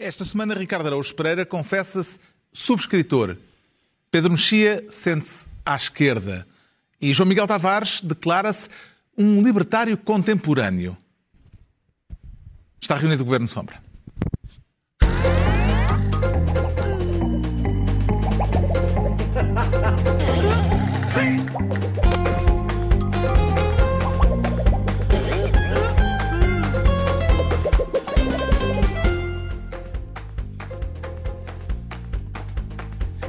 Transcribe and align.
Esta 0.00 0.24
semana, 0.24 0.54
Ricardo 0.54 0.86
Araújo 0.86 1.12
Pereira 1.12 1.44
confessa-se 1.44 2.20
subscritor. 2.52 3.36
Pedro 4.12 4.30
Mexia 4.30 4.86
sente-se 4.88 5.48
à 5.66 5.74
esquerda. 5.74 6.46
E 7.00 7.12
João 7.12 7.28
Miguel 7.28 7.48
Tavares 7.48 8.00
declara-se 8.00 8.68
um 9.16 9.42
libertário 9.42 9.98
contemporâneo. 9.98 10.96
Está 12.80 12.94
reunido 12.94 13.22
o 13.22 13.24
Governo 13.24 13.48
Sombra. 13.48 13.82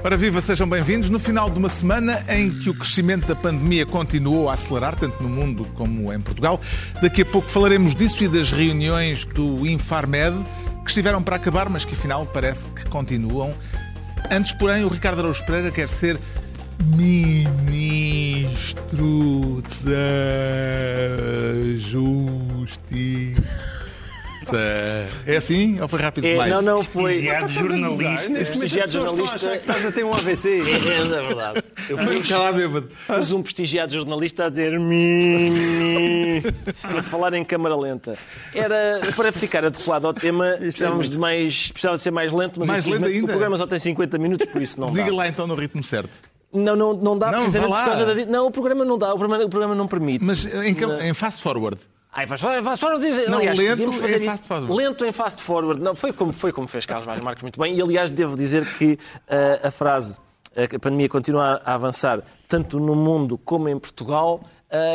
Ora 0.10 0.18
viva, 0.18 0.42
sejam 0.42 0.68
bem-vindos. 0.68 1.08
No 1.12 1.20
final 1.20 1.52
de 1.52 1.60
uma 1.60 1.70
semana 1.70 2.26
em 2.30 2.50
que 2.50 2.68
o 2.68 2.74
crescimento 2.74 3.28
da 3.28 3.36
pandemia 3.36 3.86
continuou 3.86 4.50
a 4.50 4.56
acelerar, 4.56 4.96
tanto 4.96 5.22
no 5.22 5.30
mundo 5.30 5.68
como 5.76 6.12
em 6.12 6.20
Portugal, 6.20 6.60
daqui 7.00 7.22
a 7.22 7.26
pouco 7.26 7.48
falaremos 7.48 7.94
disso 7.94 8.24
e 8.24 8.28
das 8.28 8.52
reuniões 8.52 9.24
do 9.24 9.68
Infarmed, 9.68 10.44
que 10.84 10.90
estiveram 10.90 11.22
para 11.22 11.36
acabar, 11.36 11.70
mas 11.70 11.86
que 11.86 11.94
afinal 11.94 12.26
parece 12.26 12.66
que 12.70 12.90
continuam. 12.90 13.54
Antes, 14.32 14.52
porém, 14.52 14.84
o 14.84 14.88
Ricardo 14.88 15.20
Araújo 15.20 15.46
Pereira 15.46 15.70
quer 15.70 15.92
ser 15.92 16.18
Ministro 16.86 18.42
da 19.84 19.92
Justiça. 21.76 23.44
É 25.26 25.38
assim 25.38 25.80
ou 25.80 25.88
foi 25.88 26.00
rápido 26.02 26.26
É, 26.26 26.32
demais? 26.32 26.52
não, 26.54 26.62
não, 26.62 26.84
foi. 26.84 27.24
Prestigiado 27.24 27.50
jornalista. 27.50 28.32
Prestigiado 28.34 28.92
jornalista. 28.92 29.56
Estás 29.56 29.86
a 29.86 29.92
ter 29.92 30.04
um 30.04 30.14
AVC. 30.14 30.50
É, 30.70 31.02
é 31.02 31.06
verdade. 31.28 31.64
Eu 31.90 31.98
cá 32.28 32.38
lá 32.38 32.52
bêbado. 32.52 32.90
pus 33.08 33.32
um 33.32 33.42
prestigiado 33.42 33.94
jornalista 33.94 34.46
a 34.46 34.50
dizer 34.50 34.74
a 36.98 37.04
falar 37.04 37.34
em 37.34 37.44
câmara 37.44 37.76
lenta. 37.76 38.14
Era 38.54 39.02
para 39.16 39.32
ficar 39.32 39.66
adequado 39.66 40.06
ao 40.06 40.14
tema, 40.14 40.56
precisávamos 40.60 41.10
de 41.10 41.18
mais, 41.18 41.72
precisava 41.72 41.98
de 41.98 42.04
ser 42.04 42.12
mais 42.12 42.32
lento, 42.32 42.60
mas 42.60 42.68
Mais 42.68 42.86
lento 42.86 43.06
ainda? 43.06 43.26
o 43.26 43.28
programa 43.28 43.58
só 43.58 43.68
tem 43.68 43.80
50 43.80 44.18
minutos, 44.18 44.48
por 44.52 44.62
isso 44.62 44.80
não 44.80 44.88
dá. 44.92 45.02
Diga 45.04 45.16
lá 45.16 45.28
então 45.28 45.48
no 45.48 45.56
ritmo 45.56 45.84
certo. 45.84 46.30
Não, 46.52 46.76
não, 46.76 46.94
não 46.94 47.18
dá 47.18 47.32
Não, 47.32 47.40
precisamente 47.42 47.72
por 47.74 47.86
causa 47.86 48.06
da. 48.06 48.26
Não, 48.26 48.48
o 48.48 48.52
programa 48.52 48.84
não 48.84 48.98
dá, 48.98 49.14
o 49.14 49.18
programa, 49.18 49.46
o 49.46 49.50
programa 49.50 49.76
não 49.76 49.88
permite. 49.88 50.24
Mas 50.24 50.46
em, 50.46 50.76
em 51.08 51.14
fast 51.14 51.42
forward. 51.44 51.78
Ai, 52.12 52.26
faz, 52.26 52.42
faz, 52.42 53.00
dizer, 53.00 53.30
Não, 53.30 53.38
aliás, 53.38 53.58
lento 53.58 53.78
devíamos 53.78 53.98
em 53.98 54.00
fazer 54.00 54.20
fast 54.26 54.48
forward. 54.48 54.74
Lento 54.74 55.06
em 55.06 55.12
fast 55.12 55.42
forward. 55.42 55.84
Não, 55.84 55.96
foi, 55.96 56.12
como, 56.12 56.34
foi 56.34 56.52
como 56.52 56.68
fez 56.68 56.86
Carlos 56.86 57.06
Vaz 57.06 57.22
Marques 57.22 57.44
muito 57.44 57.60
bem. 57.60 57.76
E, 57.76 57.82
aliás, 57.82 58.10
devo 58.10 58.36
dizer 58.36 58.66
que 58.78 58.98
ah, 59.30 59.68
a 59.68 59.72
frase 59.72 60.18
que 60.68 60.76
a 60.76 60.80
pandemia 60.80 61.08
continua 61.08 61.62
a 61.64 61.76
avançar 61.76 62.24
tanto 62.48 62.80
no 62.80 62.96
mundo 62.96 63.38
como 63.38 63.70
em 63.70 63.78
Portugal 63.78 64.42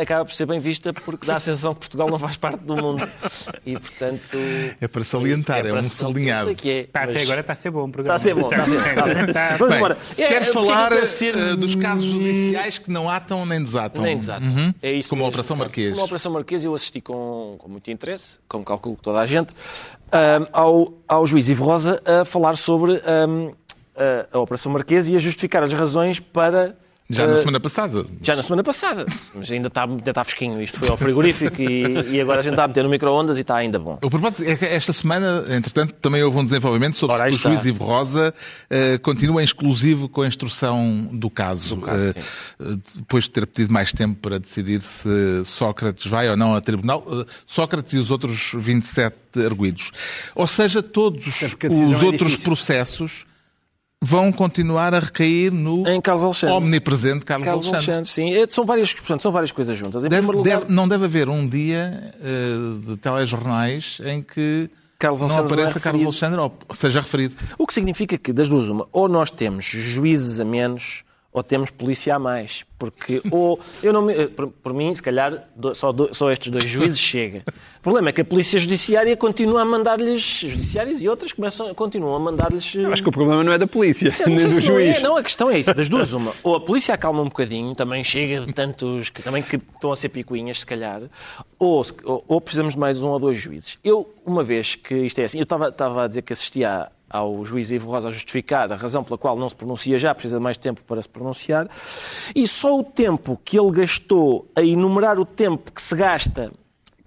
acaba 0.01 0.23
por 0.23 0.33
ser 0.33 0.45
bem 0.45 0.59
vista 0.59 0.93
porque 0.93 1.27
dá 1.27 1.35
a 1.35 1.39
sensação 1.39 1.73
que 1.73 1.81
Portugal 1.81 2.09
não 2.09 2.17
faz 2.17 2.37
parte 2.37 2.59
do 2.59 2.75
mundo. 2.77 3.05
E, 3.65 3.73
portanto... 3.77 4.37
É 4.79 4.87
para 4.87 5.03
salientar, 5.03 5.65
é, 5.65 5.69
para 5.69 5.81
um 5.81 5.89
sublinhado. 5.89 6.55
Que 6.55 6.69
é, 6.69 6.81
até 6.93 7.13
mas- 7.13 7.23
agora 7.23 7.41
está 7.41 7.53
a 7.53 7.55
ser 7.57 7.71
bom 7.71 7.81
o 7.81 7.85
Está 7.87 7.91
programa. 7.93 8.15
a 8.15 8.19
ser 8.19 8.35
bom, 8.35 8.49
está 8.49 8.63
a 8.63 8.67
ser, 8.67 8.75
está 8.89 9.03
a 9.03 9.09
ser. 9.25 9.33
Tá. 9.33 9.49
Vamos 9.57 9.67
Bem, 9.69 9.77
embora. 9.77 9.97
É, 10.11 10.15
quer 10.15 10.23
é, 10.23 10.27
porque 10.27 10.35
é 10.35 10.39
que 10.41 10.47
eu 10.49 10.53
falar 10.53 10.89
quero 10.89 11.07
ser- 11.07 11.37
eh, 11.37 11.55
dos 11.55 11.75
casos 11.75 12.05
judiciais 12.05 12.77
que 12.77 12.89
não 12.91 13.09
atam 13.09 13.45
nem 13.45 13.61
desatam. 13.61 14.01
Nem 14.01 14.17
exato. 14.17 14.45
Uhum. 14.45 14.73
É 14.81 14.91
isso 14.93 15.09
Como 15.09 15.21
a 15.21 15.23
mesmo. 15.23 15.29
Operação 15.29 15.57
Marquês. 15.57 15.89
Como 15.91 16.01
a 16.01 16.05
Operação 16.05 16.31
Marquês 16.31 16.63
eu 16.63 16.73
assisti 16.73 17.01
com, 17.01 17.55
com 17.57 17.67
muito 17.69 17.91
interesse, 17.91 18.39
como 18.47 18.63
calculo 18.63 18.95
que 18.95 19.03
toda 19.03 19.19
a 19.19 19.27
gente, 19.27 19.49
ahm, 20.11 20.45
ao, 20.53 20.93
ao 21.07 21.27
juiz 21.27 21.49
Ivo 21.49 21.65
Rosa 21.65 22.01
a 22.05 22.23
falar 22.23 22.55
sobre 22.55 23.01
ahm, 23.05 23.51
a, 23.97 24.37
a 24.37 24.39
Operação 24.39 24.71
Marquês 24.71 25.09
e 25.09 25.15
a 25.15 25.19
justificar 25.19 25.63
as 25.63 25.73
razões 25.73 26.19
para... 26.19 26.77
Já 27.07 27.27
na 27.27 27.33
ah, 27.33 27.37
semana 27.37 27.59
passada. 27.59 28.03
já 28.19 28.35
na 28.35 28.41
semana 28.41 28.63
passada, 28.63 29.05
mas 29.35 29.51
ainda 29.51 29.67
está, 29.67 29.83
ainda 29.83 30.09
está 30.09 30.23
fresquinho. 30.23 30.59
Isto 30.59 30.79
foi 30.79 30.89
ao 30.89 30.97
frigorífico 30.97 31.61
e, 31.61 32.15
e 32.15 32.19
agora 32.19 32.39
a 32.39 32.43
gente 32.43 32.53
está 32.53 32.63
a 32.63 32.67
meter 32.67 32.83
no 32.83 32.89
micro-ondas 32.89 33.37
e 33.37 33.41
está 33.41 33.57
ainda 33.57 33.77
bom. 33.77 33.99
O 34.01 34.09
propósito 34.09 34.41
é 34.43 34.55
que 34.55 34.65
esta 34.65 34.91
semana, 34.91 35.43
entretanto, 35.49 35.93
também 36.01 36.23
houve 36.23 36.37
um 36.39 36.43
desenvolvimento 36.43 36.97
sobre 36.97 37.15
Ora, 37.15 37.31
se 37.31 37.37
o 37.37 37.41
juiz 37.41 37.63
Ivo 37.63 37.83
Rosa 37.83 38.33
eh, 38.71 38.97
continua 38.97 39.41
em 39.41 39.45
exclusivo 39.45 40.09
com 40.09 40.23
a 40.23 40.27
instrução 40.27 41.07
do 41.13 41.29
caso. 41.29 41.77
caso, 41.77 42.05
Eh, 42.09 42.13
sim. 42.13 42.19
eh, 42.61 42.77
depois 42.95 43.25
de 43.25 43.29
ter 43.29 43.45
pedido 43.45 43.71
mais 43.71 43.91
tempo 43.91 44.19
para 44.19 44.39
decidir 44.39 44.81
se 44.81 45.07
Sócrates 45.45 46.07
vai 46.07 46.27
ou 46.27 46.35
não 46.35 46.55
a 46.55 46.61
tribunal, 46.61 47.05
Sócrates 47.45 47.93
e 47.93 47.99
os 47.99 48.09
outros 48.09 48.51
27 48.55 49.15
arguídos. 49.45 49.91
Ou 50.33 50.47
seja, 50.47 50.81
todos 50.81 51.23
decisão 51.25 51.51
os 51.91 52.01
é 52.01 52.05
outros 52.05 52.29
difícil. 52.31 52.43
processos 52.45 53.25
vão 54.01 54.31
continuar 54.31 54.93
a 54.93 54.99
recair 54.99 55.51
no 55.51 55.87
Em 55.87 55.99
Carlos 55.99 56.23
Alexandre. 56.23 56.55
omnipresente 56.55 57.25
Carlos, 57.25 57.45
Carlos 57.45 57.67
Alexandre. 57.67 57.95
Alexandre, 57.95 58.09
sim. 58.33 58.39
É, 58.41 58.47
são, 58.47 58.65
várias, 58.65 58.93
portanto, 58.93 59.21
são 59.21 59.31
várias 59.31 59.51
coisas 59.51 59.77
juntas. 59.77 60.03
Deve- 60.03 60.27
lugar, 60.27 60.59
deve- 60.61 60.71
não 60.73 60.87
deve 60.87 61.05
haver 61.05 61.27
um 61.29 61.47
dia 61.47 62.13
eh, 62.21 62.87
de 62.87 62.97
telejornais 62.97 63.99
em 64.05 64.21
que 64.21 64.69
Carlos 64.99 65.21
não 65.21 65.27
Alexandre 65.27 65.49
não 65.55 65.59
é 65.59 65.61
apareça 65.63 65.79
Carlos. 65.79 66.03
Alexandre 66.03 66.39
ou 66.39 66.53
seja 66.75 67.01
referido. 67.01 67.35
O 67.57 67.65
que 67.65 67.73
significa 67.73 68.17
que, 68.17 68.31
das 68.31 68.47
duas, 68.47 68.69
uma, 68.69 68.87
ou 68.91 69.07
nós 69.09 69.31
temos 69.31 69.65
juízes 69.65 70.39
a 70.39 70.45
menos, 70.45 71.03
ou 71.35 71.43
temos 71.43 71.69
polícia 71.69 72.15
a 72.15 72.19
mais. 72.19 72.63
Porque, 72.79 73.21
ou, 73.29 73.59
eu 73.83 73.91
não 73.91 74.01
me, 74.01 74.27
por, 74.27 74.47
por 74.47 74.73
mim, 74.73 74.93
se 74.95 75.03
calhar, 75.03 75.47
só, 75.75 75.93
só 76.13 76.31
estes 76.31 76.49
dois 76.49 76.63
juízes 76.63 76.97
chega. 76.99 77.43
O 77.79 77.81
problema 77.81 78.09
é 78.09 78.11
que 78.13 78.21
a 78.21 78.25
polícia 78.25 78.57
judiciária 78.57 79.15
continua 79.17 79.61
a 79.61 79.65
mandar-lhes, 79.65 80.21
judiciárias 80.21 81.01
e 81.01 81.09
outras 81.09 81.33
começam, 81.33 81.73
continuam 81.73 82.15
a 82.15 82.19
mandar-lhes. 82.19 82.73
Eu 82.73 82.91
acho 82.91 83.03
que 83.03 83.09
o 83.09 83.11
problema 83.11 83.43
não 83.43 83.51
é 83.51 83.57
da 83.57 83.67
polícia, 83.67 84.13
Não 84.25 84.33
nem 84.33 84.45
do 84.47 84.51
se 84.53 84.57
não, 84.57 84.61
juiz. 84.61 84.97
é, 84.97 85.01
não, 85.01 85.17
a 85.17 85.23
questão 85.23 85.49
é 85.51 85.59
isso, 85.59 85.73
das 85.73 85.89
duas 85.89 86.13
uma. 86.13 86.31
Ou 86.41 86.55
a 86.55 86.61
polícia 86.61 86.93
acalma 86.93 87.21
um 87.21 87.25
bocadinho, 87.25 87.75
também 87.75 88.01
chega 88.01 88.45
de 88.45 88.53
tantos 88.53 89.09
que 89.09 89.21
também 89.21 89.43
que 89.43 89.57
estão 89.57 89.91
a 89.91 89.95
ser 89.95 90.09
picuinhas, 90.09 90.61
se 90.61 90.65
calhar, 90.65 91.01
ou, 91.59 91.85
ou, 92.05 92.23
ou 92.29 92.41
precisamos 92.41 92.75
de 92.75 92.79
mais 92.79 93.01
um 93.01 93.07
ou 93.07 93.19
dois 93.19 93.37
juízes. 93.37 93.77
Eu, 93.83 94.09
uma 94.25 94.43
vez 94.43 94.75
que 94.75 94.95
isto 94.95 95.19
é 95.19 95.25
assim, 95.25 95.39
eu 95.39 95.43
estava, 95.43 95.67
estava 95.67 96.05
a 96.05 96.07
dizer 96.07 96.21
que 96.21 96.31
assistia 96.31 96.87
ao 97.09 97.45
juiz 97.45 97.71
Ivo 97.71 97.89
Rosa 97.91 98.07
a 98.07 98.11
justificar 98.11 98.71
a 98.71 98.75
razão 98.75 99.03
pela 99.03 99.17
qual 99.17 99.37
não 99.37 99.47
se 99.49 99.55
pronuncia 99.55 99.97
já, 99.99 100.13
precisa 100.13 100.37
de 100.37 100.43
mais 100.43 100.57
tempo 100.57 100.81
para 100.87 101.01
se 101.01 101.09
pronunciar, 101.09 101.67
e 102.35 102.47
só 102.47 102.79
o 102.79 102.83
tempo 102.83 103.39
que 103.43 103.59
ele 103.59 103.71
gastou 103.71 104.47
a 104.55 104.61
enumerar 104.63 105.19
o 105.19 105.25
tempo 105.25 105.71
que 105.71 105.81
se 105.81 105.95
gasta 105.95 106.51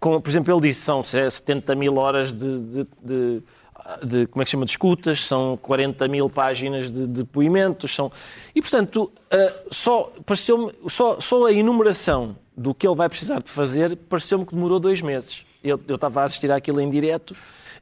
com, 0.01 0.21
por 0.21 0.31
exemplo, 0.31 0.55
ele 0.55 0.69
disse 0.69 0.83
são 0.83 1.03
70 1.03 1.75
mil 1.75 1.97
horas 1.99 2.33
de, 2.33 2.59
de- 2.61 2.87
de- 3.03 3.43
de- 4.05 4.27
como 4.29 4.43
é 4.43 4.45
que 4.45 4.51
se 4.51 4.53
chama, 4.53 4.65
de 4.65 4.71
escutas, 4.73 5.25
são 5.25 5.57
40 5.57 6.07
mil 6.09 6.29
páginas 6.31 6.93
de 6.93 7.07
depoimentos, 7.07 7.95
são... 7.95 8.11
E, 8.55 8.61
portanto, 8.61 9.11
ah, 9.31 9.55
só, 9.71 10.13
pareceu 10.27 10.73
só, 10.89 11.21
só 11.21 11.47
a 11.47 11.53
enumeração 11.53 12.37
do 12.57 12.75
que 12.75 12.87
ele 12.87 12.97
vai 12.97 13.09
precisar 13.09 13.41
de 13.43 13.51
fazer 13.51 13.97
pareceu-me 13.97 14.45
que 14.45 14.55
demorou 14.55 14.79
dois 14.81 15.01
meses. 15.01 15.43
Eu, 15.65 15.81
eu 15.89 15.95
estava 15.97 16.21
a 16.23 16.25
assistir 16.25 16.51
àquilo 16.53 16.81
em 16.81 16.91
direto 16.91 17.35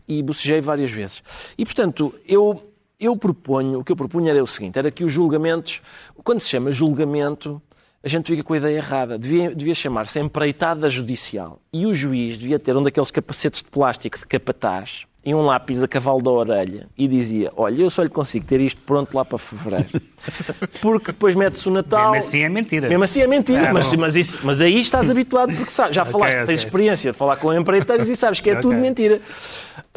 e 0.09 0.23
bocejei 0.23 0.61
várias 0.61 0.93
vezes. 0.93 1.23
E, 1.57 1.65
portanto, 1.65 2.15
eu, 2.27 2.73
eu 2.99 3.17
proponho, 3.17 3.81
o 3.81 3.85
que 3.85 3.93
eu 3.93 3.97
propunha 3.97 4.31
era 4.31 4.43
o 4.43 4.47
seguinte, 4.47 4.79
era 4.79 4.91
que 4.91 5.05
os 5.05 5.13
julgamentos, 5.13 5.81
quando 6.23 6.41
se 6.41 6.49
chama 6.49 6.73
julgamento, 6.73 7.61
a 8.03 8.09
gente 8.09 8.27
fica 8.27 8.45
com 8.45 8.55
a 8.55 8.57
ideia 8.57 8.77
errada. 8.77 9.19
Devia, 9.19 9.55
devia 9.55 9.75
chamar-se 9.75 10.21
empreitada 10.21 10.89
judicial. 10.89 11.61
E 11.73 11.87
o 11.87 11.95
juiz 11.95 12.39
devia 12.39 12.59
ter 12.59 12.77
um 12.77 12.83
daqueles 12.83 13.11
capacetes 13.11 13.63
de 13.63 13.69
plástico 13.69 14.19
de 14.19 14.27
capataz 14.27 15.07
e 15.27 15.35
um 15.35 15.43
lápis 15.45 15.83
a 15.83 15.89
cavalo 15.89 16.23
da 16.23 16.31
orelha 16.31 16.87
e 16.97 17.09
dizia: 17.09 17.53
Olha, 17.57 17.83
eu 17.83 17.91
só 17.91 18.03
lhe 18.03 18.09
consigo 18.09 18.47
ter 18.47 18.61
isto 18.61 18.81
pronto 18.83 19.15
lá 19.15 19.25
para 19.25 19.37
fevereiro. 19.37 19.89
Porque 20.81 21.07
depois 21.13 21.35
mete-se 21.35 21.69
o 21.69 21.73
Natal. 21.73 22.13
Mesmo 22.13 22.27
assim 22.29 22.41
é 22.43 22.49
mentira. 22.49 22.89
Mesmo 22.89 23.05
assim 23.05 23.21
é 23.21 23.27
mentira, 23.27 23.69
Ah, 23.69 23.73
mas, 23.73 23.93
mas, 23.95 24.17
isso- 24.17 24.39
mas 24.45 24.61
aí 24.61 24.81
estás 24.81 25.11
habituado 25.11 25.55
porque 25.55 25.71
sabes, 25.71 25.95
já 25.95 26.05
falaste, 26.05 26.35
ok. 26.37 26.47
tens 26.47 26.61
experiência 26.61 27.13
de 27.13 27.19
falar 27.19 27.37
com 27.37 27.53
empreiteiros 27.53 28.09
e 28.09 28.17
sabes 28.17 28.41
que 28.41 28.49
é 28.51 28.53
Ok. 28.55 28.63
tudo 28.63 28.75
mentira. 28.77 29.21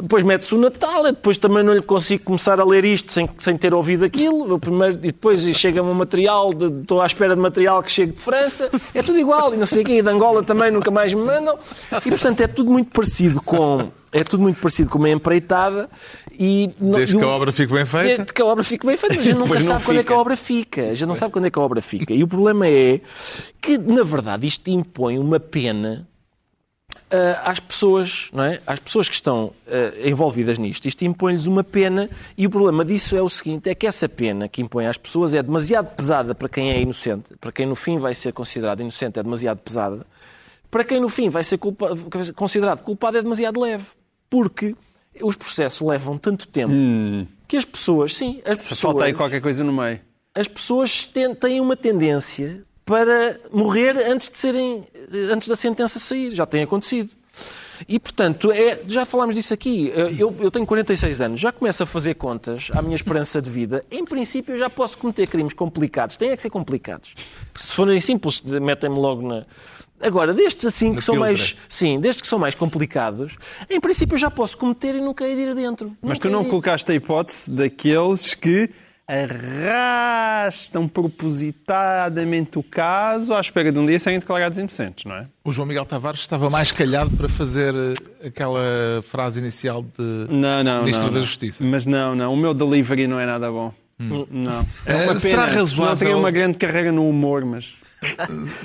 Depois 0.00 0.22
mete-se 0.24 0.54
o 0.54 0.58
Natal, 0.58 1.04
eu 1.06 1.12
depois 1.12 1.36
também 1.38 1.62
não 1.62 1.72
lhe 1.74 1.82
consigo 1.82 2.24
começar 2.24 2.58
a 2.60 2.64
ler 2.64 2.84
isto 2.84 3.12
sem, 3.12 3.28
sem 3.38 3.56
ter 3.56 3.72
ouvido 3.74 4.04
aquilo. 4.04 4.48
Eu 4.48 4.58
primeiro, 4.58 4.94
e 4.96 5.12
depois 5.12 5.42
chega-me 5.56 5.88
um 5.88 5.94
material, 5.94 6.52
de- 6.52 6.80
estou 6.82 7.00
à 7.00 7.06
espera 7.06 7.34
de 7.34 7.40
material 7.40 7.82
que 7.82 7.90
chegue 7.92 8.12
de 8.12 8.20
França, 8.20 8.70
é 8.94 9.02
tudo 9.02 9.18
igual, 9.18 9.52
e 9.54 9.56
não 9.56 9.66
sei 9.66 9.82
o 9.82 9.84
quê, 9.84 9.98
e 9.98 10.02
de 10.02 10.08
Angola 10.08 10.42
também 10.42 10.70
nunca 10.70 10.90
mais 10.90 11.12
me 11.14 11.22
mandam. 11.22 11.58
E 12.04 12.08
portanto 12.10 12.40
é 12.40 12.46
tudo 12.46 12.70
muito 12.70 12.90
parecido 12.90 13.40
com. 13.42 13.88
É 14.12 14.24
tudo 14.24 14.42
muito 14.42 14.60
parecido 14.60 14.90
com 14.90 14.98
uma 14.98 15.08
empreitada 15.10 15.88
e... 16.32 16.70
Desde 16.80 17.16
que 17.16 17.22
a 17.22 17.28
obra 17.28 17.52
fique 17.52 17.72
bem 17.72 17.86
feita. 17.86 18.06
Desde 18.16 18.32
que 18.34 18.42
a 18.42 18.44
obra 18.44 18.64
fique 18.64 18.84
bem 18.86 18.96
feita, 18.96 19.14
mas 19.14 19.24
a 19.24 19.30
gente 19.30 19.38
nunca 19.38 19.60
sabe 19.60 19.84
quando 19.84 19.98
é 19.98 20.02
que 20.02 20.08
a 20.08 20.10
fica. 20.10 20.20
obra 20.20 20.36
fica. 20.36 20.82
A 20.82 20.94
gente 20.94 21.06
não 21.06 21.14
sabe 21.14 21.32
quando 21.32 21.44
é 21.46 21.50
que 21.50 21.58
a 21.58 21.62
obra 21.62 21.80
fica. 21.80 22.12
E 22.12 22.22
o 22.24 22.26
problema 22.26 22.66
é 22.66 23.00
que, 23.60 23.78
na 23.78 24.02
verdade, 24.02 24.46
isto 24.46 24.68
impõe 24.68 25.16
uma 25.16 25.38
pena 25.38 26.08
ah, 27.08 27.42
às 27.50 27.60
pessoas, 27.60 28.28
não 28.32 28.42
é? 28.42 28.60
Às 28.66 28.80
pessoas 28.80 29.08
que 29.08 29.14
estão 29.14 29.52
ah, 29.68 29.92
envolvidas 30.04 30.58
nisto. 30.58 30.88
Isto 30.88 31.04
impõe-lhes 31.04 31.46
uma 31.46 31.62
pena 31.62 32.10
e 32.36 32.46
o 32.46 32.50
problema 32.50 32.84
disso 32.84 33.14
é 33.16 33.22
o 33.22 33.28
seguinte, 33.28 33.70
é 33.70 33.74
que 33.76 33.86
essa 33.86 34.08
pena 34.08 34.48
que 34.48 34.60
impõe 34.60 34.86
às 34.86 34.96
pessoas 34.96 35.34
é 35.34 35.42
demasiado 35.42 35.94
pesada 35.94 36.34
para 36.34 36.48
quem 36.48 36.72
é 36.72 36.80
inocente, 36.80 37.26
para 37.40 37.52
quem 37.52 37.64
no 37.64 37.76
fim 37.76 37.98
vai 38.00 38.14
ser 38.16 38.32
considerado 38.32 38.80
inocente 38.80 39.20
é 39.20 39.22
demasiado 39.22 39.58
pesada, 39.58 40.04
para 40.68 40.82
quem 40.82 41.00
no 41.00 41.08
fim 41.08 41.28
vai 41.28 41.44
ser 41.44 41.58
culpa- 41.58 41.90
considerado 42.34 42.80
culpado 42.82 43.18
é 43.18 43.22
demasiado 43.22 43.60
leve. 43.60 43.86
Porque 44.30 44.74
os 45.20 45.36
processos 45.36 45.86
levam 45.86 46.16
tanto 46.16 46.46
tempo 46.48 46.72
que 47.48 47.56
as 47.56 47.64
pessoas, 47.64 48.14
sim, 48.16 48.40
as 48.46 48.60
Se 48.60 48.68
pessoas, 48.70 48.78
falta 48.80 49.04
aí 49.04 49.12
qualquer 49.12 49.40
coisa 49.42 49.62
no 49.64 49.72
meio. 49.72 50.00
as 50.34 50.46
pessoas 50.46 51.04
têm 51.40 51.60
uma 51.60 51.76
tendência 51.76 52.62
para 52.84 53.38
morrer 53.52 53.96
antes 54.08 54.30
de 54.30 54.38
serem, 54.38 54.84
antes 55.32 55.48
da 55.48 55.56
sentença 55.56 55.98
sair. 55.98 56.34
Já 56.34 56.46
tem 56.46 56.62
acontecido. 56.62 57.10
E, 57.88 57.98
portanto, 57.98 58.52
é, 58.52 58.82
já 58.86 59.04
falámos 59.06 59.34
disso 59.34 59.54
aqui. 59.54 59.90
Eh, 59.94 60.14
Eu, 60.18 60.36
eu 60.40 60.50
tenho 60.50 60.66
46 60.66 61.20
anos, 61.22 61.40
já 61.40 61.50
começo 61.50 61.82
a 61.82 61.86
fazer 61.86 62.14
contas 62.14 62.68
à 62.74 62.82
minha 62.82 62.94
esperança 62.94 63.40
de 63.40 63.48
vida. 63.50 63.84
Em 63.90 64.04
princípio, 64.04 64.54
eu 64.54 64.58
já 64.58 64.68
posso 64.68 64.98
cometer 64.98 65.26
crimes 65.26 65.54
complicados. 65.54 66.16
Têm 66.18 66.30
é 66.30 66.36
que 66.36 66.42
ser 66.42 66.50
complicados. 66.50 67.14
Se 67.54 67.72
forem 67.72 67.98
simples, 68.00 68.42
metem-me 68.42 68.96
logo 68.96 69.26
na. 69.26 69.46
Agora, 70.02 70.32
destes 70.32 70.64
assim 70.64 70.94
que 70.94 71.02
são 71.02 71.16
mais. 71.16 71.56
Sim, 71.68 72.00
destes 72.00 72.22
que 72.22 72.28
são 72.28 72.38
mais 72.38 72.54
complicados, 72.54 73.34
em 73.68 73.80
princípio 73.80 74.14
eu 74.14 74.18
já 74.18 74.30
posso 74.30 74.56
cometer 74.56 74.94
e 74.94 75.00
nunca 75.00 75.26
ir 75.28 75.36
de 75.36 75.42
ir 75.42 75.54
dentro. 75.54 75.88
Mas 76.00 76.18
Nunca 76.18 76.28
tu 76.28 76.32
não 76.32 76.42
ir- 76.42 76.48
colocaste 76.48 76.90
a 76.90 76.94
hipótese 76.94 77.50
daqueles 77.50 78.34
que 78.34 78.70
arrastam 79.06 80.86
propositadamente 80.86 82.58
o 82.58 82.62
caso 82.62 83.34
à 83.34 83.40
espera 83.40 83.72
de 83.72 83.78
um 83.78 83.84
dia 83.86 83.98
serem 83.98 84.18
declarados 84.18 84.56
inocentes, 84.58 85.04
não 85.04 85.16
é? 85.16 85.26
O 85.44 85.50
João 85.52 85.66
Miguel 85.66 85.84
Tavares 85.84 86.20
estava 86.20 86.48
mais 86.48 86.70
calhado 86.72 87.10
para 87.16 87.28
fazer 87.28 87.74
eh, 87.74 88.26
aquela 88.28 88.60
frase 89.02 89.40
inicial 89.40 89.82
de 89.82 90.26
Não, 90.28 90.62
não, 90.62 90.80
Ministro 90.80 91.06
não, 91.06 91.12
da 91.12 91.18
não. 91.20 91.26
Justiça. 91.26 91.64
Mas 91.64 91.84
não, 91.86 92.14
não. 92.14 92.32
O 92.32 92.36
meu 92.36 92.54
delivery 92.54 93.06
não 93.06 93.18
é 93.18 93.26
nada 93.26 93.50
bom. 93.50 93.72
Não. 94.00 94.66
É 94.86 94.94
uma 94.94 95.02
Eh, 95.02 95.06
pena. 95.08 95.20
será 95.20 95.44
razoável- 95.44 95.96
teria 95.98 96.16
uma 96.16 96.30
grande 96.30 96.56
carreira 96.56 96.90
no 96.90 97.08
humor, 97.08 97.44
mas... 97.44 97.82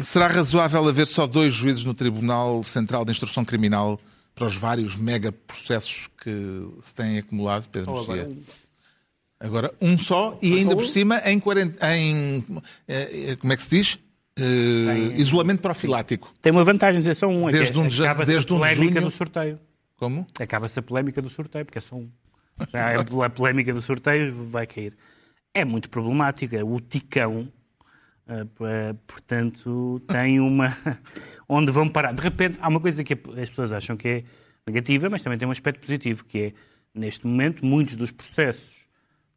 Será 0.01 0.27
razoável 0.27 0.87
haver 0.87 1.07
só 1.07 1.27
dois 1.27 1.53
juízes 1.53 1.83
no 1.83 1.93
Tribunal 1.93 2.63
Central 2.63 3.03
de 3.03 3.11
Instrução 3.11 3.43
Criminal 3.43 3.99
para 4.33 4.45
os 4.45 4.55
vários 4.55 4.95
mega 4.97 5.31
processos 5.31 6.07
que 6.23 6.67
se 6.81 6.95
têm 6.95 7.17
acumulado, 7.19 7.67
Pedro 7.69 7.91
Oh, 7.93 7.99
agora 7.99 8.23
Mexia? 8.25 8.41
um- 8.41 8.65
Agora, 9.37 9.73
um 9.81 9.97
só 9.97 10.39
e 10.41 10.53
ainda 10.55 10.71
só 10.71 10.75
por 10.77 10.85
um? 10.85 10.87
cima 10.87 11.21
em, 11.25 11.39
40, 11.39 11.95
em 11.95 12.43
eh, 12.87 13.31
eh, 13.31 13.35
como 13.35 13.51
é 13.51 13.57
que 13.57 13.63
se 13.63 13.69
diz? 13.69 13.99
Eh, 14.37 15.13
isolamento 15.17 15.59
profilático. 15.61 16.33
Tem 16.41 16.51
uma 16.53 16.63
vantagem 16.63 16.99
dizer 17.01 17.15
só 17.15 17.27
um. 17.27 17.47
é 17.49 17.51
Desde 17.51 17.77
um 17.77 17.85
acaba-se 17.85 18.31
desde 18.31 18.51
a 18.51 18.55
um 18.55 18.59
polémica 18.59 18.93
junho. 18.99 19.01
do 19.01 19.11
sorteio. 19.11 19.59
Como? 19.97 20.25
Acaba-se 20.39 20.79
a 20.79 20.81
polémica 20.81 21.21
do 21.21 21.29
sorteio, 21.29 21.65
porque 21.65 21.77
é 21.77 21.81
só 21.81 21.95
um. 21.97 22.09
Já 22.73 23.01
a 23.25 23.29
polémica 23.29 23.73
do 23.73 23.81
sorteio 23.81 24.33
vai 24.47 24.65
cair. 24.65 24.93
É 25.57 25.63
muito 25.63 25.89
problemática. 25.89 26.65
O 26.65 26.81
ticão, 26.81 27.47
eh, 28.27 28.93
portanto, 29.07 30.01
tem 30.05 30.37
uma. 30.41 30.75
onde 31.47 31.71
vão 31.71 31.87
parar. 31.87 32.13
De 32.13 32.21
repente, 32.21 32.59
há 32.61 32.67
uma 32.67 32.81
coisa 32.81 33.05
que 33.05 33.13
as 33.13 33.49
pessoas 33.49 33.71
acham 33.71 33.95
que 33.95 34.07
é 34.07 34.23
negativa, 34.67 35.09
mas 35.09 35.23
também 35.23 35.39
tem 35.39 35.47
um 35.47 35.51
aspecto 35.51 35.79
positivo, 35.79 36.25
que 36.25 36.39
é, 36.39 36.53
neste 36.93 37.25
momento, 37.25 37.65
muitos 37.65 37.95
dos 37.95 38.11
processos 38.11 38.75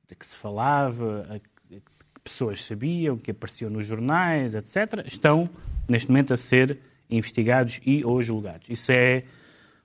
de 0.09 0.17
que 0.17 0.27
se 0.27 0.37
falava, 0.37 1.41
que 1.69 1.81
pessoas 2.25 2.65
sabiam, 2.65 3.17
que 3.17 3.31
apareciam 3.31 3.71
nos 3.71 3.87
jornais, 3.87 4.57
etc., 4.57 5.07
estão, 5.07 5.49
neste 5.89 6.09
momento, 6.09 6.35
a 6.35 6.37
ser 6.37 6.81
investigados 7.09 7.81
e 7.87 8.05
ou 8.05 8.21
julgados. 8.21 8.69
Isso 8.69 8.91
é. 8.91 9.23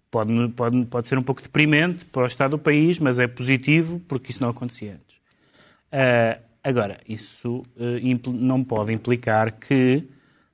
Pode, 0.10 0.32
pode, 0.56 0.86
pode 0.86 1.08
ser 1.08 1.18
um 1.18 1.24
pouco 1.24 1.44
deprimente 1.44 2.06
para 2.06 2.24
o 2.24 2.28
estado 2.28 2.52
do 2.52 2.60
país, 2.60 2.98
mas 2.98 3.20
é 3.20 3.28
positivo 3.28 4.00
porque 4.08 4.32
isso 4.32 4.42
não 4.42 4.50
acontecia 4.50 4.94
antes. 4.94 5.13
Ah, 5.96 6.40
agora, 6.64 7.00
isso 7.08 7.62
eh, 7.78 8.00
impl- 8.02 8.32
não 8.34 8.64
pode 8.64 8.92
implicar 8.92 9.54
que 9.60 10.04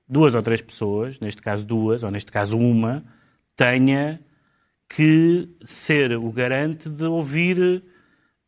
duas 0.07 0.35
ou 0.35 0.41
três 0.41 0.61
pessoas, 0.61 1.19
neste 1.21 1.41
caso 1.41 1.65
duas, 1.65 2.03
ou 2.03 2.11
neste 2.11 2.31
caso 2.31 2.57
uma, 2.57 3.03
tenha 3.55 4.19
que 4.89 5.47
ser 5.63 6.13
o 6.17 6.29
garante 6.31 6.89
de 6.89 7.05
ouvir 7.05 7.83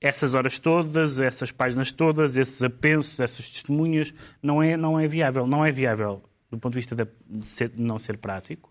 essas 0.01 0.33
horas 0.33 0.57
todas, 0.59 1.19
essas 1.19 1.51
páginas 1.51 1.91
todas, 1.91 2.35
esses 2.35 2.61
apensos, 2.63 3.19
essas 3.19 3.49
testemunhas. 3.49 4.13
Não 4.41 4.61
é, 4.61 4.75
não 4.75 4.99
é 4.99 5.07
viável. 5.07 5.47
Não 5.47 5.63
é 5.65 5.71
viável 5.71 6.23
do 6.49 6.57
ponto 6.57 6.73
de 6.73 6.79
vista 6.79 6.95
de, 6.95 7.07
ser- 7.47 7.69
de 7.69 7.81
não 7.81 7.99
ser 7.99 8.17
prático. 8.17 8.69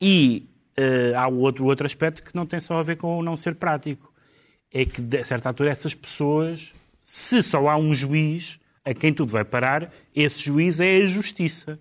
E 0.00 0.48
eh, 0.76 1.12
há 1.14 1.28
outro, 1.28 1.64
outro 1.66 1.84
aspecto 1.86 2.22
que 2.22 2.34
não 2.34 2.46
tem 2.46 2.60
só 2.60 2.78
a 2.78 2.82
ver 2.82 2.96
com 2.96 3.18
o 3.18 3.22
não 3.22 3.36
ser 3.36 3.56
prático. 3.56 4.12
É 4.72 4.84
que, 4.84 5.02
de 5.02 5.24
certa 5.24 5.48
altura, 5.48 5.70
essas 5.70 5.94
pessoas, 5.94 6.72
se 7.06 7.40
só 7.40 7.68
há 7.68 7.76
um 7.76 7.94
juiz 7.94 8.58
a 8.84 8.92
quem 8.92 9.14
tudo 9.14 9.30
vai 9.30 9.44
parar, 9.44 9.92
esse 10.14 10.42
juiz 10.42 10.80
é 10.80 10.96
a 10.96 11.06
justiça. 11.06 11.78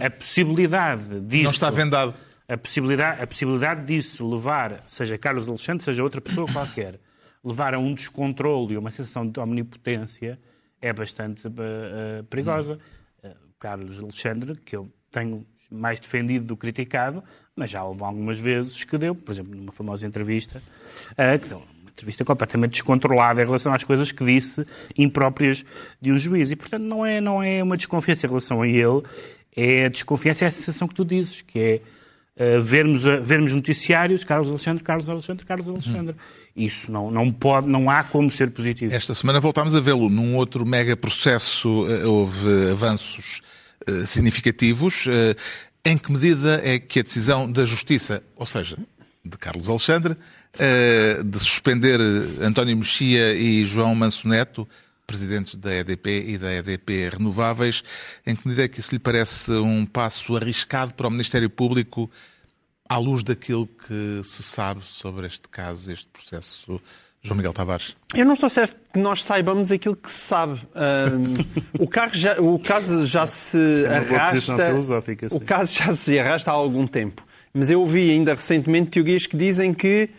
A 0.00 0.10
possibilidade 0.10 1.20
disso... 1.20 1.44
Não 1.44 1.50
está 1.52 1.70
vendado. 1.70 2.12
A 2.48 2.56
possibilidade, 2.56 3.22
a 3.22 3.26
possibilidade 3.26 3.86
disso 3.86 4.28
levar, 4.28 4.82
seja 4.88 5.16
Carlos 5.16 5.48
Alexandre, 5.48 5.84
seja 5.84 6.02
outra 6.02 6.20
pessoa 6.20 6.46
qualquer, 6.52 6.98
levar 7.44 7.72
a 7.72 7.78
um 7.78 7.94
descontrole 7.94 8.74
e 8.74 8.76
a 8.76 8.80
uma 8.80 8.90
sensação 8.90 9.24
de 9.24 9.38
omnipotência 9.38 10.38
é 10.80 10.92
bastante 10.92 11.46
eh, 11.46 12.22
perigosa. 12.28 12.78
Eh, 13.22 13.28
o 13.28 13.58
Carlos 13.58 13.98
Alexandre, 13.98 14.56
que 14.64 14.76
eu 14.76 14.90
tenho 15.10 15.46
mais 15.70 16.00
defendido 16.00 16.46
do 16.46 16.56
criticado, 16.56 17.22
mas 17.54 17.70
já 17.70 17.84
houve 17.84 18.02
algumas 18.02 18.38
vezes 18.38 18.82
que 18.82 18.98
deu, 18.98 19.14
por 19.14 19.30
exemplo, 19.30 19.54
numa 19.54 19.72
famosa 19.72 20.06
entrevista, 20.06 20.62
eh, 21.16 21.38
que 21.38 21.48
deu 21.48 21.62
entrevista 21.98 22.24
completamente 22.24 22.72
descontrolada 22.72 23.42
em 23.42 23.44
relação 23.44 23.74
às 23.74 23.82
coisas 23.82 24.12
que 24.12 24.24
disse, 24.24 24.64
impróprias 24.96 25.64
de 26.00 26.12
um 26.12 26.18
juiz. 26.18 26.50
E, 26.50 26.56
portanto, 26.56 26.84
não 26.84 27.04
é, 27.04 27.20
não 27.20 27.42
é 27.42 27.62
uma 27.62 27.76
desconfiança 27.76 28.26
em 28.26 28.28
relação 28.28 28.62
a 28.62 28.68
ele, 28.68 29.02
é 29.56 29.86
a 29.86 29.88
desconfiança, 29.88 30.44
é 30.44 30.48
a 30.48 30.50
sensação 30.50 30.86
que 30.86 30.94
tu 30.94 31.04
dizes, 31.04 31.42
que 31.42 31.58
é 31.58 31.80
Uh, 32.40 32.62
vermos, 32.62 33.04
uh, 33.04 33.20
vermos 33.20 33.52
noticiários, 33.52 34.22
Carlos 34.22 34.48
Alexandre, 34.48 34.84
Carlos 34.84 35.08
Alexandre, 35.08 35.44
Carlos 35.44 35.66
Alexandre. 35.66 36.14
Isso 36.54 36.92
não, 36.92 37.10
não 37.10 37.32
pode, 37.32 37.66
não 37.66 37.90
há 37.90 38.04
como 38.04 38.30
ser 38.30 38.52
positivo. 38.52 38.94
Esta 38.94 39.12
semana 39.12 39.40
voltámos 39.40 39.74
a 39.74 39.80
vê-lo. 39.80 40.08
Num 40.08 40.36
outro 40.36 40.64
mega 40.64 40.96
processo 40.96 41.84
eh, 41.88 42.06
houve 42.06 42.70
avanços 42.70 43.40
eh, 43.84 44.04
significativos. 44.04 45.08
Em 45.84 45.98
que 45.98 46.12
medida 46.12 46.60
é 46.62 46.78
que 46.78 47.00
a 47.00 47.02
decisão 47.02 47.50
da 47.50 47.64
Justiça, 47.64 48.22
ou 48.36 48.46
seja, 48.46 48.78
de 49.24 49.36
Carlos 49.36 49.68
Alexandre, 49.68 50.16
eh, 50.58 51.20
de 51.24 51.38
suspender 51.38 52.00
eh, 52.00 52.44
António 52.44 52.76
Mexia 52.76 53.34
e 53.34 53.64
João 53.64 53.94
Manso 53.94 54.26
Neto, 54.28 54.66
presidentes 55.06 55.54
da 55.54 55.74
EDP 55.74 56.24
e 56.28 56.38
da 56.38 56.52
EDP 56.52 57.08
Renováveis, 57.10 57.82
em 58.26 58.36
que 58.36 58.46
medida 58.46 58.64
é 58.64 58.68
que 58.68 58.80
isso 58.80 58.92
lhe 58.92 58.98
parece 58.98 59.50
um 59.52 59.86
passo 59.86 60.36
arriscado 60.36 60.94
para 60.94 61.06
o 61.08 61.10
Ministério 61.10 61.48
Público 61.48 62.10
à 62.88 62.96
luz 62.98 63.22
daquilo 63.22 63.66
que 63.66 64.20
se 64.24 64.42
sabe 64.42 64.82
sobre 64.84 65.26
este 65.26 65.48
caso, 65.48 65.90
este 65.90 66.06
processo, 66.08 66.80
João 67.22 67.36
Miguel 67.36 67.52
Tavares? 67.52 67.96
Eu 68.14 68.24
não 68.24 68.32
estou 68.34 68.48
certo 68.48 68.76
que 68.92 68.98
nós 68.98 69.24
saibamos 69.24 69.70
aquilo 69.72 69.96
que 69.96 70.10
se 70.10 70.20
sabe. 70.20 70.60
Ahm, 70.74 71.34
o, 71.78 71.88
carro 71.88 72.14
já- 72.14 72.40
o 72.40 72.58
caso 72.58 73.06
já 73.06 73.26
se 73.26 73.58
arrasta. 73.86 74.52
O 75.36 75.40
caso 75.40 75.78
já 75.84 75.94
se 75.94 76.18
arrasta 76.18 76.50
há 76.50 76.54
algum 76.54 76.86
tempo. 76.86 77.26
Mas 77.52 77.70
eu 77.70 77.80
ouvi 77.80 78.10
ainda 78.10 78.34
recentemente 78.34 78.90
teorias 78.90 79.26
que 79.26 79.36
dizem 79.36 79.72
que 79.72 80.10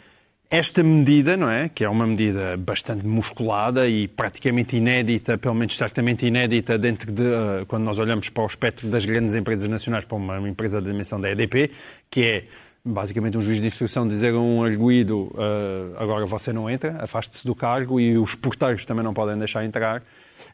esta 0.50 0.82
medida, 0.82 1.38
não 1.38 1.50
é? 1.50 1.70
Que 1.70 1.86
é 1.86 1.90
uma 1.90 2.08
medida 2.08 2.58
bastante 2.58 3.06
musculada 3.06 3.88
e 3.88 4.08
praticamente 4.08 4.76
inédita, 4.76 5.38
pelo 5.38 5.54
menos 5.54 5.78
certamente 5.78 6.26
inédita, 6.26 6.78
dentro 6.78 7.12
de. 7.12 7.24
ah, 7.24 7.66
quando 7.68 7.84
nós 7.84 8.00
olhamos 8.00 8.30
para 8.30 8.44
o 8.44 8.48
espectro 8.48 8.90
das 8.90 9.06
grandes 9.06 9.36
empresas 9.36 9.70
nacionais, 9.70 10.06
para 10.06 10.18
uma, 10.18 10.50
empresa 10.50 10.82
da 10.82 10.90
dimensão 10.90 11.20
da 11.20 11.30
EDP, 11.30 11.72
que 12.10 12.24
é 12.24 12.44
basicamente 12.84 13.38
um 13.38 13.42
juiz 13.42 13.62
de 13.62 13.68
instrução 13.68 14.08
dizer 14.08 14.34
a 14.34 14.40
um 14.40 14.64
arguído 14.64 15.32
ah, 15.38 16.04
agora 16.04 16.26
você 16.26 16.52
não 16.52 16.68
entra, 16.68 16.98
afaste-se 17.04 17.46
do 17.46 17.54
cargo 17.54 18.00
e 18.00 18.18
os 18.18 18.34
porteiros 18.34 18.86
também 18.86 19.04
não 19.04 19.14
podem 19.14 19.38
deixar 19.38 19.64
entrar, 19.64 20.02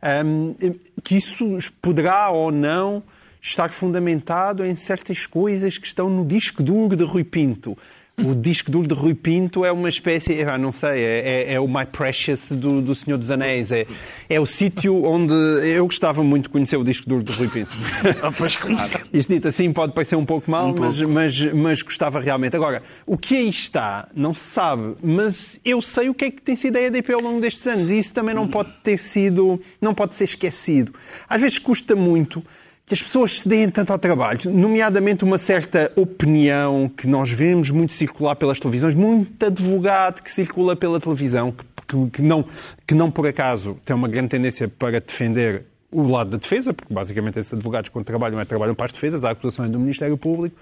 Ahm, 0.01 0.55
que 1.03 1.15
isso 1.15 1.57
poderá 1.81 2.29
ou 2.29 2.51
não 2.51 3.03
estar 3.45 3.69
fundamentado 3.71 4.65
em 4.65 4.73
certas 4.73 5.27
coisas 5.27 5.77
que 5.77 5.85
estão 5.85 6.09
no 6.09 6.25
disco 6.25 6.63
duro 6.63 6.95
de 6.95 7.03
Rui 7.03 7.23
Pinto. 7.23 7.77
O 8.17 8.33
disco 8.33 8.71
duro 8.71 8.87
de 8.87 8.93
Rui 8.93 9.13
Pinto 9.13 9.65
é 9.65 9.71
uma 9.73 9.89
espécie, 9.89 10.37
não 10.57 10.71
sei, 10.71 11.03
é, 11.03 11.19
é- 11.49 11.53
é 11.55 11.59
o 11.59 11.67
My 11.67 11.85
Precious 11.85 12.53
do, 12.53 12.81
do 12.81 12.95
Senhor 12.95 13.17
dos 13.17 13.29
Anéis. 13.29 13.71
É, 13.73 13.85
é 14.29 14.39
o 14.39 14.45
sítio 14.45 15.03
onde 15.03 15.33
eu 15.33 15.85
gostava 15.85 16.23
muito 16.23 16.43
de 16.43 16.49
conhecer 16.49 16.77
o 16.77 16.83
disco 16.83 17.09
duro 17.09 17.21
de 17.21 17.33
Rui 17.33 17.49
Pinto. 17.49 17.75
Ah, 18.23 18.31
pois 18.31 18.55
claro. 18.55 19.01
Isto 19.11 19.33
dito 19.33 19.49
assim 19.49 19.71
pode 19.73 19.91
parecer 19.91 20.15
um 20.15 20.25
pouco 20.25 20.49
mal, 20.49 20.73
mas, 20.79 21.01
mas, 21.01 21.53
mas 21.53 21.81
gostava 21.81 22.21
realmente. 22.21 22.55
Agora, 22.55 22.81
o 23.05 23.17
que 23.17 23.35
aí 23.35 23.49
está 23.49 24.07
não 24.15 24.33
se 24.33 24.45
sabe, 24.49 24.95
mas 25.03 25.59
eu 25.65 25.81
sei 25.81 26.07
o 26.09 26.13
que 26.13 26.25
é 26.25 26.31
que 26.31 26.41
tem 26.41 26.55
sido 26.55 26.77
a 26.77 26.81
EDP 26.81 27.11
ao 27.13 27.21
longo 27.21 27.41
destes 27.41 27.67
anos 27.67 27.91
e 27.91 27.97
isso 27.99 28.13
também 28.13 28.33
não 28.33 28.47
pode 28.47 28.71
ter 28.81 28.97
sido, 28.97 29.59
não 29.81 29.93
pode 29.93 30.15
ser 30.15 30.23
esquecido. 30.23 30.93
Às 31.27 31.41
vezes 31.41 31.59
custa 31.59 31.97
muito 31.97 32.41
que 32.85 32.93
as 32.93 33.01
pessoas 33.01 33.39
se 33.41 33.49
deem 33.49 33.69
tanto 33.69 33.91
ao 33.91 33.97
trabalho, 33.97 34.39
nomeadamente 34.51 35.23
uma 35.23 35.37
certa 35.39 35.91
opinião 35.95 36.87
que 36.89 37.07
nós 37.07 37.31
vemos 37.31 37.69
muito 37.71 37.91
circular 37.91 38.35
pelas 38.35 38.59
televisões, 38.59 38.93
muito 38.93 39.43
advogado 39.45 40.21
que 40.21 40.31
circula 40.31 40.75
pela 40.75 40.99
televisão, 40.99 41.51
que, 41.51 41.63
que- 41.87 42.09
que 42.11 42.21
não, 42.21 42.45
que 42.85 42.93
não 42.93 43.09
por 43.09 43.27
acaso 43.27 43.77
tem 43.83 43.95
uma 43.95 44.07
grande 44.07 44.29
tendência 44.29 44.67
para 44.67 44.99
defender 45.01 45.63
o 45.91 46.07
lado 46.07 46.31
da 46.31 46.37
defesa, 46.37 46.73
porque 46.73 46.93
basicamente 46.93 47.39
esses 47.39 47.53
advogados, 47.53 47.89
quando 47.89 48.05
trabalham, 48.05 48.39
é 48.39 48.45
trabalham 48.45 48.75
para 48.75 48.85
as 48.85 48.91
defesas, 48.91 49.23
a 49.23 49.31
acusação 49.31 49.65
é 49.65 49.69
do 49.69 49.79
Ministério 49.79 50.17
Público, 50.17 50.55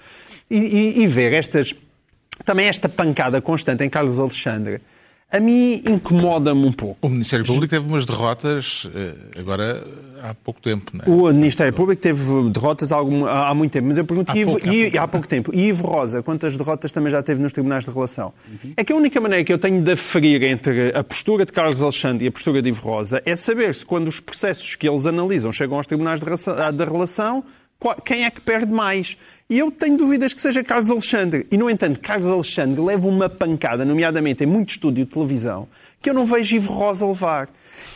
e, 0.50 0.58
e- 0.58 1.02
e 1.02 1.08
ver 1.08 1.34
estas, 1.34 1.74
também 2.46 2.68
esta 2.68 2.88
pancada 2.88 3.42
constante 3.42 3.84
em 3.84 3.90
Carlos 3.90 4.18
Alexandre, 4.20 4.80
a 5.34 5.40
mim 5.40 5.82
incomoda-me 5.90 6.66
um 6.66 6.72
pouco. 6.72 6.98
O 7.06 7.10
Ministério 7.10 7.46
Público 7.46 7.68
teve 7.70 7.86
umas 7.88 8.06
derrotas 8.06 8.88
eh, 8.96 9.14
agora 9.40 9.84
há 10.22 10.34
pouco 10.36 10.62
tempo, 10.62 10.92
não 10.94 11.04
é? 11.04 11.10
O 11.32 11.34
Ministério 11.34 11.74
Público 11.74 12.02
teve 12.02 12.22
derrotas 12.52 12.92
há, 12.92 12.96
algum- 12.96 13.26
há- 13.26 13.50
há 13.50 13.54
muito 13.54 13.72
tempo, 13.74 13.88
mas 13.90 13.98
eu 13.98 14.06
pergunto, 14.06 14.32
Há 14.32 14.38
Ivo- 14.38 14.52
pouco, 14.52 14.70
há 14.70 14.72
pouco. 14.72 14.98
há 15.00 15.08
pouco 15.08 15.28
tempo, 15.28 15.52
e 15.54 15.68
Ivo 15.68 15.86
Rosa, 15.88 16.22
quantas 16.24 16.56
derrotas 16.56 16.92
também 16.94 17.12
já 17.12 17.22
teve 17.22 17.42
nos 17.42 17.52
tribunais 17.52 17.84
de 17.84 17.92
relação? 17.92 18.32
É 18.78 18.84
que 18.84 18.94
a 18.94 18.96
única 18.96 19.20
maneira 19.20 19.44
que 19.44 19.52
eu 19.52 19.58
tenho 19.60 19.82
de 19.82 19.92
aferir 19.92 20.44
entre 20.44 20.96
a 20.96 21.04
postura 21.04 21.46
de 21.46 21.52
Carlos 21.52 21.82
Alexandre 21.82 22.26
e 22.26 22.28
a 22.28 22.32
postura 22.32 22.62
de 22.62 22.70
Ivo 22.70 22.82
Rosa 22.84 23.22
é 23.26 23.36
saber 23.36 23.74
se 23.76 23.86
quando 23.86 24.08
os 24.08 24.20
processos 24.22 24.76
que 24.76 24.88
eles 24.88 25.06
analisam 25.08 25.52
chegam 25.52 25.76
aos 25.78 25.88
tribunais 25.88 26.20
de 26.20 26.26
relação- 26.26 26.56
da 26.56 26.86
relação, 26.86 27.44
qual- 27.44 27.54
quem 28.06 28.26
é 28.26 28.32
que 28.32 28.42
perde 28.42 28.72
mais. 28.72 29.18
E 29.50 29.60
eu 29.60 29.70
tenho 29.70 29.98
dúvidas 29.98 30.34
que 30.34 30.42
seja 30.42 30.64
Carlos 30.64 30.90
Alexandre. 30.90 31.46
E, 31.52 31.58
no 31.58 31.70
entanto, 31.70 32.00
Carlos 32.00 32.28
Alexandre 32.28 32.82
leva 32.82 33.08
uma 33.08 33.30
pancada, 33.30 33.86
nomeadamente 33.86 34.44
em 34.44 34.48
muito 34.48 34.70
estúdio 34.70 35.06
de 35.06 35.12
televisão, 35.12 35.68
que 36.02 36.10
eu 36.10 36.14
não 36.14 36.26
vejo 36.26 36.56
Ivo 36.56 36.72
Rosa 36.74 37.06
levar. 37.06 37.50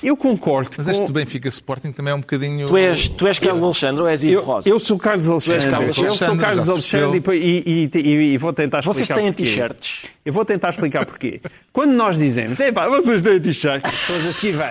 Eu 0.04 0.16
concordo 0.16 0.70
Mas 0.78 0.86
com... 0.86 0.92
este 0.92 1.06
do 1.06 1.14
Benfica 1.14 1.50
Sporting 1.50 1.92
também 1.92 2.12
é 2.12 2.16
um 2.16 2.20
bocadinho. 2.20 2.68
Tu 2.68 2.78
és, 2.78 3.10
tu 3.10 3.28
és 3.28 3.40
Carlos 3.40 3.64
Alexandre 3.64 4.02
ou 4.04 4.08
és 4.08 4.24
Ivo 4.24 4.42
Rosa? 4.42 4.70
eu 4.70 4.80
sou 4.80 4.98
Carlos 4.98 5.28
Alexandre. 5.30 5.70
Carlos 5.70 5.88
eu 5.90 5.94
sou 5.96 6.06
Alexandre, 6.08 6.38
Carlos 6.46 6.70
Alexandre 6.70 7.22
e, 7.36 7.64
e- 7.66 8.00
e- 8.00 8.34
e 8.34 8.38
vou 8.38 8.54
tentar 8.54 8.80
explicar 8.80 8.94
Vocês 8.94 9.08
têm 9.08 9.34
t-shirts? 9.34 10.02
Eu 10.26 10.34
vou 10.34 10.44
tentar 10.46 10.70
explicar 10.70 11.06
porquê. 11.06 11.40
Quando 11.72 11.92
nós 11.94 12.18
dizemos, 12.18 12.60
epá, 12.60 12.88
vocês 12.90 13.22
têm 13.22 13.40
t-shirts, 13.40 13.86
as 13.86 14.00
pessoas 14.00 14.26
a 14.28 14.34
seguir 14.34 14.52
vêm. 14.58 14.68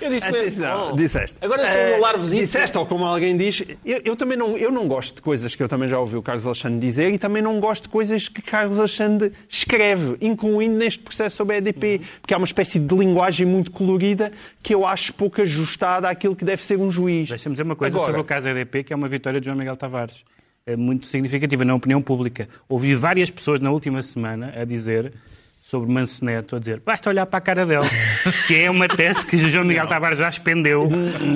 Eu 0.00 0.10
disse 0.10 0.28
com 0.28 0.36
Atenção, 0.36 0.90
tom. 0.90 0.96
disseste. 0.96 1.36
Agora 1.40 1.66
sou 1.66 1.76
Eh, 1.80 1.96
um 1.96 2.00
larvozito. 2.00 2.42
Disseste, 2.42 2.76
ou 2.78 2.84
como 2.86 3.04
alguém 3.04 3.36
diz, 3.36 3.62
eu, 3.84 4.00
eu 4.04 4.16
também 4.16 4.36
não, 4.36 4.56
eu 4.58 4.70
não 4.70 4.86
gosto 4.86 5.16
de 5.16 5.22
coisas 5.22 5.54
que 5.56 5.62
eu 5.62 5.68
também 5.68 5.88
já 5.88 5.98
ouvi 5.98 6.16
o 6.16 6.22
Carlos 6.22 6.46
Alexandre 6.46 6.78
dizer 6.78 7.12
e 7.12 7.18
também 7.18 7.42
não 7.42 7.58
gosto 7.58 7.84
de 7.84 7.88
coisas 7.88 8.28
que 8.28 8.42
Carlos 8.42 8.78
Alexandre 8.78 9.32
escreve, 9.48 10.16
incluindo 10.20 10.76
neste 10.76 10.98
processo 11.00 11.36
sobre 11.36 11.54
a 11.54 11.58
EDP, 11.58 12.00
porque 12.20 12.34
há 12.34 12.36
uma 12.36 12.46
espécie 12.46 12.78
de 12.78 12.94
linguagem 12.94 13.46
muito 13.46 13.70
colorida 13.70 14.30
que 14.62 14.74
eu 14.74 14.86
acho 14.86 15.12
pouco 15.14 15.42
ajustada 15.42 16.08
àquilo 16.08 16.36
que 16.36 16.44
deve 16.44 16.64
ser 16.64 16.78
um 16.78 16.90
juiz. 16.90 17.28
Deixa-me 17.28 17.54
dizer 17.54 17.64
uma 17.64 17.74
coisa 17.74 17.96
Agora, 17.96 18.06
sobre 18.06 18.20
o 18.20 18.24
caso 18.24 18.48
EDP, 18.48 18.84
que 18.84 18.92
é 18.92 18.96
uma 18.96 19.08
vitória 19.08 19.40
de 19.40 19.46
João 19.46 19.58
Miguel 19.58 19.76
Tavares. 19.76 20.24
É 20.64 20.76
muito 20.76 21.06
significativa 21.06 21.64
na 21.64 21.74
opinião 21.74 22.00
pública. 22.00 22.48
Ouvi 22.68 22.94
várias 22.94 23.30
pessoas 23.30 23.58
na 23.58 23.70
última 23.72 24.02
semana 24.02 24.52
a 24.56 24.64
dizer 24.64 25.12
sobre 25.64 25.88
Manso 25.92 26.24
Neto, 26.24 26.56
a 26.56 26.58
dizer 26.58 26.82
basta 26.84 27.08
olhar 27.08 27.24
para 27.24 27.38
a 27.38 27.40
cara 27.40 27.64
dele, 27.64 27.86
que 28.48 28.56
é 28.56 28.68
uma 28.68 28.88
tese 28.88 29.24
que 29.24 29.38
João 29.38 29.64
Miguel 29.64 29.86
Tavares 29.86 30.18
já 30.18 30.28
expendeu 30.28 30.88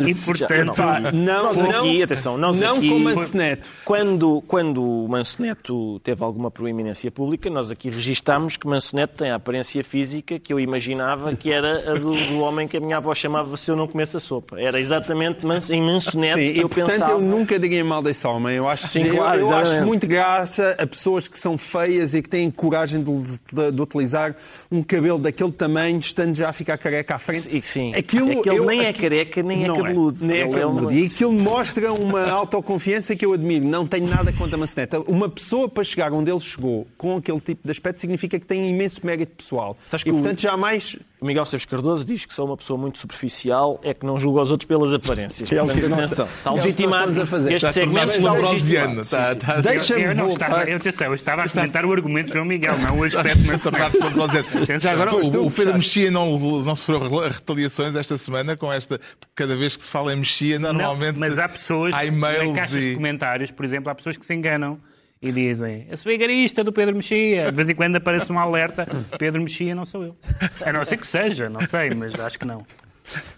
e, 0.04 0.12
portanto... 0.16 0.74
Pá, 0.74 1.00
não, 1.12 1.44
Nós 1.44 1.60
não, 1.60 1.70
aqui, 1.80 2.02
atenção, 2.02 2.36
nós 2.36 2.58
não 2.60 2.76
aqui- 2.76 2.88
com 2.90 2.98
Manso 2.98 3.36
Neto. 3.36 3.70
Quando, 3.84 4.42
quando 4.48 4.82
o 4.82 5.08
Manso 5.08 5.40
Neto 5.40 6.00
teve 6.00 6.24
alguma 6.24 6.50
proeminência 6.50 7.08
pública, 7.10 7.48
nós 7.48 7.70
aqui 7.70 7.88
registámos 7.88 8.56
que 8.56 8.66
Manso 8.66 8.96
Neto 8.96 9.14
tem 9.16 9.30
a 9.30 9.36
aparência 9.36 9.82
física 9.84 10.40
que 10.40 10.52
eu 10.52 10.58
imaginava 10.58 11.34
que 11.36 11.52
era 11.52 11.92
a 11.92 11.94
do, 11.94 12.12
do 12.12 12.40
homem 12.40 12.66
que 12.66 12.76
a 12.76 12.80
minha 12.80 12.96
avó 12.96 13.14
chamava 13.14 13.56
se 13.56 13.70
eu 13.70 13.76
não 13.76 13.86
comesse 13.86 14.16
a 14.16 14.20
sopa. 14.20 14.60
Era 14.60 14.80
exatamente 14.80 15.46
Manso- 15.46 15.72
em 15.72 15.80
Manso 15.80 16.18
Neto 16.18 16.38
Sim, 16.40 16.52
que 16.52 16.58
e 16.58 16.62
eu 16.62 16.68
portanto 16.68 16.90
pensava. 16.90 17.12
eu 17.12 17.20
nunca 17.20 17.58
diria 17.60 17.84
mal 17.84 18.02
desse 18.02 18.26
homem. 18.26 18.56
Eu 18.56 18.68
acho, 18.68 18.88
Sim, 18.88 19.08
claro, 19.08 19.40
eu, 19.40 19.54
acho 19.54 19.82
muito 19.84 20.04
graça 20.06 20.74
a 20.80 20.86
pessoas 20.86 21.28
que 21.28 21.38
são 21.38 21.56
feias 21.56 22.12
e 22.12 22.20
que 22.22 22.28
têm 22.28 22.50
coragem 22.50 23.02
de, 23.04 23.12
de- 23.52 23.70
de 23.72 23.80
utilizar 23.82 24.15
um 24.70 24.82
cabelo 24.82 25.18
daquele 25.18 25.52
tamanho, 25.52 25.98
estando 25.98 26.34
já 26.34 26.48
a 26.48 26.52
ficar 26.52 26.78
careca 26.78 27.14
à 27.14 27.18
frente. 27.18 27.42
Sim, 27.50 27.60
sim. 27.60 27.94
Aquilo, 27.94 28.30
É 28.30 28.32
ele 28.34 28.58
eu- 28.58 28.64
nem 28.66 28.80
é 28.84 28.88
aqui- 28.88 29.00
careca, 29.02 29.42
nem 29.42 29.64
é 29.64 29.68
Não 29.68 29.76
cabeludo. 29.76 30.18
nem 30.24 30.36
é 30.38 30.40
é 30.42 30.48
cabeludo. 30.48 30.92
E 30.92 31.04
aquilo 31.06 31.32
mostra 31.32 31.92
uma 31.92 32.24
autoconfiança 32.30 33.14
que 33.14 33.24
eu 33.26 33.32
admiro. 33.32 33.64
Não 33.64 33.86
tenho 33.86 34.06
nada 34.08 34.32
contra 34.32 34.56
a 34.56 34.58
Manceneta. 34.58 35.00
Uma 35.00 35.28
pessoa 35.28 35.68
para 35.68 35.84
chegar 35.84 36.12
onde 36.12 36.30
ele 36.30 36.40
chegou 36.40 36.86
com 36.96 37.16
aquele 37.16 37.40
tipo 37.40 37.60
de 37.64 37.70
aspecto 37.70 38.00
significa 38.00 38.38
que 38.38 38.46
tem 38.46 38.68
imenso 38.70 39.00
mérito 39.04 39.32
pessoal. 39.36 39.76
Sabes 39.88 40.02
e 40.02 40.04
que 40.04 40.10
o- 40.10 40.14
portanto 40.14 40.40
jamais 40.40 40.96
Miguel 41.26 41.44
Seves 41.44 41.66
Cardoso 41.66 42.04
diz 42.04 42.24
que 42.24 42.32
sou 42.32 42.46
uma 42.46 42.56
pessoa 42.56 42.78
muito 42.78 42.98
superficial, 42.98 43.78
é 43.82 43.92
que 43.92 44.06
não 44.06 44.18
julga 44.18 44.42
os 44.42 44.50
outros 44.50 44.66
pelas 44.66 44.92
aparências. 44.92 45.50
É 45.56 45.62
o 45.62 45.66
que 45.66 45.80
Portanto, 45.80 46.04
atenção, 46.04 46.26
está 46.26 46.50
é 46.50 46.54
legitimado. 46.54 47.22
a 47.22 47.26
fazer. 47.26 47.52
Este 47.52 47.66
Está 47.66 47.72
segmento 47.80 48.12
está 48.12 48.32
lambrosiano. 48.32 48.96
legitimado. 48.96 49.00
Está, 49.00 49.32
está, 49.32 49.60
Deixa-me 49.60 50.14
voltar. 50.14 50.48
estava, 50.48 50.70
eu, 50.70 50.76
atenção, 50.76 51.06
eu 51.08 51.14
estava 51.14 51.42
a 51.42 51.44
argumentar 51.44 51.84
o 51.84 51.92
argumento 51.92 52.26
de 52.28 52.32
João 52.34 52.44
Miguel, 52.44 52.78
não 52.78 53.00
o 53.00 53.04
aspecto. 53.04 53.38
Atenção. 54.62 54.78
Já 54.78 54.92
agora, 54.92 55.14
o, 55.14 55.50
Pedro. 55.50 55.74
Mexia 55.74 56.10
não, 56.10 56.38
não 56.38 56.76
sofreu 56.76 56.98
retaliações 57.28 57.94
esta 57.94 58.18
semana 58.18 58.56
com 58.56 58.72
esta. 58.72 59.00
Cada 59.34 59.56
vez 59.56 59.76
que 59.76 59.84
se 59.84 59.90
fala 59.90 60.12
em 60.12 60.16
Mexia, 60.16 60.58
normalmente. 60.58 61.12
Não, 61.14 61.20
mas 61.20 61.38
há 61.38 61.48
pessoas 61.48 61.94
há 61.94 61.98
na 61.98 62.04
e-mails 62.04 62.54
caixa 62.56 62.78
de 62.78 62.92
e. 62.92 62.94
comentários, 62.94 63.50
por 63.50 63.64
exemplo, 63.64 63.90
há 63.90 63.94
pessoas 63.94 64.16
que 64.16 64.26
se 64.26 64.34
enganam 64.34 64.78
e 65.28 65.32
dizem 65.32 65.86
esse 65.90 66.06
vigarista 66.06 66.62
do 66.64 66.72
Pedro 66.72 66.94
Mexia. 66.96 67.50
De 67.50 67.56
vez 67.56 67.68
em 67.68 67.74
quando 67.74 67.96
aparece 67.96 68.32
um 68.32 68.38
alerta, 68.38 68.86
Pedro 69.18 69.40
Mexia 69.42 69.74
não 69.74 69.84
sou 69.86 70.04
eu. 70.04 70.14
A 70.64 70.72
não 70.72 70.84
ser 70.84 70.96
que 70.96 71.06
seja, 71.06 71.48
não 71.48 71.60
sei, 71.66 71.90
mas 71.90 72.14
acho 72.18 72.38
que 72.38 72.44
não. 72.46 72.64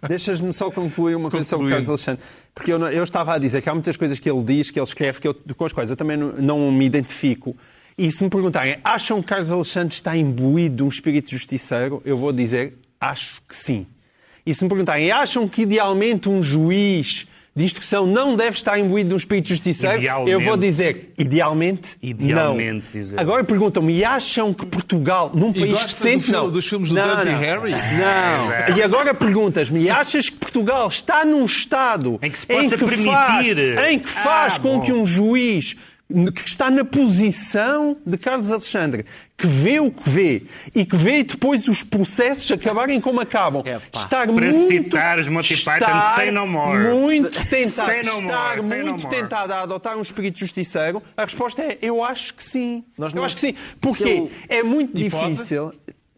Deixas-me 0.08 0.52
só 0.52 0.70
concluir 0.70 1.14
uma 1.14 1.30
coisa 1.30 1.46
sobre 1.46 1.66
o. 1.66 1.70
Carlos 1.70 1.88
Alexandre. 1.88 2.22
Porque 2.54 2.72
eu, 2.72 2.78
não- 2.78 2.90
eu 2.90 3.02
estava 3.02 3.34
a 3.34 3.38
dizer 3.38 3.62
que 3.62 3.68
há 3.68 3.74
muitas 3.74 3.96
coisas 3.96 4.18
que 4.18 4.30
ele 4.30 4.42
diz, 4.42 4.70
que 4.70 4.78
ele 4.78 4.84
escreve, 4.86 5.20
que 5.20 5.28
eu, 5.28 5.34
com 5.34 5.64
as 5.64 5.72
quais 5.72 5.90
eu 5.90 5.96
também 5.96 6.16
não, 6.16 6.32
não 6.32 6.72
me 6.72 6.84
identifico. 6.86 7.54
E 7.96 8.10
se 8.10 8.22
me 8.24 8.30
perguntarem, 8.30 8.78
acham 8.82 9.20
que 9.20 9.28
Carlos 9.28 9.50
Alexandre 9.50 9.94
está 9.94 10.16
imbuído 10.16 10.76
de 10.76 10.82
um 10.84 10.88
espírito 10.88 11.30
justiceiro? 11.30 12.00
Eu 12.04 12.16
vou 12.16 12.32
dizer, 12.32 12.78
acho 13.00 13.42
que 13.48 13.54
sim. 13.54 13.86
E 14.46 14.54
se 14.54 14.62
me 14.64 14.68
perguntarem, 14.70 15.10
acham 15.10 15.46
que 15.48 15.62
idealmente 15.62 16.28
um 16.28 16.42
juiz 16.42 17.26
de 17.58 17.64
instrução 17.64 18.06
não 18.06 18.36
deve 18.36 18.56
estar 18.56 18.78
imbuído 18.78 19.08
de 19.08 19.14
um 19.14 19.16
espírito 19.18 19.48
justiceiro? 19.48 19.98
Idealmente. 19.98 20.30
Eu 20.30 20.40
vou 20.40 20.56
dizer, 20.56 21.12
idealmente, 21.18 21.96
Idealmente, 22.00 22.84
não. 22.94 23.00
dizer. 23.02 23.20
Agora 23.20 23.42
perguntam-me, 23.42 23.92
e 23.92 24.04
acham 24.04 24.54
que 24.54 24.64
Portugal, 24.64 25.30
num 25.34 25.52
país 25.52 25.72
gosta 25.72 25.86
do 25.86 25.90
decente, 25.90 26.24
filme- 26.26 26.38
não. 26.40 26.50
dos 26.50 26.66
filmes 26.68 26.88
do 26.90 26.94
não, 26.94 27.16
Dirty 27.16 27.30
não. 27.32 27.38
Harry? 27.40 27.72
Não. 27.72 28.76
E 28.76 28.82
agora 28.82 29.12
perguntas-me, 29.12 29.80
e 29.82 29.90
achas 29.90 30.30
que 30.30 30.36
Portugal 30.36 30.86
está 30.88 31.24
num 31.24 31.44
estado 31.44 32.18
Em 32.22 32.30
que 32.30 32.38
se 32.38 32.46
possa 32.46 32.78
faz, 32.78 32.90
permitir? 33.46 33.78
em 33.90 33.98
que 33.98 34.08
faz 34.08 34.56
Ah, 34.56 34.60
com 34.60 34.78
bom. 34.78 34.80
que 34.84 34.92
um 34.92 35.04
juiz 35.04 35.76
que 36.34 36.48
está 36.48 36.70
na 36.70 36.84
posição 36.86 37.96
de 38.06 38.16
Carlos 38.16 38.50
Alexandre, 38.50 39.04
que 39.36 39.46
vê 39.46 39.78
o 39.78 39.90
que 39.90 40.08
vê 40.08 40.42
e 40.74 40.84
que 40.86 40.96
vê 40.96 41.22
depois 41.22 41.68
os 41.68 41.82
processos 41.82 42.50
acabarem 42.50 42.98
como 42.98 43.20
acabam, 43.20 43.60
Epá. 43.64 44.00
estar 44.00 44.26
Para 44.26 44.32
muito, 44.32 44.68
citar 44.68 45.18
os 45.18 45.28
Monty 45.28 45.56
Python, 45.56 46.00
say 46.14 46.30
no 46.30 46.46
more. 46.46 46.78
muito 46.94 47.30
tentado, 47.46 47.92
no 48.04 48.20
estar 48.20 48.56
more, 48.62 48.78
no 48.80 48.86
muito 48.88 49.02
more. 49.02 49.16
tentado 49.16 49.52
a 49.52 49.62
adotar 49.62 49.98
um 49.98 50.02
espírito 50.02 50.38
justiceiro, 50.38 51.02
a 51.14 51.24
resposta 51.24 51.62
é 51.62 51.76
eu 51.82 52.02
acho 52.02 52.32
que 52.34 52.42
sim. 52.42 52.84
Nós 52.96 53.12
eu 53.12 53.18
não- 53.18 53.24
acho 53.24 53.34
que 53.34 53.40
sim. 53.42 53.52
Se 53.54 53.76
Porque 53.80 54.02
eu- 54.04 54.30
é 54.48 54.62
muito 54.62 54.98
E 54.98 55.10
pode? 55.10 55.36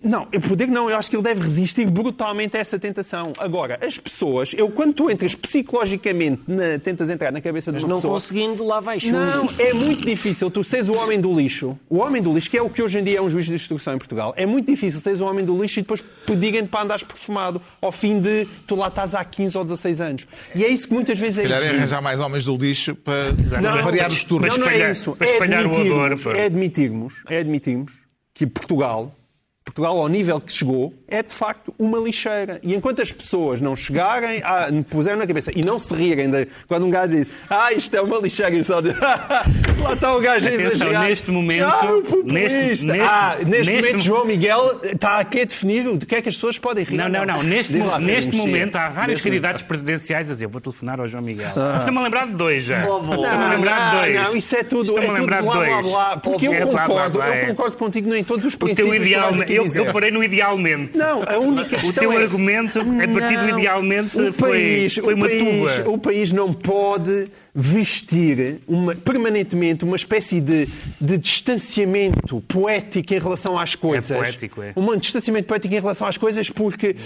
Não, 0.02 0.26
eu 0.32 0.40
poder 0.40 0.66
não, 0.68 0.88
eu 0.88 0.96
acho 0.96 1.10
que 1.10 1.16
ele 1.16 1.22
deve 1.22 1.42
resistir 1.42 1.86
brutalmente 1.90 2.56
a 2.56 2.60
essa 2.60 2.78
tentação. 2.78 3.32
Agora, 3.38 3.78
as 3.82 3.98
pessoas, 3.98 4.54
eu 4.56 4.70
quando 4.70 4.94
tu 4.94 5.10
entras 5.10 5.34
psicologicamente, 5.34 6.42
na- 6.48 6.78
tentas 6.78 7.10
entrar 7.10 7.30
na 7.30 7.40
cabeça 7.40 7.70
de 7.70 7.76
Mas 7.76 7.84
uma 7.84 7.90
não 7.90 7.96
pessoa. 7.96 8.14
conseguindo, 8.14 8.64
lá 8.64 8.80
vai 8.80 8.98
chumbo. 8.98 9.18
Não, 9.18 9.48
é 9.58 9.72
muito 9.74 10.02
difícil 10.04 10.50
tu 10.50 10.64
seres 10.64 10.88
o 10.88 10.94
homem 10.94 11.20
do 11.20 11.32
lixo. 11.38 11.78
O 11.88 11.98
homem 11.98 12.22
do 12.22 12.32
lixo, 12.32 12.50
que 12.50 12.56
é 12.56 12.62
o 12.62 12.70
que 12.70 12.82
hoje 12.82 12.98
em 12.98 13.04
dia 13.04 13.18
é 13.18 13.22
um 13.22 13.28
juiz 13.28 13.44
de 13.46 13.52
instrução 13.54 13.94
em 13.94 13.98
Portugal, 13.98 14.32
é 14.36 14.46
muito 14.46 14.66
difícil 14.66 15.00
seres 15.00 15.20
o 15.20 15.26
homem 15.26 15.44
do 15.44 15.60
lixo 15.60 15.78
e 15.80 15.82
depois 15.82 16.02
pedirem-te 16.26 16.68
para 16.70 16.82
andares 16.84 17.02
perfumado 17.04 17.60
ao 17.82 17.92
fim 17.92 18.20
de 18.20 18.46
tu 18.66 18.74
lá 18.76 18.88
estás 18.88 19.14
há 19.14 19.24
15 19.24 19.56
ou 19.58 19.64
16 19.64 20.00
anos. 20.00 20.26
E 20.54 20.64
é 20.64 20.68
isso 20.68 20.88
que 20.88 20.94
muitas 20.94 21.18
vezes 21.18 21.38
é 21.38 21.42
Se 21.42 21.48
calhar 21.48 21.62
é 21.62 21.76
arranjar 21.76 22.00
mais 22.02 22.18
homens 22.20 22.44
do 22.44 22.56
lixo 22.56 22.94
para, 22.94 23.32
Não, 23.32 23.72
para 23.72 23.82
variar 23.82 24.06
para- 24.06 24.14
os 24.14 24.24
turnos. 24.24 24.56
Não, 24.56 24.64
não 24.64 24.72
é 24.72 24.90
isso. 24.90 25.14
para 25.14 25.28
É 25.28 25.32
espalhar 25.32 25.66
o 25.66 25.68
admitirmos, 25.70 26.20
odor, 26.24 26.34
pá. 26.34 26.40
é 26.40 26.44
admitirmos, 26.46 27.14
é 27.28 27.38
admitirmos 27.38 27.92
que 28.34 28.46
Portugal, 28.46 29.14
Portugal 29.70 29.98
ao 29.98 30.08
nível 30.08 30.40
que 30.40 30.52
chegou, 30.52 30.92
é 31.06 31.22
de 31.22 31.32
facto 31.32 31.72
uma 31.78 31.98
lixeira. 31.98 32.60
E 32.62 32.74
enquanto 32.74 33.00
as 33.00 33.12
pessoas 33.12 33.60
não 33.60 33.76
chegarem, 33.76 34.42
a, 34.42 34.68
puseram 34.88 35.18
na 35.18 35.26
cabeça 35.26 35.52
e 35.54 35.64
não 35.64 35.78
se 35.78 35.94
rirem 35.94 36.28
de, 36.28 36.48
quando 36.66 36.86
um 36.86 36.90
gajo 36.90 37.12
diz 37.12 37.30
ah, 37.48 37.72
isto 37.72 37.94
é 37.96 38.00
uma 38.00 38.18
lixeira, 38.18 38.54
e 38.54 38.64
só 38.64 38.80
diz, 38.80 38.94
lá 39.82 39.92
está 39.94 40.14
o 40.16 40.20
gajo 40.20 40.48
Atenção, 40.48 41.00
neste 41.00 41.30
momento- 41.30 41.64
ah, 41.64 41.92
o 41.92 42.32
neste- 42.32 42.58
neste- 42.58 42.90
ah, 43.00 43.36
neste, 43.44 43.50
neste- 43.72 43.72
momento, 43.88 44.04
João 44.04 44.24
Miguel 44.24 44.80
está 44.82 45.18
aqui 45.18 45.40
a 45.40 45.44
definir 45.44 45.86
o 45.88 45.98
que 45.98 46.14
é 46.14 46.22
que 46.22 46.28
as 46.28 46.34
pessoas 46.34 46.58
podem 46.58 46.84
rir. 46.84 46.96
Não, 46.96 47.08
não, 47.08 47.24
não. 47.24 47.42
Neste, 47.42 47.78
lá, 47.78 47.98
neste 47.98 48.34
momento 48.34 48.76
há 48.76 48.88
vários 48.88 48.96
Neste 49.18 49.28
momento. 49.28 49.42
candidatos 49.42 49.62
presidenciais 49.62 50.28
a 50.30 50.32
dizer 50.32 50.46
vou 50.46 50.60
telefonar 50.60 51.00
ao 51.00 51.08
João 51.08 51.22
Miguel. 51.22 51.48
Estou-me 51.78 51.98
a 51.98 52.02
lembrar 52.02 52.26
de 52.26 52.34
dois 52.34 52.64
já. 52.64 52.80
Estou-me 52.80 53.24
a 53.26 53.48
lembrar 53.50 53.90
de 53.90 53.96
dois. 53.96 54.14
não, 54.28 54.36
isso 54.36 54.56
é 54.56 54.62
tudo, 54.62 54.82
Estou-me 54.82 55.00
é 55.00 55.08
a 55.08 55.12
tudo 55.12 55.20
lembrar 55.20 55.42
de 55.42 55.48
dois. 55.48 55.86
porque 56.22 56.48
eu 56.48 56.52
É 56.52 56.60
concordo, 56.66 57.18
eu 57.18 57.22
é. 57.22 57.46
concordo 57.46 57.76
contigo 57.76 58.14
em 58.14 58.24
todos 58.24 58.44
os 58.46 58.54
O 58.54 58.58
princípios 58.58 58.86
teu 58.86 58.92
que 58.92 59.00
tu 59.00 59.06
ideal, 59.06 59.34
eu, 59.48 59.84
eu 59.86 59.92
parei 59.92 60.10
no 60.10 60.22
idealmente. 60.22 60.96
Não, 60.98 61.22
a 61.26 61.38
única 61.38 61.76
O 61.86 61.92
teu 61.92 62.12
é... 62.12 62.16
argumento, 62.22 62.80
a 62.80 63.08
partir 63.08 63.38
do 63.38 63.48
idealmente, 63.58 64.16
o 64.20 64.32
foi, 64.32 64.50
país, 64.50 64.94
foi 64.96 65.14
o 65.14 65.16
uma 65.16 65.28
tuba. 65.28 65.90
O 65.90 65.98
país 65.98 66.32
não 66.32 66.52
pode 66.52 67.28
vestir 67.54 68.60
uma- 68.66 68.94
permanentemente 68.94 69.69
claramente 69.70 69.84
uma 69.84 69.96
espécie 69.96 70.40
de, 70.40 70.68
de 71.00 71.18
distanciamento 71.18 72.40
poético 72.48 73.14
em 73.14 73.18
relação 73.18 73.58
às 73.58 73.74
coisas. 73.74 74.16
poético, 74.16 74.62
é. 74.62 74.72
Um 74.76 74.96
distanciamento 74.96 75.46
poético 75.46 75.74
em 75.74 75.80
relação 75.80 76.06
às 76.06 76.16
coisas 76.16 76.50
porque. 76.50 76.96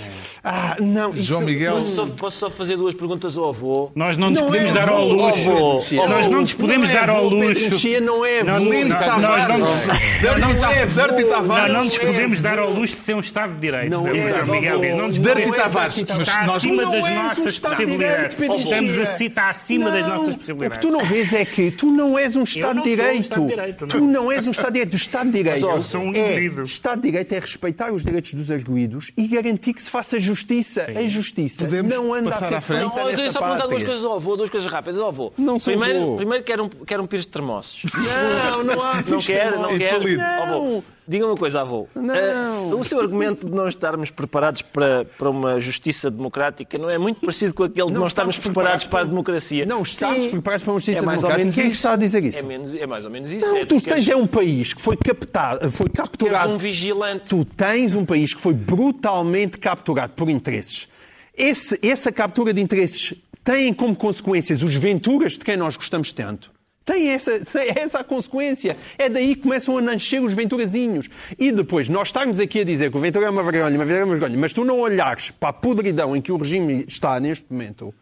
Ah, 0.42 0.76
não. 0.80 1.10
isto- 1.10 1.22
João 1.22 1.42
Miguel. 1.42 1.74
Posso 1.74 1.94
só, 1.94 2.06
posso 2.06 2.38
só 2.38 2.50
fazer 2.50 2.76
duas 2.76 2.94
perguntas 2.94 3.36
ao 3.36 3.48
avô? 3.50 3.90
Nós 3.94 4.16
não 4.16 4.30
nos 4.30 4.40
Não 4.40 4.46
podemos 4.46 4.70
é 4.70 4.74
dar 4.74 4.88
ao 4.88 4.96
avô, 5.02 5.26
luxo. 5.26 5.50
avô. 5.98 6.08
Nós 6.08 6.28
não 6.28 6.40
nos 6.40 6.54
podemos 6.54 6.88
Não 6.88 6.96
é 6.96 7.00
dar 7.00 7.10
ao 7.10 7.16
avô, 7.18 7.30
Pedro 7.30 7.48
luxo. 7.48 7.70
Mexia 7.70 8.00
não 8.00 8.24
é 8.24 8.42
Não, 8.44 8.54
avô. 8.56 8.64
Lindo 8.64 8.88
não, 8.88 8.98
Tavares. 8.98 9.48
nós 9.48 9.48
não 9.48 9.66
é 9.66 10.86
Tavares. 11.24 11.68
Não, 11.68 11.74
não 11.78 11.84
nos 11.84 11.96
é 11.98 12.06
podemos 12.06 12.40
dar 12.42 12.58
ao 12.58 12.70
luxo 12.70 12.96
de 12.96 13.02
ser 13.02 13.14
um 13.14 13.20
Estado 13.20 13.54
de 13.54 13.60
Direito. 13.60 13.90
Não 13.90 14.06
é 14.08 14.12
o 14.12 14.16
é, 14.16 14.20
o 14.42 14.46
João 14.46 14.56
Miguel 14.60 14.80
diz. 14.80 14.94
Não 14.94 15.06
nos 15.08 15.18
Dirty 15.18 15.34
podemos- 15.42 15.56
Tavares. 15.56 15.96
Está 15.98 16.54
acima 16.54 16.82
não 16.82 16.90
das 16.90 17.14
nossas 17.14 17.58
possibilidades. 17.58 18.36
Estamos 18.64 18.98
assim, 18.98 19.26
está 19.26 19.50
acima 19.50 19.90
das 19.90 20.06
Não, 20.06 20.16
nossas 20.16 20.34
O 20.34 20.38
possibilidades. 20.38 20.78
que 20.78 20.86
tu 20.86 20.92
não 20.92 21.04
vês 21.04 21.32
é 21.32 21.44
que 21.44 21.70
tu 21.70 21.86
não 21.90 22.18
és 22.18 22.36
um 22.36 22.44
Estado 22.56 22.74
não 22.74 22.82
de 22.82 22.88
sou 22.88 22.92
um 22.92 22.96
Direito. 22.96 23.20
Estado 23.20 23.42
de 23.42 23.48
Direito, 23.48 23.80
não. 23.82 23.88
Tu 23.88 24.00
não 24.00 24.32
és 24.32 24.46
um 24.46 24.50
Estado 24.50 24.66
de 24.66 24.72
Direito. 24.72 24.92
O 24.92 24.96
Estado 24.96 25.26
de 25.26 25.32
Direito 25.32 25.66
ó, 25.66 25.80
sou 25.80 26.00
um 26.00 26.12
é. 26.14 26.44
Estado 26.64 26.96
de 26.96 27.08
Direito 27.08 27.32
é 27.32 27.38
respeitar 27.38 27.92
os 27.92 28.02
direitos 28.04 28.34
dos 28.34 28.50
arguídos 28.50 29.12
e 29.16 29.26
garantir 29.26 29.74
que 29.74 29.82
se 29.82 29.90
faça 29.90 30.18
justiça. 30.18 30.86
A 30.94 31.06
justiça 31.06 31.64
Podemos 31.64 31.94
não 31.94 32.12
anda 32.12 32.30
a 32.30 32.32
ser 32.32 32.54
à 32.54 32.60
frente? 32.60 32.90
feita 32.90 32.96
Não, 32.96 33.10
eu 33.10 33.32
só 33.32 33.40
perguntar 33.40 33.66
duas 33.66 33.82
coisas 33.82 34.04
ao 34.04 34.16
avô, 34.16 34.36
duas 34.36 34.50
coisas 34.50 34.70
rápidas 34.70 35.00
ao 35.00 35.08
avô. 35.08 35.32
Não 35.36 35.58
sou 35.58 35.74
primeiro, 35.74 36.02
avô. 36.02 36.16
primeiro 36.16 36.44
quero 36.44 36.64
um, 36.64 36.68
quero 36.68 37.02
um 37.02 37.06
pires 37.06 37.26
de 37.26 37.32
termossos. 37.32 37.82
Não, 37.94 38.64
não 38.64 38.82
há 38.82 38.94
Não 38.96 39.02
pires 39.02 39.24
de 39.24 39.32
quer, 39.32 39.52
não 39.52 40.84
diga 41.06 41.26
uma 41.26 41.36
coisa, 41.36 41.60
avô. 41.60 41.86
Não. 41.94 42.14
Eh, 42.14 42.74
o 42.74 42.82
seu 42.84 43.00
argumento 43.00 43.46
de 43.48 43.54
não 43.54 43.68
estarmos 43.68 44.10
preparados 44.10 44.62
para, 44.62 45.04
para 45.04 45.30
uma 45.30 45.60
justiça 45.60 46.10
democrática 46.10 46.76
não 46.78 46.88
é 46.90 46.96
muito 46.98 47.20
parecido 47.20 47.52
com 47.54 47.64
aquele 47.64 47.88
de 47.88 47.92
não, 47.94 48.00
Não 48.00 48.06
estarmos 48.06 48.36
preparados 48.38 48.84
preparados 48.84 48.86
para 48.86 49.00
a 49.00 49.04
democracia. 49.04 49.66
Não 49.66 49.82
estamos 49.82 50.24
Sim. 50.24 50.30
preparados 50.30 50.64
para 50.64 50.72
uma 50.72 50.78
justiça 50.78 50.98
é 50.98 51.02
mais 51.02 51.22
ou 51.24 51.28
democrática. 51.30 51.38
menos 51.44 51.54
Quem 51.54 51.66
isso. 51.66 51.76
está 51.76 51.92
a 51.92 51.96
dizer 51.96 52.24
isso? 52.24 52.38
É, 52.38 52.42
menos, 52.42 52.74
é 52.74 52.86
mais 52.86 53.04
ou 53.04 53.10
menos 53.10 53.30
isso. 53.30 53.46
Não, 53.46 53.56
é, 53.56 53.64
tu 53.64 53.80
tens 53.80 54.08
é 54.08 54.16
um 54.16 54.26
país 54.26 54.72
que 54.72 54.80
foi 54.82 54.96
captado, 54.96 55.70
foi 55.70 55.88
capturado. 55.88 56.52
um 56.52 56.58
vigilante. 56.58 57.24
Tu 57.28 57.44
tens 57.44 57.94
um 57.94 58.04
país 58.04 58.32
que 58.34 58.40
foi 58.40 58.54
brutalmente 58.54 59.58
capturado 59.58 60.12
por 60.12 60.28
interesses. 60.28 60.88
Esse- 61.36 61.78
essa 61.82 62.12
captura 62.12 62.52
de 62.54 62.60
interesses 62.62 63.14
tem 63.42 63.72
como 63.74 63.94
consequências 63.96 64.62
os 64.62 64.74
venturas 64.74 65.32
de 65.34 65.40
quem 65.40 65.56
nós 65.56 65.76
gostamos 65.76 66.12
tanto. 66.12 66.53
Tem 66.84 67.08
essa, 67.08 67.40
essa 67.76 68.00
a 68.00 68.04
consequência. 68.04 68.76
É 68.98 69.08
daí 69.08 69.34
que 69.34 69.42
começam 69.42 69.78
a 69.78 69.80
nascer 69.80 70.20
os 70.20 70.34
venturazinhos. 70.34 71.08
E 71.38 71.50
depois, 71.50 71.88
nós 71.88 72.08
estarmos 72.08 72.38
aqui 72.38 72.60
a 72.60 72.64
dizer 72.64 72.90
que 72.90 72.96
o 72.96 73.00
Ventura 73.00 73.26
é 73.26 73.30
uma 73.30 73.42
vergonha, 73.42 73.74
uma 73.74 73.84
vergonha, 73.84 74.00
é 74.00 74.04
uma 74.04 74.16
vergonha, 74.16 74.38
mas 74.38 74.52
tu 74.52 74.64
não 74.64 74.80
olhares 74.80 75.30
para 75.30 75.48
a 75.48 75.52
podridão 75.52 76.14
em 76.14 76.20
que 76.20 76.30
o 76.30 76.36
regime 76.36 76.84
está 76.86 77.18
neste 77.18 77.46
momento, 77.48 77.94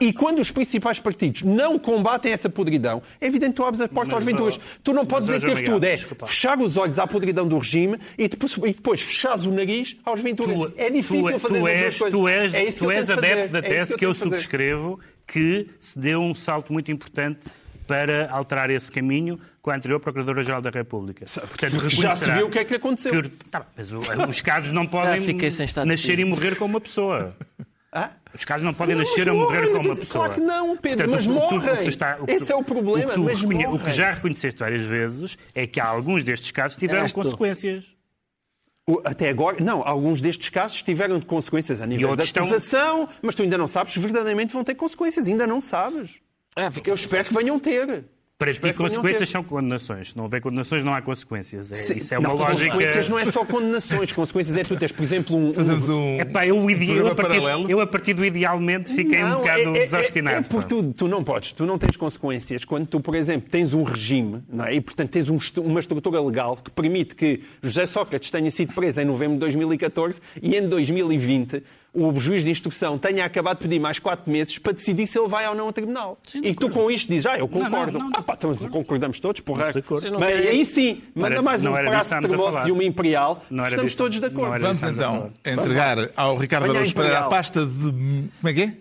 e 0.00 0.12
quando 0.12 0.38
os 0.38 0.50
principais 0.50 1.00
partidos 1.00 1.42
não 1.42 1.78
combatem 1.78 2.32
essa 2.32 2.48
podridão, 2.48 3.02
é 3.20 3.26
evidente 3.26 3.50
que 3.52 3.56
tu 3.56 3.64
abres 3.64 3.80
a 3.80 3.88
porta 3.88 4.12
Mas, 4.12 4.22
aos 4.22 4.24
venturas. 4.24 4.60
Tu 4.84 4.92
não 4.92 5.04
podes 5.04 5.28
dizer 5.28 5.40
ter 5.40 5.64
tudo. 5.64 5.84
É 5.84 5.96
desculpa. 5.96 6.26
fechar 6.26 6.58
os 6.60 6.76
olhos 6.76 6.98
à 6.98 7.06
podridão 7.06 7.46
do 7.46 7.58
regime 7.58 7.98
e 8.16 8.28
depois, 8.28 8.56
e 8.56 8.72
depois 8.72 9.00
fechares 9.00 9.44
o 9.46 9.50
nariz 9.50 9.96
aos 10.04 10.20
venturas. 10.20 10.56
Tu, 10.60 10.72
é 10.76 10.90
difícil 10.90 11.32
tu, 11.32 11.38
fazer 11.40 11.60
tu 11.60 11.66
és, 11.66 11.80
duas 11.82 11.98
coisas. 11.98 12.20
tu 12.20 12.28
és, 12.28 12.54
é 12.54 12.64
isso 12.64 12.78
que 12.78 12.84
tu 12.84 12.90
eu 12.90 12.90
és 12.96 13.06
fazer. 13.06 13.18
adepto 13.18 13.52
da 13.52 13.58
É 13.58 13.62
tese 13.62 13.96
que 13.96 14.06
eu 14.06 14.12
tento 14.12 14.22
fazer. 14.22 14.36
subscrevo 14.36 15.00
que 15.26 15.66
se 15.78 15.98
deu 15.98 16.20
um 16.20 16.34
salto 16.34 16.72
muito 16.72 16.90
importante 16.92 17.48
para 17.90 18.30
alterar 18.30 18.70
esse 18.70 18.90
caminho 18.92 19.40
com 19.60 19.70
a 19.72 19.74
anterior 19.74 19.98
Procuradora-Geral 19.98 20.62
da 20.62 20.70
República. 20.70 21.24
Portanto, 21.26 21.90
Já 21.90 22.12
se 22.12 22.30
viu 22.30 22.46
o 22.46 22.50
que 22.50 22.60
é 22.60 22.64
que 22.64 22.70
lhe 22.70 22.76
aconteceu. 22.76 23.20
que- 23.20 23.28
tá, 23.50 23.66
mas 23.76 23.90
os 24.28 24.40
casos 24.40 24.70
não 24.72 24.86
podem 24.86 25.24
estado 25.64 25.84
de 25.86 25.90
nascer 25.90 26.20
e 26.20 26.24
morrer 26.24 26.54
com 26.56 26.66
uma 26.66 26.80
pessoa. 26.80 27.36
Ah? 27.92 28.10
Os 28.32 28.44
casos 28.44 28.64
não 28.64 28.72
podem 28.72 28.94
Não, 28.94 29.02
nascer 29.02 29.26
mas 29.26 29.34
ou 29.34 29.40
morrer 29.40 29.56
morrem, 29.56 29.70
com 29.72 29.76
mas 29.78 29.86
uma 29.86 29.96
pessoa. 29.96 30.24
claro 30.26 30.40
que 30.40 30.46
não, 30.46 30.76
Pedro, 30.76 31.10
mas 31.10 31.26
o 31.26 31.30
que 31.32 31.34
tu- 31.34 31.40
o 31.40 31.48
que 31.48 31.48
tu 31.66 31.66
morrem. 31.72 31.88
está- 31.88 32.16
o 32.20 32.26
que 32.26 32.32
Esse 32.32 32.52
é 32.52 32.54
o 32.54 32.62
problema, 32.62 33.06
O 33.06 33.08
que, 33.08 33.14
tu 33.14 33.22
mas 33.24 33.40
reconhe- 33.40 33.66
o 33.66 33.70
que 33.72 33.78
morrem. 33.78 33.94
já 33.94 34.10
reconheceste 34.12 34.60
várias 34.60 34.82
vezes 34.84 35.36
é 35.52 35.66
que 35.66 35.80
alguns 35.80 36.22
destes 36.22 36.52
casos 36.52 36.76
tiveram 36.76 37.08
consequências. 37.08 37.96
Até 39.04 39.28
agora, 39.30 39.56
não, 39.60 39.82
alguns 39.86 40.20
destes 40.20 40.48
casos 40.50 40.80
tiveram 40.82 41.18
de 41.18 41.26
consequências 41.26 41.80
a 41.80 41.86
nível 41.86 42.06
da 42.08 42.10
outros 42.12 42.28
estão- 42.28 42.44
acusação, 42.44 43.08
mas 43.22 43.34
tu 43.34 43.42
ainda 43.42 43.58
não 43.58 43.66
sabes 43.66 43.92
se 43.92 43.98
verdadeiramente 43.98 44.52
vão 44.52 44.62
ter 44.62 44.76
consequências. 44.76 45.26
Ainda 45.26 45.44
não 45.46 45.60
sabes. 45.60 46.12
Ah, 46.66 46.70
fica- 46.70 46.90
Eu 46.90 46.94
espero 46.94 47.24
que 47.28 47.34
venham 47.34 47.58
ter. 47.58 48.04
Para 48.38 48.54
ti, 48.54 48.72
consequências 48.72 49.28
são 49.28 49.44
condenações. 49.44 50.12
Se 50.12 50.16
não 50.16 50.24
houver 50.24 50.40
condenações, 50.40 50.82
não 50.82 50.94
há 50.94 51.02
consequências. 51.02 51.70
É, 51.70 51.74
Sim, 51.74 51.98
isso 51.98 52.14
é 52.14 52.18
uma 52.18 52.30
não, 52.30 52.36
lógica. 52.36 52.70
Consequências 52.70 53.06
não 53.10 53.18
é 53.18 53.26
só 53.30 53.44
condenações. 53.44 54.12
Consequências 54.14 54.56
é 54.56 54.64
tu 54.64 54.76
teres, 54.78 54.92
por 54.92 55.02
exemplo, 55.02 55.36
um, 55.36 55.50
um- 55.50 55.52
Fazemos 55.52 55.88
um, 55.90 56.18
Epá, 56.18 56.46
eu, 56.46 56.58
o 56.58 56.70
ide- 56.70 56.88
eu, 56.90 57.08
a 57.08 57.14
partir, 57.14 57.38
paralelo. 57.38 57.70
eu, 57.70 57.80
a 57.82 57.86
partir 57.86 58.14
do 58.14 58.24
idealmente, 58.24 58.94
fiquei 58.94 59.22
um 59.22 59.28
Não, 59.28 59.38
bocado 59.40 59.60
é- 59.76 59.78
é-. 59.80 60.32
É, 60.32 60.36
é 60.38 60.40
porque 60.40 60.68
tu, 60.68 60.82
tu 60.94 61.06
não 61.06 61.22
podes, 61.22 61.52
tu 61.52 61.66
não 61.66 61.76
tens 61.76 61.98
consequências 61.98 62.64
quando 62.64 62.86
tu, 62.86 62.98
por 62.98 63.14
exemplo, 63.14 63.46
tens 63.50 63.74
um 63.74 63.82
regime 63.82 64.42
não 64.50 64.64
é? 64.64 64.74
e, 64.74 64.80
portanto, 64.80 65.10
tens 65.10 65.28
um 65.28 65.38
uma 65.58 65.80
estrutura 65.80 66.18
legal 66.22 66.56
que 66.56 66.70
permite 66.70 67.14
que 67.14 67.42
José 67.62 67.84
Sócrates 67.84 68.30
tenha 68.30 68.50
sido 68.50 68.72
preso 68.72 69.02
em 69.02 69.04
novembro 69.04 69.34
de 69.34 69.40
2014 69.40 70.18
e 70.40 70.56
em 70.56 70.66
2020 70.66 71.62
o 71.92 72.18
juiz 72.20 72.44
de 72.44 72.50
instrução 72.50 72.96
tenha 72.96 73.24
acabado 73.24 73.56
de 73.58 73.62
pedir 73.64 73.80
mais 73.80 73.98
quatro 73.98 74.30
meses 74.30 74.56
para 74.58 74.72
decidir 74.72 75.06
se 75.06 75.18
ele 75.18 75.28
vai 75.28 75.48
ou 75.48 75.54
não 75.56 75.66
ao 75.66 75.72
tribunal. 75.72 76.18
e 76.34 76.54
tu 76.54 76.70
com 76.70 76.88
isto 76.90 77.08
dizes, 77.08 77.26
ah, 77.26 77.36
eu 77.38 77.48
concordo. 77.48 77.98
não, 77.98 78.08
não, 78.08 78.18
ah, 78.18 78.22
pá, 78.22 78.34
então 78.38 78.54
concordamos 78.56 79.18
todos, 79.18 79.40
porra. 79.40 79.72
não 80.10 80.20
Mas 80.20 80.46
aí 80.46 80.64
sim, 80.64 81.02
manda 81.14 81.34
era- 81.34 81.42
mais 81.42 81.64
não 81.64 81.72
um 81.72 81.74
prazo 81.74 82.14
que 82.20 82.28
de 82.28 82.36
falar. 82.36 82.68
e 82.68 82.72
uma 82.72 82.84
imperial. 82.84 83.42
Não 83.50 83.64
Estamos 83.64 83.86
disso- 83.86 83.98
todos 83.98 84.14
de 84.20 84.22
não 84.22 84.28
acordo. 84.28 84.62
Vamos 84.62 84.82
então 84.82 85.32
entregar 85.44 86.10
ao 86.16 86.36
Ricardo 86.36 86.70
Araújo 86.70 86.94
Pereira 86.94 87.18
a 87.20 87.22
pasta 87.28 87.66
de. 87.66 87.80
Como 88.40 88.48
é 88.48 88.52
que 88.52 88.62
é? 88.62 88.72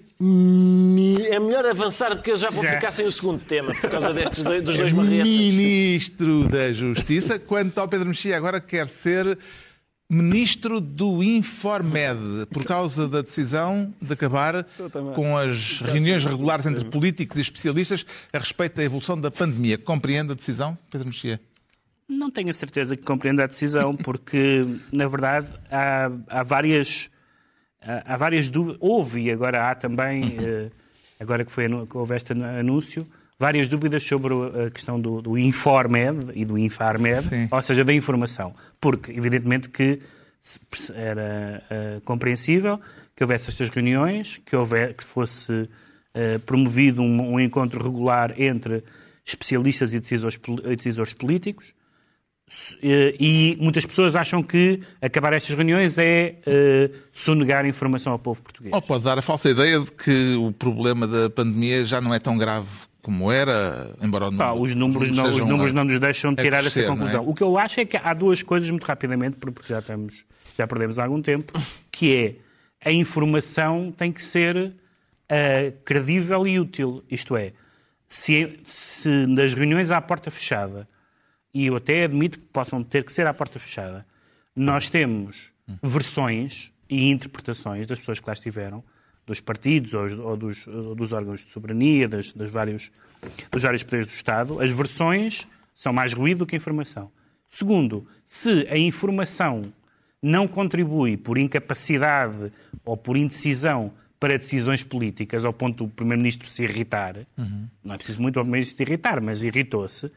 É 1.33 1.39
melhor 1.39 1.65
avançar 1.65 2.09
porque 2.15 2.31
eu 2.31 2.37
já 2.37 2.49
vou 2.49 2.61
ficar 2.63 2.91
sem 2.91 3.05
o 3.07 3.11
segundo 3.11 3.39
tema 3.41 3.73
por 3.73 3.89
causa 3.89 4.13
destes 4.13 4.43
dois, 4.43 4.61
dos 4.61 4.75
dois 4.77 4.91
marretas. 4.91 5.25
Ministro 5.27 6.47
da 6.47 6.71
Justiça. 6.73 7.39
Quanto 7.39 7.77
ao 7.79 7.87
Pedro 7.87 8.07
Mexia, 8.09 8.35
agora 8.35 8.59
quer 8.59 8.87
ser 8.87 9.37
Ministro 10.11 10.81
do 10.81 11.21
Informed, 11.21 12.47
por 12.51 12.65
causa 12.65 13.07
da 13.07 13.21
decisão 13.21 13.93
de 14.01 14.11
acabar 14.11 14.65
com 15.13 15.37
as 15.37 15.81
reuniões 15.81 16.25
regulares 16.25 16.65
entre 16.65 16.83
políticos 16.85 17.37
e 17.37 17.41
especialistas 17.41 18.03
a 18.33 18.39
respeito 18.39 18.77
da 18.77 18.83
evolução 18.83 19.21
da 19.21 19.29
pandemia. 19.29 19.77
Compreende 19.77 20.31
a 20.31 20.35
decisão, 20.35 20.75
Pedro 20.89 21.09
Mexia? 21.09 21.39
Não 22.07 22.31
tenho 22.31 22.49
a 22.49 22.53
certeza 22.55 22.95
que 22.95 23.03
compreenda 23.03 23.43
a 23.43 23.45
decisão, 23.45 23.95
porque, 23.95 24.65
na 24.91 25.07
verdade, 25.07 25.53
há, 25.69 26.09
há 26.27 26.41
várias. 26.41 27.07
Há, 27.79 28.15
há 28.15 28.17
várias 28.17 28.49
dúvidas. 28.49 28.77
Houve, 28.81 29.25
e 29.25 29.31
agora 29.31 29.69
há 29.69 29.75
também, 29.75 30.37
eh, 30.39 30.71
agora 31.19 31.45
que, 31.45 31.51
foi, 31.51 31.67
que 31.67 31.97
houve 31.97 32.15
este 32.15 32.33
anúncio, 32.33 33.05
várias 33.37 33.69
dúvidas 33.69 34.01
sobre 34.01 34.33
a 34.33 34.71
questão 34.71 34.99
do, 34.99 35.21
do 35.21 35.37
Informed 35.37 36.31
e 36.33 36.43
do 36.43 36.57
Infarmed, 36.57 37.29
Sim. 37.29 37.47
ou 37.51 37.61
seja, 37.61 37.85
da 37.85 37.93
informação. 37.93 38.55
Porque, 38.79 39.11
evidentemente, 39.11 39.69
que 39.69 39.99
era 40.95 41.63
eh, 41.69 42.01
compreensível 42.05 42.79
que 43.15 43.23
houvesse 43.23 43.49
estas 43.49 43.69
reuniões, 43.69 44.39
que, 44.45 44.55
houver, 44.55 44.93
que 44.93 45.03
fosse 45.03 45.69
eh, 46.13 46.37
promovido 46.39 47.01
um, 47.01 47.33
um 47.33 47.39
encontro 47.39 47.83
regular 47.83 48.33
entre 48.39 48.83
especialistas 49.25 49.93
e 49.93 49.99
decisores, 49.99 50.39
decisores 50.77 51.13
políticos, 51.13 51.73
eh, 52.81 53.15
e 53.19 53.57
muitas 53.59 53.85
pessoas 53.85 54.15
acham 54.15 54.41
que 54.41 54.81
acabar 55.01 55.33
estas 55.33 55.55
reuniões 55.55 55.97
é 55.99 56.37
eh, 56.45 56.89
sonegar 57.11 57.65
informação 57.65 58.11
ao 58.13 58.19
povo 58.19 58.41
português. 58.41 58.73
Ou 58.73 58.81
pode 58.81 59.03
dar 59.03 59.19
a 59.19 59.21
falsa 59.21 59.49
ideia 59.49 59.79
de 59.79 59.91
que 59.91 60.35
o 60.35 60.51
problema 60.51 61.07
da 61.07 61.29
pandemia 61.29 61.85
já 61.85 62.01
não 62.01 62.13
é 62.13 62.19
tão 62.19 62.37
grave 62.37 62.67
como 63.01 63.31
era, 63.31 63.95
embora 64.01 64.31
Pá, 64.31 64.51
os 64.53 64.73
números, 64.75 65.11
não, 65.11 65.29
os 65.29 65.45
números 65.45 65.71
a- 65.71 65.75
não 65.75 65.83
nos 65.85 65.99
deixam 65.99 66.31
a 66.31 66.35
tirar 66.35 66.59
crescer, 66.61 66.81
essa 66.81 66.89
conclusão. 66.89 67.21
não 67.23 67.29
é? 67.29 67.31
O 67.31 67.35
que 67.35 67.43
eu 67.43 67.57
acho 67.57 67.79
é 67.79 67.85
que 67.85 67.97
há 67.97 68.13
duas 68.13 68.43
coisas 68.43 68.69
muito 68.69 68.83
rapidamente, 68.85 69.37
porque 69.37 69.61
já 69.67 69.79
estamos, 69.79 70.25
já 70.57 70.67
perdemos 70.67 70.99
algum 70.99 71.21
tempo, 71.21 71.53
que 71.91 72.15
é 72.83 72.89
a 72.89 72.91
informação 72.91 73.91
tem 73.91 74.11
que 74.11 74.23
ser 74.23 74.73
eh, 75.29 75.73
credível 75.85 76.45
e 76.47 76.59
útil. 76.59 77.03
Isto 77.09 77.35
é, 77.37 77.53
se, 78.07 78.59
se 78.63 79.07
nas 79.27 79.53
reuniões 79.53 79.91
à 79.91 80.01
porta 80.01 80.29
fechada, 80.31 80.87
e 81.53 81.65
eu 81.67 81.75
até 81.75 82.03
admito 82.03 82.37
que 82.39 82.45
possam 82.45 82.83
ter 82.83 83.03
que 83.03 83.11
ser 83.13 83.25
à 83.27 83.33
porta 83.33 83.59
fechada, 83.59 84.05
nós 84.55 84.89
temos 84.89 85.51
versões 85.81 86.71
e 86.89 87.09
interpretações 87.11 87.85
das 87.87 87.99
pessoas 87.99 88.19
que 88.19 88.27
lá 88.27 88.33
estiveram, 88.33 88.83
dos 89.29 89.39
partidos 89.39 89.93
ou, 89.93 90.05
ou 90.25 90.35
dos, 90.35 90.65
ou 90.65 90.95
dos 90.95 91.13
órgãos 91.13 91.45
de 91.45 91.51
soberania, 91.51 92.07
das, 92.07 92.33
das 92.33 92.51
vários, 92.51 92.91
dos 93.51 93.61
vários 93.61 93.83
poderes 93.83 94.07
do 94.07 94.15
Estado, 94.15 94.59
as 94.59 94.75
versões 94.75 95.47
são 95.75 95.93
mais 95.93 96.13
ruído 96.13 96.39
do 96.39 96.45
que 96.47 96.55
a 96.55 96.57
informação. 96.57 97.11
Segundo, 97.47 98.07
se 98.25 98.67
a 98.67 98.77
informação 98.77 99.71
não 100.19 100.47
contribui 100.47 101.15
por 101.15 101.37
incapacidade 101.37 102.51
ou 102.83 102.97
por 102.97 103.15
indecisão 103.15 103.93
para 104.19 104.35
decisões 104.35 104.83
políticas, 104.83 105.45
ao 105.45 105.53
ponto 105.53 105.85
do 105.85 105.91
Primeiro-Ministro 105.91 106.49
se 106.49 106.63
irritar, 106.63 107.15
não 107.83 107.93
é 107.93 107.97
preciso 107.97 108.19
muito 108.19 108.37
o 108.37 108.41
Primeiro-Ministro 108.41 108.77
se 108.77 108.83
irritar, 108.83 109.21
mas 109.21 109.43
irritou-se, 109.43 110.11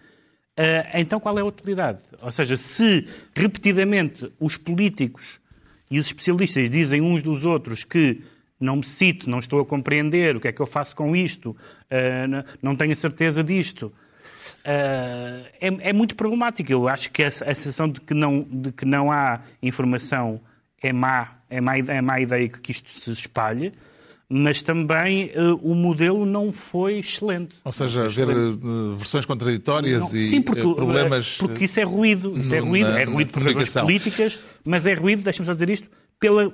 ah, 0.56 0.98
então 0.98 1.20
qual 1.20 1.38
é 1.38 1.42
a 1.42 1.44
utilidade? 1.44 2.00
Ou 2.22 2.32
seja, 2.32 2.56
se 2.56 3.06
repetidamente 3.34 4.32
os 4.40 4.56
políticos 4.56 5.38
e 5.90 5.98
os 5.98 6.06
especialistas 6.06 6.70
dizem 6.70 7.02
uns 7.02 7.22
dos 7.22 7.44
outros 7.44 7.84
que 7.84 8.22
não 8.62 8.76
me 8.76 8.84
cito, 8.84 9.28
não 9.28 9.38
estou 9.38 9.60
a 9.60 9.64
compreender, 9.66 10.36
o 10.36 10.40
que 10.40 10.48
é 10.48 10.52
que 10.52 10.60
eu 10.60 10.66
faço 10.66 10.94
com 10.96 11.14
isto, 11.16 11.56
n- 11.90 12.44
não 12.62 12.76
tenho 12.76 12.92
a 12.92 12.96
certeza 12.96 13.42
disto, 13.42 13.92
é, 14.64 15.44
é, 15.60 15.92
muito 15.92 16.14
problemática. 16.16 16.72
Eu 16.72 16.88
acho 16.88 17.10
que 17.10 17.22
a, 17.22 17.28
a 17.28 17.30
sensação 17.30 17.88
de 17.88 18.00
que, 18.00 18.14
não, 18.14 18.46
de 18.50 18.72
que 18.72 18.84
não 18.84 19.10
há 19.10 19.40
informação 19.62 20.40
é 20.82 20.92
má, 20.92 21.28
é 21.48 21.60
má, 21.60 21.78
é 21.78 22.00
má 22.00 22.20
ideia 22.20 22.48
que 22.48 22.72
isto 22.72 22.90
se 22.90 23.10
espalhe 23.12 23.72
mas 24.34 24.62
também 24.62 25.30
uh, 25.36 25.56
o 25.62 25.74
modelo 25.74 26.24
não 26.24 26.50
foi 26.50 26.98
excelente. 26.98 27.56
Ou 27.62 27.70
seja, 27.70 28.06
haver 28.06 28.30
uh, 28.30 28.96
versões 28.96 29.26
contraditórias 29.26 30.00
não, 30.00 30.18
e 30.18 30.24
sim, 30.24 30.40
porque, 30.40 30.64
uh, 30.64 30.74
problemas. 30.74 31.36
Porque 31.36 31.64
isso 31.64 31.78
é 31.78 31.82
ruído. 31.82 32.40
Isso 32.40 32.48
no, 32.48 32.56
é 32.56 32.58
ruído, 32.60 32.90
na, 32.92 33.00
é 33.00 33.04
ruído 33.04 33.30
por 33.30 33.42
razões 33.42 33.74
políticas, 33.74 34.38
mas 34.64 34.86
é 34.86 34.94
ruído, 34.94 35.22
deixa-me 35.22 35.44
só 35.44 35.52
dizer 35.52 35.68
isto, 35.68 35.90
pela, 36.18 36.50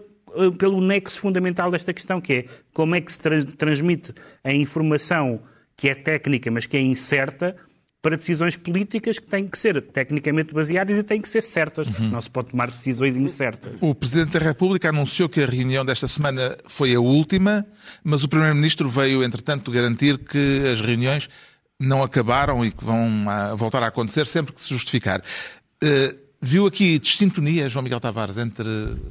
pelo 0.59 0.81
nexo 0.81 1.19
fundamental 1.19 1.71
desta 1.71 1.93
questão, 1.93 2.21
que 2.21 2.33
é 2.33 2.45
como 2.73 2.95
é 2.95 3.01
que 3.01 3.11
se 3.11 3.21
trans, 3.21 3.45
transmite 3.57 4.13
a 4.45 4.53
informação 4.53 5.41
que 5.77 5.89
é 5.89 5.95
técnica, 5.95 6.51
mas 6.51 6.67
que 6.67 6.77
é 6.77 6.81
incerta, 6.81 7.57
para 8.01 8.17
decisões 8.17 8.57
políticas 8.57 9.19
que 9.19 9.27
têm 9.27 9.47
que 9.47 9.59
ser 9.59 9.83
tecnicamente 9.83 10.55
baseadas 10.55 10.97
e 10.97 11.03
têm 11.03 11.21
que 11.21 11.29
ser 11.29 11.43
certas. 11.43 11.87
Uhum. 11.87 12.11
Não 12.11 12.21
se 12.21 12.31
pode 12.31 12.51
tomar 12.51 12.71
decisões 12.71 13.17
incertas. 13.17 13.73
O 13.81 13.95
Presidente 13.95 14.39
da 14.39 14.39
República 14.39 14.89
anunciou 14.89 15.29
que 15.29 15.43
a 15.43 15.47
reunião 15.47 15.85
desta 15.85 16.07
semana 16.07 16.57
foi 16.67 16.95
a 16.95 17.01
última, 17.01 17.67
mas 18.05 18.23
o 18.23 18.29
Primeiro-Ministro 18.29 18.89
veio, 18.89 19.25
entretanto, 19.25 19.71
garantir 19.71 20.19
que 20.19 20.63
as 20.73 20.81
reuniões 20.81 21.29
não 21.79 22.03
acabaram 22.03 22.65
e 22.65 22.71
que 22.71 22.85
vão 22.85 23.25
voltar 23.57 23.83
a 23.83 23.89
acontecer 23.89 24.27
sempre 24.27 24.53
que 24.53 24.61
se 24.61 24.71
justificar. 24.71 25.23
Uh, 25.83 26.28
viu 26.41 26.67
aqui 26.67 26.99
desintonia, 26.99 27.69
João 27.69 27.83
Miguel 27.83 28.01
Tavares, 28.01 28.39
entre 28.39 28.67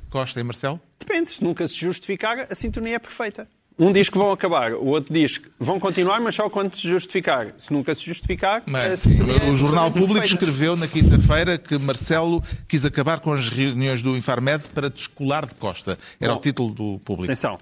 Costa 0.10 0.40
e 0.40 0.44
Marcelo? 0.44 0.80
Depende, 1.00 1.30
se 1.30 1.44
nunca 1.44 1.68
se 1.68 1.76
justificar, 1.76 2.48
a 2.50 2.56
sintonia 2.56 2.96
é 2.96 3.00
perfeita. 3.00 3.48
Um 3.80 3.92
diz 3.92 4.10
que 4.10 4.18
vão 4.18 4.32
acabar, 4.32 4.74
o 4.74 4.88
outro 4.88 5.14
diz 5.14 5.38
que 5.38 5.50
vão 5.60 5.80
continuar, 5.80 6.20
mas 6.20 6.34
só 6.34 6.50
quando 6.50 6.76
se 6.76 6.88
justificar. 6.88 7.54
Se 7.60 7.72
nunca 7.72 7.94
se 7.94 8.04
justificar. 8.04 8.64
Mas, 8.66 9.06
o 9.06 9.56
Jornal 9.56 9.92
Público 9.92 10.26
escreveu 10.26 10.76
na 10.76 10.88
quinta-feira 10.88 11.60
que 11.60 11.78
Marcelo 11.78 12.44
quis 12.68 12.84
acabar 12.86 13.20
com 13.20 13.32
as 13.32 13.50
reuniões 13.50 14.02
do 14.02 14.18
Infarmed 14.18 14.64
para 14.74 14.90
descolar 14.90 15.46
de 15.46 15.54
Costa. 15.54 15.96
Era 16.20 16.34
Bom, 16.34 16.40
o 16.40 16.42
título 16.42 16.74
do 16.74 17.00
público. 17.06 17.32
Atenção. 17.32 17.60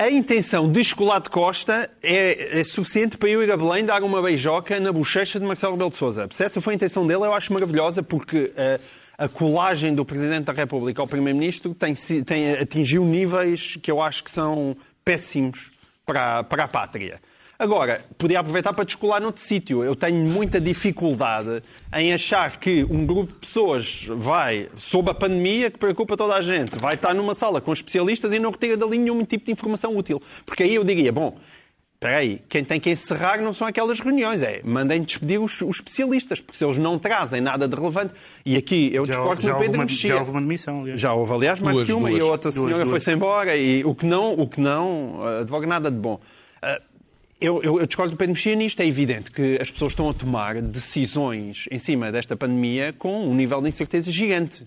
A 0.00 0.10
intenção 0.10 0.72
de 0.72 0.80
escolar 0.80 1.20
de 1.20 1.28
Costa 1.28 1.90
é, 2.02 2.60
é, 2.60 2.64
suficiente 2.64 3.18
para 3.18 3.28
eu 3.28 3.42
ir 3.42 3.52
a 3.52 3.56
Belém 3.58 3.84
dar 3.84 4.02
uma 4.02 4.22
beijoca 4.22 4.80
na 4.80 4.90
bochecha 4.90 5.38
de 5.38 5.44
Marcelo 5.44 5.74
Rebelo 5.74 5.90
de 5.90 5.96
Sousa. 5.96 6.26
Se 6.30 6.42
essa 6.42 6.58
foi 6.58 6.72
a 6.72 6.76
intenção 6.76 7.06
dele, 7.06 7.24
eu 7.24 7.34
acho 7.34 7.52
maravilhosa, 7.52 8.02
porque 8.02 8.44
uh, 8.44 8.82
a 9.18 9.28
colagem 9.28 9.94
do 9.94 10.02
Presidente 10.02 10.46
da 10.46 10.54
República 10.54 11.02
ao 11.02 11.06
Primeiro-Ministro 11.06 11.74
tem, 11.74 11.92
tem, 12.24 12.52
atingiu 12.52 13.04
níveis 13.04 13.76
que 13.76 13.90
eu 13.90 14.00
acho 14.00 14.24
que 14.24 14.30
são 14.30 14.74
péssimos 15.04 15.70
para, 16.06 16.44
para 16.44 16.64
a 16.64 16.68
pátria. 16.68 17.20
Agora, 17.60 18.02
podia 18.16 18.40
aproveitar 18.40 18.72
para 18.72 18.86
descolar 18.86 19.20
noutro 19.20 19.42
sítio. 19.42 19.84
Eu 19.84 19.94
tenho 19.94 20.16
muita 20.16 20.58
dificuldade 20.58 21.62
em 21.94 22.10
achar 22.10 22.58
que 22.58 22.84
um 22.84 23.04
grupo 23.04 23.34
de 23.34 23.38
pessoas 23.40 24.06
vai, 24.08 24.70
sob 24.78 25.10
a 25.10 25.14
pandemia, 25.14 25.70
que 25.70 25.76
preocupa 25.76 26.16
toda 26.16 26.36
a 26.36 26.40
gente, 26.40 26.78
vai 26.78 26.94
estar 26.94 27.12
numa 27.12 27.34
sala 27.34 27.60
com 27.60 27.70
especialistas 27.70 28.32
e 28.32 28.38
não 28.38 28.50
retira 28.50 28.78
dali 28.78 28.96
nenhum 28.96 29.22
tipo 29.26 29.44
de 29.44 29.52
informação 29.52 29.94
útil. 29.94 30.22
Porque 30.46 30.62
aí 30.62 30.74
eu 30.74 30.82
diria, 30.82 31.12
bom, 31.12 31.36
Espera 31.96 32.16
aí, 32.16 32.40
quem 32.48 32.64
tem 32.64 32.80
que 32.80 32.88
encerrar 32.88 33.42
não 33.42 33.52
são 33.52 33.66
aquelas 33.66 34.00
reuniões, 34.00 34.40
é 34.40 34.62
mandem 34.64 35.02
despedir 35.02 35.38
os, 35.38 35.60
os, 35.60 35.76
especialistas, 35.76 36.40
porque 36.40 36.56
se 36.56 36.64
eles 36.64 36.78
não 36.78 36.98
trazem 36.98 37.42
nada 37.42 37.68
de 37.68 37.76
relevante. 37.76 38.14
E 38.42 38.56
aqui 38.56 38.88
eu 38.94 39.04
discordo 39.04 39.42
com 39.42 39.54
o 39.54 39.58
Pedro 39.58 39.80
Mexia. 39.80 40.08
Já 40.08 40.18
houve 40.18 40.30
uma 40.30 40.40
demissão, 40.40 40.80
aliás. 40.80 40.98
Já 40.98 41.12
houve, 41.12 41.34
aliás, 41.34 41.60
mais 41.60 41.76
duas, 41.76 41.86
que 41.86 41.92
uma, 41.92 42.08
duas, 42.08 42.18
e 42.18 42.22
a 42.22 42.24
outra 42.24 42.50
duas, 42.50 42.54
senhora 42.54 42.86
foi-se 42.86 43.12
embora, 43.12 43.54
e 43.54 43.84
o 43.84 43.94
que 43.94 44.06
não, 44.06 44.32
o 44.32 44.48
que 44.48 44.58
não 44.62 45.20
eh, 45.22 45.40
advoga 45.40 45.66
nada 45.66 45.90
de 45.90 45.98
bom. 45.98 46.18
Uh, 46.62 46.89
eu, 47.40 47.62
eu, 47.62 47.80
eu, 47.80 47.86
discordo 47.86 48.12
do 48.12 48.16
Pedro 48.16 48.32
Mexia 48.32 48.54
nisto. 48.54 48.80
É 48.80 48.86
evidente 48.86 49.30
que 49.30 49.58
as 49.60 49.70
pessoas 49.70 49.92
estão 49.92 50.08
a 50.08 50.14
tomar 50.14 50.60
decisões 50.60 51.66
em 51.70 51.78
cima 51.78 52.12
desta 52.12 52.36
pandemia 52.36 52.92
com 52.92 53.26
um 53.26 53.34
nível 53.34 53.60
de 53.62 53.68
incerteza 53.68 54.10
gigante. 54.12 54.66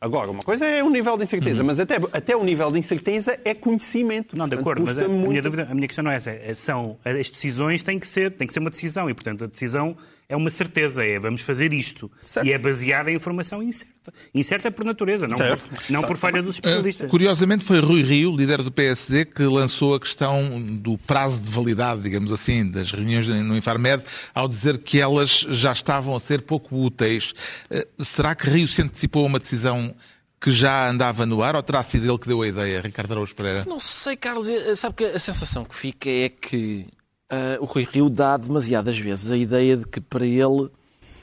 Agora, 0.00 0.30
uma 0.32 0.42
coisa 0.42 0.66
é 0.66 0.82
o 0.82 0.90
nível 0.90 1.16
de 1.16 1.22
incerteza, 1.22 1.60
uhum. 1.60 1.68
mas 1.68 1.78
até, 1.78 1.94
até 2.12 2.36
o 2.36 2.42
nível 2.42 2.72
de 2.72 2.78
incerteza 2.78 3.38
é 3.44 3.54
conhecimento. 3.54 4.36
Não, 4.36 4.48
de 4.48 4.56
acordo, 4.56 4.82
mas 4.84 4.98
a, 4.98 5.08
muito... 5.08 5.28
minha 5.28 5.40
dúvida, 5.40 5.68
a 5.70 5.74
minha 5.74 5.86
questão 5.86 6.02
não 6.02 6.10
é 6.10 6.16
essa. 6.16 6.30
É, 6.32 6.52
são, 6.56 6.98
as 7.04 7.30
decisões 7.30 7.84
têm 7.84 8.00
que 8.00 8.06
ser, 8.06 8.32
têm 8.32 8.46
que 8.46 8.52
ser 8.52 8.58
uma 8.58 8.70
decisão 8.70 9.08
e, 9.08 9.14
portanto, 9.14 9.44
a 9.44 9.46
decisão 9.46 9.96
é 10.28 10.36
uma 10.36 10.50
certeza, 10.50 11.04
é 11.04 11.18
vamos 11.18 11.42
fazer 11.42 11.72
isto. 11.72 12.10
Certo. 12.24 12.46
E 12.46 12.52
é 12.52 12.58
baseada 12.58 13.10
em 13.10 13.14
informação 13.14 13.62
incerta. 13.62 14.12
Incerta 14.34 14.70
por 14.70 14.84
natureza, 14.84 15.28
não, 15.28 15.36
por, 15.36 15.58
não 15.90 16.02
por 16.02 16.16
falha 16.16 16.42
dos 16.42 16.56
especialistas. 16.56 17.06
Uh, 17.06 17.10
curiosamente 17.10 17.64
foi 17.64 17.80
Rui 17.80 18.02
Rio, 18.02 18.34
líder 18.34 18.62
do 18.62 18.72
PSD, 18.72 19.26
que 19.26 19.42
lançou 19.42 19.94
a 19.94 20.00
questão 20.00 20.60
do 20.60 20.96
prazo 20.98 21.40
de 21.40 21.50
validade, 21.50 22.00
digamos 22.02 22.32
assim, 22.32 22.68
das 22.68 22.90
reuniões 22.90 23.26
no 23.26 23.56
Infarmed, 23.56 24.02
ao 24.34 24.48
dizer 24.48 24.78
que 24.78 24.98
elas 24.98 25.46
já 25.50 25.72
estavam 25.72 26.16
a 26.16 26.20
ser 26.20 26.42
pouco 26.42 26.76
úteis. 26.76 27.34
Uh, 27.70 28.04
será 28.04 28.34
que 28.34 28.48
Rio 28.48 28.66
se 28.66 28.82
antecipou 28.82 29.24
a 29.24 29.26
uma 29.26 29.38
decisão 29.38 29.94
que 30.42 30.50
já 30.50 30.88
andava 30.88 31.24
no 31.24 31.40
ar 31.40 31.54
ou 31.54 31.62
terá 31.62 31.82
sido 31.84 32.10
ele 32.10 32.18
que 32.18 32.26
deu 32.26 32.42
a 32.42 32.48
ideia, 32.48 32.80
Ricardo 32.80 33.12
Araújo 33.12 33.34
Pereira? 33.34 33.64
Não 33.64 33.78
sei, 33.78 34.16
Carlos. 34.16 34.48
Eh, 34.48 34.74
sabe 34.74 34.96
que 34.96 35.04
a 35.04 35.18
sensação 35.18 35.64
que 35.64 35.74
fica 35.74 36.10
é 36.10 36.28
que 36.28 36.86
uh, 37.32 37.62
o 37.62 37.64
Rui 37.64 37.88
Rio 37.90 38.10
dá 38.10 38.36
demasiadas 38.36 38.98
vezes 38.98 39.30
a 39.30 39.36
ideia 39.36 39.76
de 39.76 39.86
que 39.86 40.00
para 40.00 40.26
ele 40.26 40.70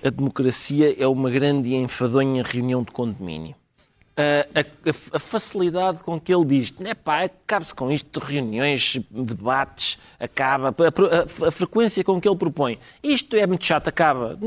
a 0.03 0.09
democracia 0.09 0.95
é 1.01 1.07
uma 1.07 1.29
grande 1.29 1.69
e 1.69 1.75
enfadonha 1.75 2.43
reunião 2.43 2.81
de 2.81 2.91
condomínio. 2.91 3.55
A, 4.19 4.59
a, 4.59 5.15
a, 5.15 5.19
facilidade 5.19 6.03
com 6.03 6.19
que 6.19 6.33
ele 6.33 6.43
diz, 6.43 6.73
é 6.83 6.93
pá, 6.93 7.23
acabe-se 7.23 7.73
com 7.73 7.89
isto, 7.89 8.19
reuniões, 8.19 8.99
debates, 9.09 9.97
acaba, 10.19 10.75
a, 10.77 11.47
a, 11.47 11.51
frequência 11.51 12.03
com 12.03 12.19
que 12.19 12.27
ele 12.27 12.35
propõe, 12.35 12.77
isto 13.01 13.37
é 13.37 13.47
muito 13.47 13.63
chato, 13.63 13.87
acaba, 13.87 14.37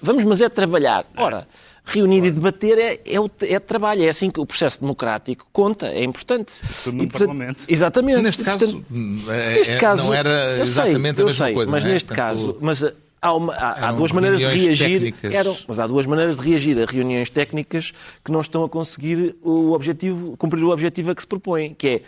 vamos 0.00 0.24
mas 0.24 0.40
é 0.40 0.48
trabalhar. 0.48 1.04
Ora, 1.18 1.46
reunir 1.84 2.24
e 2.24 2.30
debater 2.30 2.78
é, 2.78 2.94
é, 3.04 3.54
é, 3.54 3.60
trabalho, 3.60 4.02
é 4.02 4.08
assim 4.08 4.30
que 4.30 4.40
o 4.40 4.46
processo 4.46 4.80
democrático 4.80 5.46
conta, 5.52 5.86
é 5.86 6.02
importante. 6.02 6.52
Tudo 6.82 6.96
no 6.96 7.04
e, 7.04 7.06
portanto, 7.06 7.28
Parlamento. 7.28 7.64
Exatamente. 7.68 8.22
Neste, 8.22 8.40
e, 8.40 8.44
portanto, 8.44 8.84
caso, 8.88 9.32
é, 9.32 9.54
neste 9.54 9.76
caso, 9.76 10.06
não 10.06 10.14
era 10.14 10.58
exatamente 10.62 11.16
sei, 11.16 11.24
a 11.24 11.26
mesma 11.26 11.44
sei, 11.44 11.54
coisa. 11.54 11.70
Mas 11.70 11.84
é? 11.84 11.88
neste 11.88 12.06
portanto, 12.08 12.26
caso, 12.26 12.58
mas 12.60 12.82
há, 13.24 13.32
uma, 13.32 13.54
há, 13.54 13.88
há 13.88 13.92
duas 13.92 14.12
maneiras 14.12 14.38
de 14.38 14.46
reagir. 14.46 15.14
Eram, 15.32 15.56
mas 15.66 15.80
há 15.80 15.86
duas 15.86 16.04
maneiras 16.04 16.36
de 16.36 16.48
reagir 16.48 16.80
a 16.80 16.84
reuniões 16.84 17.30
técnicas 17.30 17.92
que 18.22 18.30
não 18.30 18.40
estão 18.40 18.64
a 18.64 18.68
conseguir 18.68 19.34
o 19.42 19.72
objetivo, 19.72 20.36
cumprir 20.36 20.62
o 20.62 20.70
objetivo 20.70 21.10
a 21.10 21.14
que 21.14 21.22
se 21.22 21.26
propõem, 21.26 21.74
que 21.74 21.88
é 21.88 22.02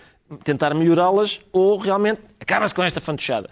tentar 0.44 0.74
melhorá-las 0.74 1.40
ou 1.52 1.78
realmente 1.78 2.20
acaba-se 2.38 2.74
com 2.74 2.82
esta 2.82 3.00
fantochada. 3.00 3.48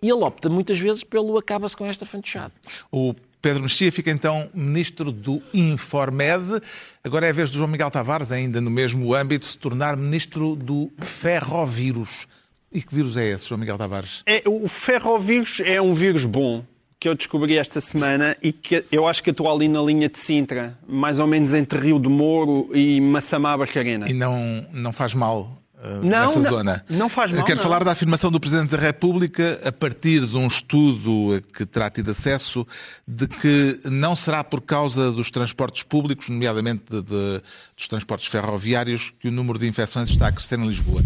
E 0.00 0.08
ele 0.08 0.22
opta 0.22 0.48
muitas 0.48 0.78
vezes 0.78 1.04
pelo 1.04 1.36
acaba-se 1.36 1.76
com 1.76 1.86
esta 1.86 2.06
fantochada. 2.06 2.52
O 2.90 3.14
Pedro 3.42 3.62
Mexia 3.62 3.92
fica 3.92 4.10
então 4.10 4.48
ministro 4.54 5.12
do 5.12 5.42
Informed. 5.52 6.62
Agora 7.02 7.26
é 7.26 7.30
a 7.30 7.32
vez 7.32 7.50
do 7.50 7.58
João 7.58 7.68
Miguel 7.68 7.90
Tavares, 7.90 8.32
ainda 8.32 8.60
no 8.60 8.70
mesmo 8.70 9.14
âmbito, 9.14 9.44
se 9.44 9.58
tornar 9.58 9.96
ministro 9.96 10.56
do 10.56 10.90
Ferrovírus. 10.98 12.26
E 12.72 12.82
que 12.82 12.94
vírus 12.94 13.16
é 13.16 13.30
esse, 13.30 13.48
João 13.48 13.60
Miguel 13.60 13.78
Tavares? 13.78 14.22
É, 14.26 14.42
o 14.46 14.66
ferrovírus 14.66 15.60
é 15.64 15.80
um 15.80 15.94
vírus 15.94 16.24
bom 16.24 16.64
que 17.04 17.08
eu 17.10 17.14
descobri 17.14 17.58
esta 17.58 17.82
semana 17.82 18.34
e 18.42 18.50
que 18.50 18.82
eu 18.90 19.06
acho 19.06 19.22
que 19.22 19.28
estou 19.28 19.54
ali 19.54 19.68
na 19.68 19.82
linha 19.82 20.08
de 20.08 20.18
Sintra, 20.18 20.78
mais 20.88 21.18
ou 21.18 21.26
menos 21.26 21.52
entre 21.52 21.78
Rio 21.78 22.00
de 22.00 22.08
Moro 22.08 22.70
e 22.72 22.98
Massamá 22.98 23.54
Barcarena. 23.54 24.08
E 24.08 24.14
não, 24.14 24.66
não 24.72 24.90
faz 24.90 25.12
mal 25.12 25.52
uh, 25.74 25.86
não, 26.02 26.24
nessa 26.24 26.40
não, 26.40 26.48
zona. 26.48 26.84
Não 26.88 27.08
faz 27.10 27.30
mal. 27.30 27.44
Quero 27.44 27.58
não. 27.58 27.62
falar 27.62 27.84
da 27.84 27.92
afirmação 27.92 28.30
do 28.30 28.40
Presidente 28.40 28.70
da 28.70 28.78
República 28.78 29.60
a 29.62 29.70
partir 29.70 30.24
de 30.24 30.34
um 30.34 30.46
estudo 30.46 31.42
que 31.54 31.66
terá 31.66 31.90
tido 31.90 32.10
acesso 32.10 32.66
de 33.06 33.28
que 33.28 33.80
não 33.84 34.16
será 34.16 34.42
por 34.42 34.62
causa 34.62 35.12
dos 35.12 35.30
transportes 35.30 35.82
públicos, 35.82 36.30
nomeadamente 36.30 36.84
de, 36.88 37.02
de, 37.02 37.42
dos 37.76 37.86
transportes 37.86 38.28
ferroviários, 38.28 39.12
que 39.20 39.28
o 39.28 39.30
número 39.30 39.58
de 39.58 39.68
infecções 39.68 40.08
está 40.08 40.28
a 40.28 40.32
crescer 40.32 40.58
em 40.58 40.66
Lisboa. 40.66 41.02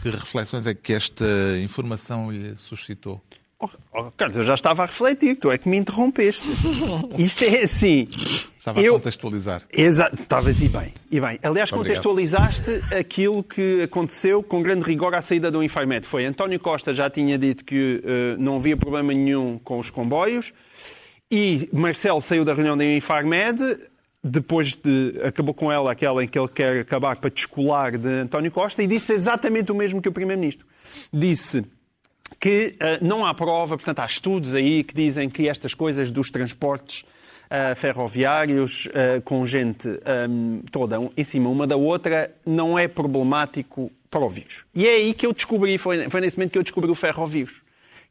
Que 0.00 0.08
reflexões 0.08 0.64
é 0.64 0.72
que 0.72 0.94
esta 0.94 1.26
informação 1.62 2.32
lhe 2.32 2.56
suscitou? 2.56 3.22
Oh, 3.60 3.68
oh, 3.92 4.10
Carlos, 4.12 4.36
eu 4.36 4.44
já 4.44 4.54
estava 4.54 4.84
a 4.84 4.86
refletir, 4.86 5.36
tu 5.36 5.50
é 5.50 5.58
que 5.58 5.68
me 5.68 5.76
interrompeste. 5.76 6.46
Isto 7.18 7.42
é 7.42 7.62
assim. 7.62 8.06
Estava 8.56 8.80
eu... 8.80 8.94
a 8.94 8.98
contextualizar. 8.98 9.62
Exato, 9.72 10.14
estavas 10.14 10.60
e 10.60 10.68
bem. 10.68 10.94
E 11.10 11.20
bem. 11.20 11.40
Aliás, 11.42 11.72
Muito 11.72 11.82
contextualizaste 11.82 12.70
obrigado. 12.70 13.00
aquilo 13.00 13.42
que 13.42 13.82
aconteceu 13.82 14.44
com 14.44 14.62
grande 14.62 14.84
rigor 14.84 15.12
à 15.12 15.20
saída 15.20 15.50
do 15.50 15.60
Infarmed. 15.60 16.06
Foi 16.06 16.24
António 16.24 16.60
Costa 16.60 16.92
já 16.92 17.10
tinha 17.10 17.36
dito 17.36 17.64
que 17.64 18.00
uh, 18.04 18.40
não 18.40 18.56
havia 18.56 18.76
problema 18.76 19.12
nenhum 19.12 19.58
com 19.58 19.80
os 19.80 19.90
comboios 19.90 20.52
e 21.28 21.68
Marcelo 21.72 22.20
saiu 22.20 22.44
da 22.44 22.54
reunião 22.54 22.76
da 22.76 22.84
Infarmed 22.84 23.60
depois 24.22 24.76
de 24.76 25.20
acabou 25.24 25.54
com 25.54 25.70
ela 25.70 25.90
aquela 25.90 26.22
em 26.22 26.28
que 26.28 26.38
ele 26.38 26.48
quer 26.48 26.80
acabar 26.80 27.16
para 27.16 27.30
descolar 27.30 27.96
de 27.96 28.08
António 28.08 28.52
Costa 28.52 28.82
e 28.82 28.86
disse 28.86 29.12
exatamente 29.12 29.72
o 29.72 29.74
mesmo 29.74 30.00
que 30.00 30.08
o 30.08 30.12
primeiro-ministro. 30.12 30.66
Disse 31.12 31.64
que 32.40 32.76
uh, 32.76 33.04
não 33.04 33.26
há 33.26 33.34
prova, 33.34 33.76
portanto, 33.76 33.98
há 34.00 34.06
estudos 34.06 34.54
aí 34.54 34.84
que 34.84 34.94
dizem 34.94 35.28
que 35.28 35.48
estas 35.48 35.74
coisas 35.74 36.10
dos 36.10 36.30
transportes 36.30 37.02
uh, 37.02 37.74
ferroviários 37.76 38.86
uh, 38.86 39.20
com 39.24 39.44
gente 39.44 39.88
um, 40.28 40.62
toda 40.70 40.96
em 41.16 41.24
cima 41.24 41.48
uma 41.48 41.66
da 41.66 41.76
outra 41.76 42.30
não 42.46 42.78
é 42.78 42.86
problemático 42.86 43.90
para 44.10 44.20
o 44.20 44.28
vírus. 44.28 44.64
E 44.74 44.86
é 44.86 44.94
aí 44.94 45.14
que 45.14 45.26
eu 45.26 45.32
descobri, 45.32 45.76
foi, 45.78 46.08
foi 46.08 46.20
nesse 46.20 46.36
momento 46.36 46.52
que 46.52 46.58
eu 46.58 46.62
descobri 46.62 46.90
o 46.90 46.94
ferrovírus, 46.94 47.62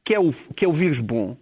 que 0.04 0.14
é 0.14 0.20
o, 0.20 0.32
que 0.56 0.66
é 0.66 0.68
o 0.68 0.74
vírus 0.74 1.00
bom, 1.00 1.36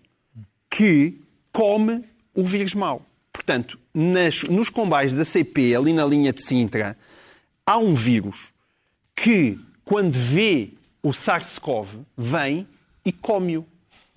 que 0.69 1.19
come 1.51 2.03
o 2.33 2.43
vírus 2.43 2.73
mau. 2.73 3.05
Portanto, 3.33 3.79
nas- 3.93 4.43
nos 4.43 4.69
comboios 4.69 5.13
da 5.13 5.25
CP, 5.25 5.75
ali 5.75 5.91
na 5.91 6.05
linha 6.05 6.31
de 6.31 6.41
Sintra, 6.43 6.97
há 7.65 7.77
um 7.77 7.93
vírus 7.93 8.47
que, 9.15 9.59
quando 9.83 10.13
vê 10.13 10.69
o 11.03 11.09
SARS-CoV, 11.09 11.99
vem 12.17 12.67
e 13.05 13.11
come-o. 13.11 13.65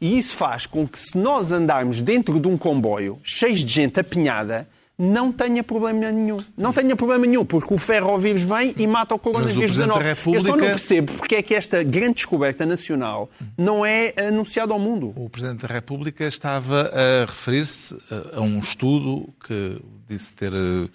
E 0.01 0.17
isso 0.17 0.37
faz 0.37 0.65
com 0.67 0.87
que, 0.87 0.97
se 0.99 1.19
nós 1.19 1.51
andarmos 1.53 2.01
dentro 2.01 2.39
de 2.39 2.47
um 2.49 2.57
comboio 2.57 3.19
cheio 3.23 3.55
de 3.57 3.67
gente 3.67 3.99
apinhada, 3.99 4.69
não 4.97 5.31
tenha 5.33 5.63
problema 5.63 6.11
nenhum. 6.11 6.39
Não 6.57 6.73
tenha 6.73 6.95
problema 6.97 7.25
nenhum, 7.27 7.45
porque 7.45 7.73
o 7.73 7.79
ferrovírus 7.79 8.43
vem 8.43 8.75
e 8.77 8.87
mata 8.87 9.15
o 9.15 9.19
coronavírus 9.19 9.57
Presidente 9.73 9.89
da 9.89 9.95
19. 9.99 10.11
Eu 10.11 10.15
só 10.17 10.47
República- 10.47 10.57
não 10.57 10.71
percebo 10.73 11.13
porque 11.15 11.35
é 11.37 11.43
que 11.43 11.55
esta 11.55 11.83
grande 11.85 12.15
descoberta 12.15 12.65
nacional 12.67 13.29
não 13.57 13.85
é 13.87 14.13
anunciada 14.19 14.73
ao 14.73 14.79
mundo. 14.79 15.13
O 15.17 15.29
Presidente 15.31 15.67
da 15.67 15.73
República 15.73 16.25
estava 16.27 16.91
a 16.93 17.27
referir-se 17.27 17.97
a- 18.11 18.39
a 18.39 18.41
um 18.41 18.59
estudo 18.59 19.29
que 19.47 19.81
disse 20.09 20.33
ter, 20.35 20.53
eh, 20.53 20.89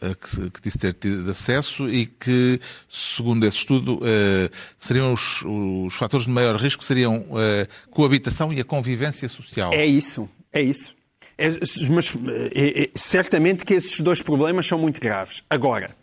que, 0.00 0.50
que 0.50 0.60
disse 0.60 0.78
ter 0.78 0.92
tido 0.92 1.30
acesso 1.30 1.88
e 1.88 2.06
que, 2.06 2.60
segundo 2.88 3.46
esse 3.46 3.58
estudo, 3.58 4.00
eh, 4.04 4.50
seriam 4.76 5.12
os, 5.12 5.42
os 5.42 5.94
fatores 5.94 6.26
de 6.26 6.32
maior 6.32 6.56
risco 6.56 6.84
seriam 6.84 7.24
a 7.32 7.90
coabitação 7.90 8.52
e 8.52 8.60
a 8.60 8.64
convivência 8.64 9.28
social. 9.28 9.72
É 9.72 9.86
isso, 9.86 10.28
é 10.52 10.60
isso. 10.60 10.94
É- 11.38 11.48
mas 11.90 12.14
é- 12.54 12.84
é- 12.84 12.90
certamente 12.94 13.64
que 13.64 13.74
esses 13.74 14.00
dois 14.00 14.20
problemas 14.22 14.66
são 14.66 14.78
muito 14.78 15.00
graves. 15.00 15.42
Agora, 15.48 15.96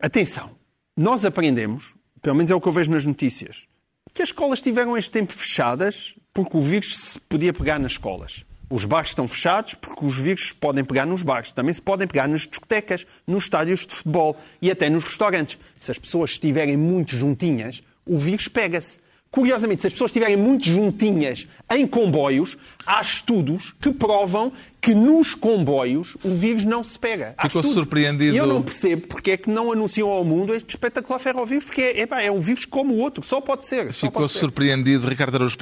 atenção, 0.00 0.50
nós 0.96 1.24
aprendemos, 1.24 1.94
pelo 2.22 2.36
menos 2.36 2.50
é 2.50 2.54
o 2.54 2.60
que 2.60 2.68
eu 2.68 2.72
vejo 2.72 2.90
nas 2.90 3.06
notícias, 3.06 3.66
que 4.12 4.22
as 4.22 4.28
escolas 4.28 4.60
tiveram 4.60 4.96
este 4.96 5.10
tempo 5.10 5.32
fechadas 5.32 6.14
porque 6.32 6.56
o 6.56 6.60
vírus 6.60 6.96
se 6.96 7.20
podia 7.20 7.52
pegar 7.52 7.78
nas 7.78 7.92
escolas. 7.92 8.44
Os 8.70 8.84
bares 8.84 9.10
estão 9.10 9.28
fechados 9.28 9.74
porque 9.74 10.04
os 10.04 10.16
vírus 10.16 10.48
se 10.48 10.54
podem 10.54 10.84
pegar 10.84 11.06
nos 11.06 11.22
bares. 11.22 11.52
Também 11.52 11.72
se 11.74 11.82
podem 11.82 12.06
pegar 12.06 12.26
nas 12.28 12.46
discotecas, 12.46 13.06
nos 13.26 13.44
estádios 13.44 13.86
de 13.86 13.94
futebol 13.94 14.36
e 14.60 14.70
até 14.70 14.88
nos 14.90 15.04
restaurantes. 15.04 15.58
Se 15.78 15.90
as 15.90 15.98
pessoas 15.98 16.30
estiverem 16.32 16.76
muito 16.76 17.14
juntinhas, 17.16 17.82
o 18.06 18.16
vírus 18.16 18.48
pega-se. 18.48 18.98
Curiosamente, 19.30 19.82
se 19.82 19.88
as 19.88 19.92
pessoas 19.92 20.10
estiverem 20.12 20.36
muito 20.36 20.64
juntinhas 20.68 21.48
em 21.72 21.84
comboios, 21.88 22.56
há 22.86 23.02
estudos 23.02 23.74
que 23.80 23.92
provam 23.92 24.52
que 24.80 24.94
nos 24.94 25.34
comboios 25.34 26.16
o 26.22 26.28
vírus 26.32 26.64
não 26.64 26.84
se 26.84 26.96
pega. 26.96 27.34
Há 27.36 27.48
Ficou 27.48 27.60
estudos. 27.62 27.72
surpreendido- 27.82 28.32
E 28.34 28.38
eu 28.38 28.46
não 28.46 28.62
percebo 28.62 29.08
porque 29.08 29.32
é 29.32 29.36
que 29.36 29.50
não 29.50 29.72
anunciam 29.72 30.08
ao 30.08 30.24
mundo 30.24 30.54
este 30.54 30.70
espetacular 30.70 31.18
ferrovírus, 31.18 31.64
porque 31.64 31.80
é, 31.80 32.00
epá, 32.02 32.22
é 32.22 32.30
um 32.30 32.38
vírus 32.38 32.64
como 32.64 32.94
o 32.94 32.98
outro, 32.98 33.24
só 33.24 33.40
pode 33.40 33.64
ser. 33.64 33.92
Ficou 33.92 34.12
pode 34.20 34.30
ser. 34.32 34.38
surpreendido, 34.38 35.08
Ricardo 35.08 35.34
Araújo 35.34 35.56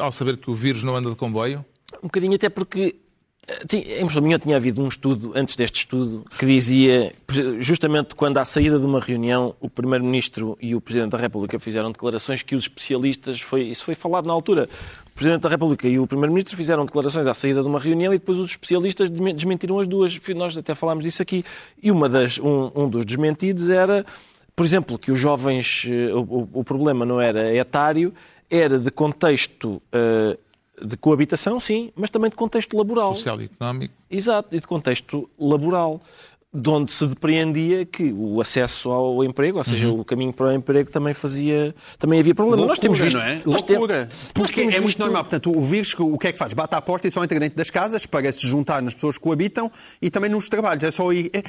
ao 0.00 0.10
saber 0.10 0.36
que 0.36 0.50
o 0.50 0.54
vírus 0.56 0.82
não 0.82 0.96
anda 0.96 1.08
de 1.08 1.14
comboio? 1.16 1.64
Um 2.00 2.06
bocadinho 2.06 2.34
até 2.34 2.48
porque 2.48 2.94
eh, 3.48 3.98
em 4.00 4.04
Moçambique 4.04 4.38
tinha 4.40 4.56
havido 4.56 4.82
um 4.82 4.88
estudo, 4.88 5.32
antes 5.34 5.56
deste 5.56 5.78
estudo, 5.80 6.24
que 6.38 6.46
dizia, 6.46 7.12
justamente 7.60 8.14
quando 8.14 8.38
à 8.38 8.44
saída 8.44 8.78
de 8.78 8.86
uma 8.86 9.00
reunião, 9.00 9.54
o 9.60 9.68
Primeiro-Ministro 9.68 10.56
e 10.60 10.74
o 10.74 10.80
Presidente 10.80 11.10
da 11.10 11.18
República 11.18 11.58
fizeram 11.58 11.90
declarações 11.90 12.42
que 12.42 12.54
os 12.54 12.64
especialistas, 12.64 13.40
foi, 13.40 13.62
isso 13.62 13.84
foi 13.84 13.94
falado 13.94 14.26
na 14.26 14.32
altura, 14.32 14.68
o 15.08 15.14
Presidente 15.14 15.42
da 15.42 15.48
República 15.48 15.86
e 15.88 15.98
o 15.98 16.06
Primeiro-Ministro 16.06 16.56
fizeram 16.56 16.84
declarações 16.86 17.26
à 17.26 17.34
saída 17.34 17.60
de 17.62 17.66
uma 17.68 17.78
reunião 17.80 18.14
e 18.14 18.18
depois 18.18 18.38
os 18.38 18.50
especialistas 18.50 19.10
desmen- 19.10 19.34
desmentiram 19.34 19.78
as 19.78 19.86
duas. 19.86 20.18
Nós 20.34 20.56
até 20.56 20.74
falámos 20.74 21.04
disso 21.04 21.20
aqui. 21.20 21.44
E 21.82 21.90
uma 21.90 22.08
das, 22.08 22.38
um, 22.38 22.70
um 22.74 22.88
dos 22.88 23.04
desmentidos 23.04 23.68
era, 23.70 24.06
por 24.56 24.64
exemplo, 24.64 24.98
que 24.98 25.10
os 25.12 25.18
jovens, 25.18 25.84
eh, 25.88 26.14
o, 26.14 26.48
o- 26.52 26.64
problema 26.64 27.04
não 27.04 27.20
era 27.20 27.54
etário, 27.54 28.14
era 28.48 28.78
de 28.78 28.90
contexto 28.90 29.82
eh, 29.92 30.38
de 30.84 30.96
coabitação, 30.96 31.58
sim, 31.60 31.90
mas 31.96 32.10
também 32.10 32.30
de 32.30 32.36
contexto 32.36 32.76
laboral. 32.76 33.14
Social 33.14 33.40
e 33.40 33.44
económico? 33.46 33.94
Exato, 34.10 34.54
e 34.54 34.60
de 34.60 34.66
contexto 34.66 35.28
laboral, 35.38 36.00
de 36.54 36.68
onde 36.68 36.92
se 36.92 37.06
depreendia 37.06 37.86
que 37.86 38.12
o 38.12 38.38
acesso 38.38 38.90
ao 38.90 39.24
emprego, 39.24 39.56
ou 39.56 39.64
seja, 39.64 39.88
o 39.88 40.04
caminho 40.04 40.34
para 40.34 40.48
o 40.48 40.52
emprego 40.52 40.90
também 40.90 41.14
fazia, 41.14 41.74
também 41.98 42.20
havia 42.20 42.34
problema. 42.34 42.66
nós 42.66 42.78
temos 42.78 42.98
visto, 42.98 43.16
não 43.16 43.24
é? 43.24 43.40
Loucura. 43.46 44.04
nós 44.10 44.30
Porque 44.34 44.52
temos 44.60 44.74
é 44.74 44.76
muito 44.78 44.86
visto- 44.88 44.98
normal. 44.98 45.22
Portanto, 45.24 45.50
o 45.56 45.60
vírus, 45.62 45.94
o 45.98 46.18
que 46.18 46.28
é 46.28 46.32
que 46.32 46.38
faz? 46.38 46.52
Bate 46.52 46.74
à 46.74 46.82
porta 46.82 47.08
e 47.08 47.10
só 47.10 47.24
entra 47.24 47.40
dentro 47.40 47.56
das 47.56 47.70
casas 47.70 48.04
para 48.04 48.30
se 48.30 48.46
juntar 48.46 48.82
nas 48.82 48.92
pessoas 48.94 49.16
que 49.16 49.24
coabitam 49.24 49.70
e 50.00 50.10
também 50.10 50.30
nos 50.30 50.46
trabalhos. 50.48 50.84
É 50.84 50.90
só 50.90 51.10
ir... 51.12 51.30
é- 51.32 51.42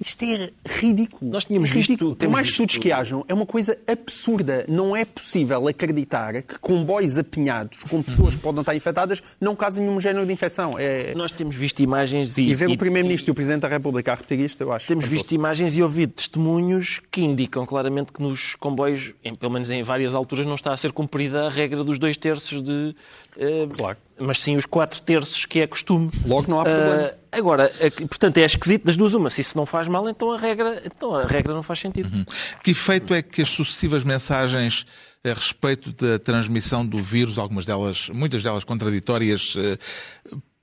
Isto 0.00 0.24
é 0.24 0.50
ridículo. 0.66 1.30
Nós 1.30 1.44
tínhamos 1.44 1.70
é 1.70 1.74
ridículo. 1.74 2.10
visto- 2.10 2.16
Por 2.16 2.20
temos 2.20 2.32
mais 2.32 2.46
visto- 2.48 2.60
estudos 2.62 2.78
que 2.78 2.90
hajam, 2.92 3.24
é 3.28 3.32
uma 3.34 3.46
coisa 3.46 3.78
absurda. 3.86 4.66
Não 4.68 4.94
é 4.96 5.04
possível 5.04 5.68
acreditar 5.68 6.42
que 6.42 6.58
comboios 6.58 7.16
apinhados 7.16 7.84
com 7.84 8.02
pessoas 8.02 8.34
que 8.34 8.42
podem 8.42 8.60
estar 8.60 8.74
infectadas 8.74 9.22
não 9.40 9.54
causam 9.54 9.84
nenhum 9.84 10.00
género 10.00 10.26
de 10.26 10.32
infecção. 10.32 10.74
É... 10.78 11.14
Nós 11.14 11.30
temos 11.30 11.54
visto 11.54 11.80
imagens 11.80 12.36
e, 12.38 12.42
E 12.48 12.54
ver 12.54 12.70
e- 12.70 12.74
o 12.74 12.78
Primeiro-Ministro 12.78 13.30
e 13.30 13.32
o 13.32 13.34
Presidente 13.34 13.62
da 13.62 13.68
República 13.68 14.12
a 14.12 14.14
repetir 14.16 14.40
isto, 14.40 14.60
eu 14.62 14.72
acho. 14.72 14.88
Temos 14.88 15.04
espantoso. 15.04 15.22
visto 15.22 15.32
imagens 15.34 15.76
e 15.76 15.82
ouvido 15.82 16.12
testemunhos 16.12 17.00
que 17.10 17.20
indicam 17.22 17.64
claramente 17.64 18.12
que 18.12 18.20
nos 18.20 18.56
comboios, 18.56 19.14
em- 19.24 19.34
pelo 19.34 19.52
menos 19.52 19.70
em 19.70 19.82
várias 19.84 20.12
alturas, 20.14 20.44
não 20.44 20.56
está 20.56 20.72
a 20.72 20.76
ser 20.76 20.90
cumprida 20.92 21.46
a 21.46 21.48
regra 21.50 21.84
dos 21.84 21.98
dois 22.00 22.16
terços 22.16 22.60
de. 22.62 22.94
eh, 23.38 23.68
Claro. 23.76 23.96
Mas 24.18 24.40
sim 24.40 24.56
os 24.56 24.64
quatro 24.64 25.00
terços 25.02 25.44
que 25.44 25.58
é 25.60 25.66
costume. 25.66 26.10
Logo 26.24 26.48
não 26.48 26.60
há 26.60 26.64
problema. 26.64 27.10
Ah, 27.32 27.36
agora, 27.38 27.72
portanto, 28.08 28.38
é 28.38 28.44
esquisito 28.44 28.84
das 28.84 28.96
duas 28.96 29.12
uma. 29.14 29.28
Se 29.28 29.40
isso 29.40 29.56
não 29.56 29.66
faz 29.66 29.88
mal, 29.88 30.08
então 30.08 30.30
a 30.32 30.38
regra, 30.38 30.80
então 30.84 31.14
a 31.16 31.24
regra 31.26 31.52
não 31.52 31.62
faz 31.64 31.80
sentido. 31.80 32.24
Que 32.62 32.70
efeito 32.70 33.12
é 33.12 33.20
que 33.22 33.42
as 33.42 33.48
sucessivas 33.48 34.04
mensagens 34.04 34.86
a 35.24 35.32
respeito 35.34 35.90
da 35.92 36.18
transmissão 36.18 36.86
do 36.86 37.02
vírus, 37.02 37.38
algumas 37.38 37.64
delas, 37.66 38.08
muitas 38.10 38.42
delas 38.42 38.62
contraditórias, 38.62 39.54
eh, 39.56 39.78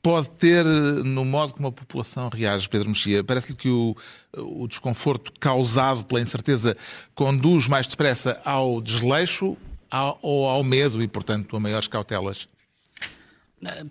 pode 0.02 0.30
ter 0.32 0.64
no 0.64 1.26
modo 1.26 1.54
como 1.54 1.68
a 1.68 1.72
população 1.72 2.30
reage, 2.34 2.70
Pedro 2.70 2.90
Mexia? 2.90 3.24
Parece-lhe 3.24 3.58
que 3.58 3.70
o, 3.70 3.96
o 4.38 4.68
desconforto 4.68 5.32
causado 5.40 6.06
pela 6.06 6.22
incerteza 6.22 6.78
conduz 7.14 7.68
mais 7.68 7.86
depressa 7.88 8.40
ao 8.46 8.80
desleixo 8.82 9.58
ao- 9.90 10.18
ou 10.22 10.48
ao 10.48 10.64
medo 10.64 11.02
e, 11.04 11.08
portanto, 11.08 11.56
a 11.56 11.60
maiores 11.60 11.88
cautelas? 11.88 12.48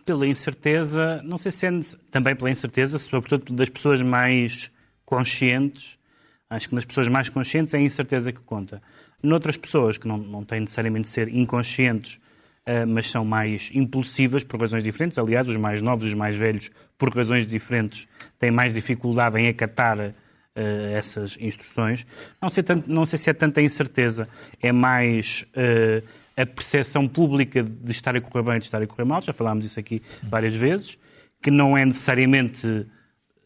Pela 0.04 0.26
incerteza, 0.26 1.20
não 1.24 1.38
sei 1.38 1.52
se 1.52 1.66
é 1.66 1.70
também 2.10 2.34
pela 2.34 2.50
incerteza, 2.50 2.98
sobretudo 2.98 3.52
das 3.54 3.68
pessoas 3.68 4.02
mais 4.02 4.70
conscientes. 5.04 5.96
Acho 6.48 6.68
que 6.68 6.74
nas 6.74 6.84
pessoas 6.84 7.06
mais 7.08 7.28
conscientes 7.28 7.72
é 7.74 7.78
a 7.78 7.80
incerteza 7.80 8.32
que 8.32 8.40
conta. 8.40 8.82
Noutras 9.22 9.56
pessoas 9.56 9.96
que 9.98 10.08
não, 10.08 10.18
não 10.18 10.44
têm 10.44 10.60
necessariamente 10.60 11.02
de 11.02 11.08
ser 11.08 11.28
inconscientes, 11.28 12.18
eh, 12.66 12.84
mas 12.84 13.08
são 13.10 13.24
mais 13.24 13.70
impulsivas 13.72 14.42
por 14.42 14.60
razões 14.60 14.82
diferentes. 14.82 15.18
Aliás, 15.18 15.46
os 15.46 15.56
mais 15.56 15.80
novos 15.80 16.04
e 16.04 16.08
os 16.08 16.14
mais 16.14 16.34
velhos, 16.34 16.70
por 16.98 17.14
razões 17.14 17.46
diferentes, 17.46 18.08
têm 18.38 18.50
mais 18.50 18.74
dificuldade 18.74 19.38
em 19.38 19.48
acatar 19.48 20.00
eh, 20.00 20.92
essas 20.94 21.38
instruções. 21.40 22.04
Não 22.42 22.48
sei, 22.48 22.64
tanto- 22.64 22.90
não 22.90 23.06
sei 23.06 23.18
se 23.18 23.30
é 23.30 23.32
tanta 23.32 23.62
incerteza, 23.62 24.28
é 24.60 24.72
mais 24.72 25.44
eh, 25.54 26.02
a 26.42 26.46
percepção 26.46 27.06
pública 27.08 27.62
de 27.62 27.90
estar 27.92 28.14
a 28.16 28.20
correr 28.20 28.42
bem 28.44 28.56
e 28.56 28.58
de 28.60 28.64
estar 28.66 28.80
a 28.82 28.86
correr 28.86 29.04
mal. 29.04 29.20
Já 29.20 29.32
falámos 29.32 29.64
isso 29.64 29.78
aqui 29.80 30.02
várias 30.22 30.54
vezes, 30.54 30.96
que 31.42 31.50
não 31.50 31.76
é 31.76 31.84
necessariamente 31.84 32.86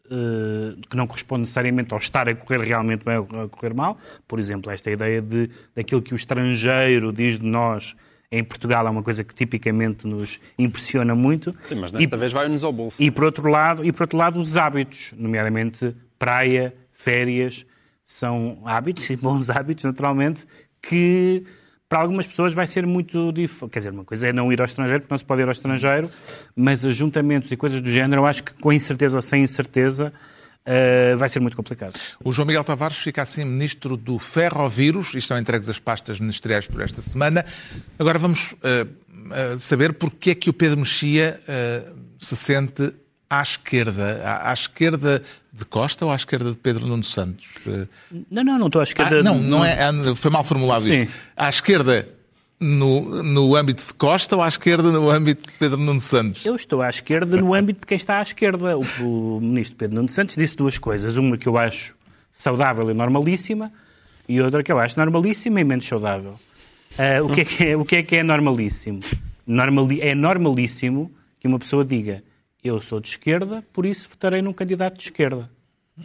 eh, 0.09 0.75
que 0.89 0.95
não 0.95 1.07
corresponde 1.07 1.41
necessariamente 1.41 1.93
ao 1.93 1.97
estar 1.99 2.29
a 2.29 2.35
correr 2.35 2.61
realmente 2.61 3.03
bem 3.03 3.17
ou 3.17 3.41
a 3.43 3.49
correr 3.49 3.73
mal. 3.73 3.97
Por 4.27 4.39
exemplo, 4.39 4.71
esta 4.71 4.91
ideia 4.91 5.21
de, 5.21 5.49
daquilo 5.75 6.01
que 6.01 6.13
o 6.13 6.15
estrangeiro 6.15 7.11
diz 7.11 7.39
de 7.39 7.45
nós 7.45 7.95
em 8.31 8.43
Portugal 8.43 8.85
é 8.85 8.89
uma 8.89 9.03
coisa 9.03 9.23
que 9.23 9.33
tipicamente 9.33 10.05
nos 10.05 10.39
impressiona 10.59 11.15
muito. 11.15 11.55
Sim, 11.65 11.75
mas 11.75 11.91
E- 11.91 11.97
desta 11.97 12.17
vez 12.17 12.31
vai-nos 12.33 12.63
ao 12.63 12.71
bolso. 12.73 13.01
e 13.01 13.09
por 13.09 13.23
outro 13.23 13.49
lado, 13.49 13.83
e 13.85 13.91
por 13.91 14.03
outro 14.03 14.17
lado 14.17 14.39
os 14.39 14.57
hábitos, 14.57 15.13
nomeadamente 15.17 15.95
praia, 16.19 16.73
férias, 16.91 17.65
são 18.03 18.61
hábitos 18.65 19.09
e 19.09 19.15
bons 19.15 19.49
hábitos, 19.51 19.85
naturalmente, 19.85 20.45
que 20.81 21.43
para 21.87 21.99
algumas 21.99 22.25
pessoas 22.25 22.53
vai 22.53 22.67
ser 22.67 22.85
muito 22.85 23.31
difícil. 23.31 23.69
Quer 23.69 23.79
dizer, 23.79 23.91
uma 23.91 24.03
coisa 24.03 24.27
é 24.27 24.33
não 24.33 24.51
ir 24.51 24.59
ao 24.59 24.65
estrangeiro, 24.65 25.01
porque 25.01 25.13
não 25.13 25.17
se 25.17 25.25
pode 25.25 25.41
ir 25.41 25.45
ao 25.45 25.51
estrangeiro, 25.51 26.09
mas 26.55 26.83
ajuntamentos 26.83 27.51
e 27.51 27.57
coisas 27.57 27.81
do 27.81 27.89
género, 27.89 28.21
eu 28.21 28.25
acho 28.25 28.43
que 28.43 28.53
com 28.55 28.73
incerteza 28.73 29.17
ou 29.17 29.21
sem 29.21 29.43
incerteza 29.43 30.11
eh, 30.65 31.15
vai 31.15 31.29
ser 31.29 31.39
muito 31.39 31.55
complicado. 31.55 31.93
O 32.23 32.31
João 32.31 32.47
Miguel 32.47 32.63
Tavares 32.63 32.97
fica 32.97 33.21
assim 33.21 33.45
ministro 33.45 33.95
do 33.95 34.17
ferrovírus 34.17 35.13
e 35.13 35.19
estão 35.19 35.37
entregues 35.37 35.69
as 35.69 35.79
pastas 35.79 36.19
ministeriais 36.19 36.67
por 36.67 36.81
esta 36.81 37.03
semana. 37.03 37.45
Agora 37.99 38.17
vamos 38.17 38.55
eh, 38.63 38.87
eh, 39.31 39.57
saber 39.59 39.93
porque 39.93 40.31
é 40.31 40.35
que 40.35 40.49
o 40.49 40.53
Pedro 40.53 40.79
Mexia 40.79 41.39
se 42.17 42.35
sente 42.35 42.91
à 43.29 43.41
esquerda. 43.41 44.21
À, 44.23 44.51
à 44.51 44.53
esquerda 44.53 45.23
de 45.51 45.65
Costa 45.65 46.05
ou 46.05 46.11
à 46.11 46.15
esquerda 46.15 46.51
de 46.51 46.57
Pedro 46.57 46.85
Nuno 46.87 47.03
Santos? 47.03 47.47
Não, 48.29 48.43
não, 48.43 48.59
não 48.59 48.67
estou 48.67 48.79
à 48.79 48.83
ah, 48.83 48.87
esquerda. 48.87 49.23
não, 49.23 49.39
não 49.39 49.63
é, 49.63 49.83
ah, 49.83 50.15
foi 50.15 50.31
mal 50.31 50.43
formulado 50.43 50.83
Sim. 50.83 51.03
isto. 51.03 51.13
À 51.35 51.49
esquerda 51.49 52.07
no, 52.59 53.23
no 53.23 53.55
âmbito 53.55 53.85
de 53.85 53.93
Costa 53.93 54.35
ou 54.35 54.41
à 54.41 54.47
esquerda 54.47 54.91
no 54.91 55.09
âmbito 55.09 55.49
de 55.49 55.57
Pedro 55.57 55.77
Nuno 55.77 55.99
Santos? 55.99 56.45
Eu 56.45 56.55
estou 56.55 56.81
à 56.81 56.89
esquerda 56.89 57.37
no 57.37 57.53
âmbito 57.53 57.81
de 57.81 57.87
quem 57.87 57.95
está 57.95 58.19
à 58.19 58.21
esquerda. 58.21 58.77
O, 58.77 59.37
o 59.37 59.39
ministro 59.41 59.77
Pedro 59.77 59.95
Nuno 59.95 60.09
Santos 60.09 60.35
disse 60.35 60.55
duas 60.57 60.77
coisas. 60.77 61.17
Uma 61.17 61.37
que 61.37 61.47
eu 61.47 61.57
acho 61.57 61.95
saudável 62.33 62.89
e 62.89 62.93
normalíssima 62.93 63.71
e 64.27 64.41
outra 64.41 64.63
que 64.63 64.71
eu 64.71 64.79
acho 64.79 64.99
normalíssima 64.99 65.61
e 65.61 65.63
menos 65.63 65.87
saudável. 65.87 66.35
Ah, 66.97 67.21
o, 67.23 67.29
que 67.29 67.41
é 67.41 67.45
que 67.45 67.65
é, 67.65 67.77
o 67.77 67.85
que 67.85 67.95
é 67.97 68.03
que 68.03 68.15
é 68.17 68.23
normalíssimo? 68.23 68.99
Normali- 69.45 70.01
é 70.01 70.15
normalíssimo 70.15 71.11
que 71.39 71.47
uma 71.47 71.59
pessoa 71.59 71.85
diga 71.85 72.23
eu 72.67 72.81
sou 72.81 72.99
de 72.99 73.09
esquerda, 73.09 73.63
por 73.71 73.85
isso 73.85 74.09
votarei 74.09 74.41
num 74.41 74.53
candidato 74.53 74.97
de 74.97 75.03
esquerda. 75.03 75.49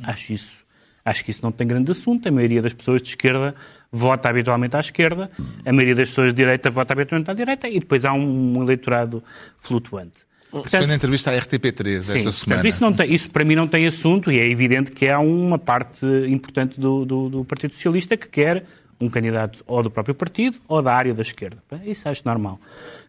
Acho 0.04 0.32
isso. 0.32 0.64
Acho 1.04 1.24
que 1.24 1.30
isso 1.30 1.42
não 1.42 1.50
tem 1.50 1.66
grande 1.66 1.90
assunto. 1.90 2.28
A 2.28 2.30
maioria 2.30 2.60
das 2.60 2.72
pessoas 2.72 3.02
de 3.02 3.08
esquerda 3.08 3.54
vota 3.90 4.28
habitualmente 4.28 4.76
à 4.76 4.80
esquerda, 4.80 5.30
a 5.64 5.72
maioria 5.72 5.94
das 5.94 6.10
pessoas 6.10 6.28
de 6.28 6.36
direita 6.36 6.70
vota 6.70 6.92
habitualmente 6.92 7.30
à 7.30 7.34
direita 7.34 7.68
e 7.68 7.80
depois 7.80 8.04
há 8.04 8.12
um 8.12 8.62
eleitorado 8.62 9.22
flutuante. 9.56 10.24
Isso 10.64 10.76
foi 10.76 10.86
na 10.86 10.94
entrevista 10.94 11.30
à 11.30 11.34
RTP3 11.34 12.02
sim, 12.02 12.18
esta 12.18 12.32
semana. 12.32 12.32
Portanto, 12.32 12.66
isso, 12.66 12.82
não 12.82 12.92
tem, 12.92 13.14
isso 13.14 13.30
para 13.30 13.44
mim 13.44 13.54
não 13.54 13.68
tem 13.68 13.86
assunto 13.86 14.32
e 14.32 14.38
é 14.38 14.48
evidente 14.48 14.90
que 14.90 15.08
há 15.08 15.18
uma 15.20 15.58
parte 15.58 16.04
importante 16.28 16.78
do, 16.78 17.04
do, 17.04 17.28
do 17.28 17.44
Partido 17.44 17.72
Socialista 17.72 18.16
que 18.16 18.28
quer 18.28 18.64
um 19.00 19.08
candidato 19.08 19.62
ou 19.66 19.82
do 19.82 19.90
próprio 19.90 20.14
partido 20.14 20.58
ou 20.68 20.82
da 20.82 20.92
área 20.92 21.14
da 21.14 21.22
esquerda. 21.22 21.62
Isso 21.84 22.08
acho 22.08 22.22
normal. 22.24 22.60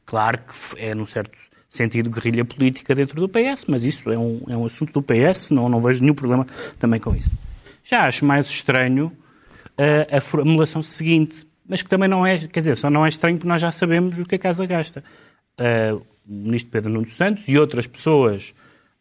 Claro 0.05 0.39
que 0.39 0.79
é, 0.79 0.95
num 0.95 1.05
certo 1.05 1.37
sentido, 1.71 2.09
guerrilha 2.09 2.43
política 2.43 2.93
dentro 2.93 3.21
do 3.21 3.29
PS, 3.29 3.65
mas 3.65 3.85
isso 3.85 4.11
é 4.11 4.19
um, 4.19 4.41
é 4.49 4.57
um 4.57 4.65
assunto 4.65 4.91
do 4.91 5.01
PS, 5.01 5.51
não, 5.51 5.69
não 5.69 5.79
vejo 5.79 6.01
nenhum 6.01 6.13
problema 6.13 6.45
também 6.77 6.99
com 6.99 7.15
isso. 7.15 7.31
Já 7.81 8.01
acho 8.01 8.25
mais 8.25 8.45
estranho 8.47 9.05
uh, 9.07 10.17
a 10.17 10.19
formulação 10.19 10.83
seguinte, 10.83 11.47
mas 11.65 11.81
que 11.81 11.87
também 11.87 12.09
não 12.09 12.25
é, 12.25 12.37
quer 12.39 12.59
dizer, 12.59 12.75
só 12.75 12.89
não 12.89 13.05
é 13.05 13.09
estranho 13.09 13.37
porque 13.37 13.47
nós 13.47 13.61
já 13.61 13.71
sabemos 13.71 14.19
o 14.19 14.25
que 14.25 14.35
a 14.35 14.39
casa 14.39 14.65
gasta. 14.65 15.01
Uh, 15.57 16.05
o 16.27 16.33
ministro 16.33 16.71
Pedro 16.71 16.91
Nuno 16.91 17.07
Santos 17.07 17.47
e 17.47 17.57
outras 17.57 17.87
pessoas 17.87 18.53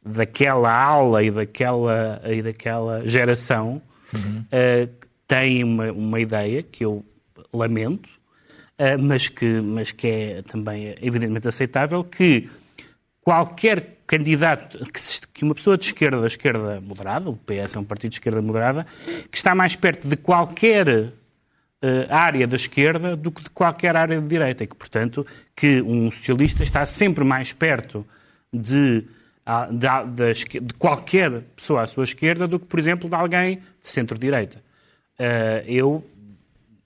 daquela 0.06 0.72
ala 0.72 1.24
e 1.24 1.30
daquela, 1.30 2.22
e 2.24 2.40
daquela 2.40 3.04
geração 3.04 3.83
uhum. 4.14 4.44
uh, 4.44 4.90
têm 5.26 5.64
uma, 5.64 5.90
uma 5.90 6.20
ideia 6.20 6.62
que 6.62 6.85
eu 6.85 7.04
lamento, 7.52 8.09
uh, 8.78 8.96
mas, 9.00 9.26
que, 9.26 9.61
mas 9.61 9.90
que 9.90 10.06
é 10.06 10.42
também 10.42 10.94
evidentemente 11.02 11.48
aceitável, 11.48 12.04
que 12.04 12.48
qualquer 13.22 13.98
candidato, 14.06 14.78
que, 14.90 15.00
se, 15.00 15.20
que, 15.28 15.44
uma 15.44 15.54
pessoa 15.54 15.76
de 15.76 15.85
esquerda, 15.85 16.20
da 16.20 16.26
esquerda 16.26 16.80
moderada, 16.80 17.30
o 17.30 17.37
PS 17.37 17.76
é 17.76 17.78
um 17.78 17.85
partido 17.85 18.11
de 18.11 18.16
esquerda 18.16 18.42
moderada, 18.42 18.87
que 19.30 19.37
está 19.37 19.54
mais 19.54 19.76
perto 19.76 20.09
de 20.09 20.16
qualquer 20.16 20.88
uh, 20.88 21.12
área 22.09 22.46
da 22.46 22.56
esquerda 22.56 23.16
do 23.16 23.30
que 23.30 23.44
de 23.44 23.50
qualquer 23.50 23.96
área 23.96 24.20
de 24.20 24.26
direita, 24.26 24.64
e 24.64 24.66
que, 24.66 24.74
portanto, 24.74 25.26
que 25.54 25.80
um 25.83 26.11
socialista 26.11 26.62
está 26.62 26.85
sempre 26.87 27.22
mais 27.22 27.52
perto 27.52 28.04
de, 28.52 29.04
de, 29.70 30.35
de, 30.35 30.61
de 30.61 30.74
qualquer 30.74 31.44
pessoa 31.54 31.83
à 31.83 31.87
sua 31.87 32.04
esquerda 32.04 32.48
do 32.48 32.59
que, 32.59 32.66
por 32.66 32.78
exemplo, 32.80 33.09
de 33.09 33.14
alguém 33.14 33.56
de 33.80 33.87
centro-direita. 33.87 34.59
Uh, 35.18 35.62
eu, 35.66 36.04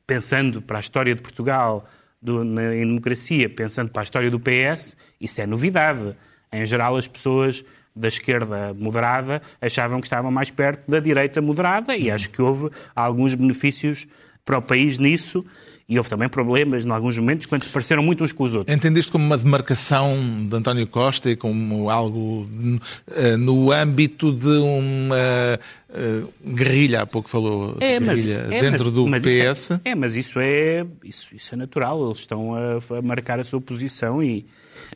pensando 0.07 0.61
para 0.61 0.79
a 0.79 0.81
história 0.81 1.15
de 1.15 1.23
Portugal 1.23 1.89
do, 2.21 2.43
na, 2.45 2.75
em 2.75 2.87
democracia, 2.87 3.49
pensando 3.49 3.91
para 3.91 4.03
a 4.03 4.05
história 4.05 4.31
do 4.31 4.41
PS, 4.41 4.97
isso 5.25 5.41
é 5.41 5.47
novidade. 5.47 6.15
Em 6.53 6.65
geral, 6.65 6.97
as 6.97 7.09
pessoas 7.09 7.65
da 7.97 8.09
esquerda 8.09 8.75
moderada 8.75 9.41
achavam 9.61 10.01
que 10.01 10.07
estavam 10.07 10.31
mais 10.31 10.51
perto 10.51 10.91
da 10.91 10.99
direita 10.99 11.41
moderada 11.41 11.97
e 11.97 12.11
acho 12.11 12.29
que 12.31 12.43
houve 12.43 12.71
alguns 12.95 13.35
benefícios 13.35 14.07
para 14.45 14.59
o 14.59 14.63
país 14.63 14.99
nisso. 14.99 15.45
E 15.87 15.99
houve 15.99 16.09
também 16.09 16.31
problemas, 16.31 16.87
em 16.87 16.91
alguns 16.91 17.19
momentos, 17.19 17.45
quando 17.47 17.63
se 17.63 17.69
pareceram 17.69 18.03
muito 18.03 18.25
uns 18.25 18.33
com 18.33 18.45
os 18.45 18.55
outros. 18.55 18.75
Entendeste 18.75 19.13
como 19.13 19.27
uma 19.27 19.37
demarcação 19.37 20.17
de 20.49 20.57
António 20.57 20.87
Costa 20.87 21.31
e 21.31 21.37
como 21.37 21.91
algo 21.91 22.49
uh, 22.49 23.37
no 23.37 23.71
âmbito 23.71 24.33
de 24.33 24.49
uma 24.49 25.59
uh, 25.91 26.55
guerrilha, 26.55 27.03
há 27.03 27.07
pouco 27.07 27.29
falou, 27.29 27.77
é, 27.81 28.01
mas, 28.01 28.25
guerrilha, 28.25 28.47
é, 28.51 28.61
dentro 28.63 28.85
mas, 28.85 28.93
do 28.95 29.07
mas 29.07 29.23
PS? 29.23 29.73
É, 29.73 29.91
é, 29.91 29.95
mas 29.95 30.17
isso 30.17 30.41
é, 30.41 30.87
isso, 31.05 31.37
isso 31.37 31.55
é 31.55 31.59
natural, 31.59 32.03
eles 32.07 32.21
estão 32.21 32.55
a, 32.55 32.79
a 32.99 33.03
marcar 33.03 33.39
a 33.39 33.45
sua 33.45 33.61
posição 33.61 34.23
e, 34.23 34.47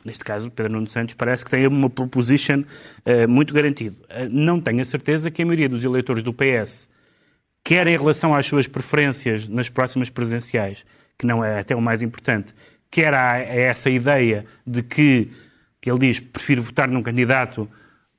neste 0.05 0.23
caso, 0.23 0.49
Pedro 0.51 0.73
Nuno 0.73 0.87
Santos 0.87 1.15
parece 1.15 1.43
que 1.43 1.51
tem 1.51 1.67
uma 1.67 1.89
proposition 1.89 2.61
uh, 2.61 3.29
muito 3.29 3.53
garantida. 3.53 3.95
Uh, 4.09 4.29
não 4.29 4.59
tenho 4.59 4.81
a 4.81 4.85
certeza 4.85 5.31
que 5.31 5.41
a 5.41 5.45
maioria 5.45 5.69
dos 5.69 5.83
eleitores 5.83 6.23
do 6.23 6.33
PS, 6.33 6.87
quer 7.63 7.87
em 7.87 7.97
relação 7.97 8.33
às 8.33 8.45
suas 8.45 8.67
preferências 8.67 9.47
nas 9.47 9.69
próximas 9.69 10.09
presidenciais, 10.09 10.85
que 11.17 11.25
não 11.25 11.43
é 11.43 11.59
até 11.59 11.75
o 11.75 11.81
mais 11.81 12.01
importante, 12.01 12.53
quer 12.89 13.13
a, 13.13 13.33
a 13.33 13.39
essa 13.39 13.89
ideia 13.89 14.45
de 14.65 14.81
que, 14.81 15.29
que 15.81 15.89
ele 15.91 15.99
diz, 15.99 16.19
prefiro 16.19 16.61
votar 16.63 16.87
num 16.87 17.01
candidato 17.01 17.69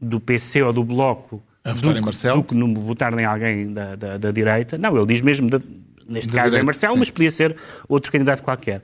do 0.01 0.21
PC 0.21 0.62
ou 0.62 0.73
do 0.73 0.85
Bloco 0.85 1.43
a 1.64 1.73
do, 1.73 1.97
em 1.97 2.01
Marcelo? 2.01 2.38
do 2.38 2.45
que 2.45 2.55
não 2.55 2.75
votar 2.75 3.19
em 3.19 3.25
alguém 3.25 3.73
da, 3.73 3.95
da, 3.95 4.16
da 4.16 4.31
direita. 4.31 4.79
Não, 4.79 4.97
ele 4.97 5.07
diz 5.07 5.21
mesmo, 5.21 5.51
de, 5.51 5.61
neste 6.09 6.33
caso 6.33 6.57
é 6.57 6.62
Marcelo, 6.62 6.95
sim. 6.95 6.99
mas 7.01 7.11
podia 7.11 7.31
ser 7.31 7.57
outro 7.88 8.11
candidato 8.11 8.43
qualquer. 8.43 8.83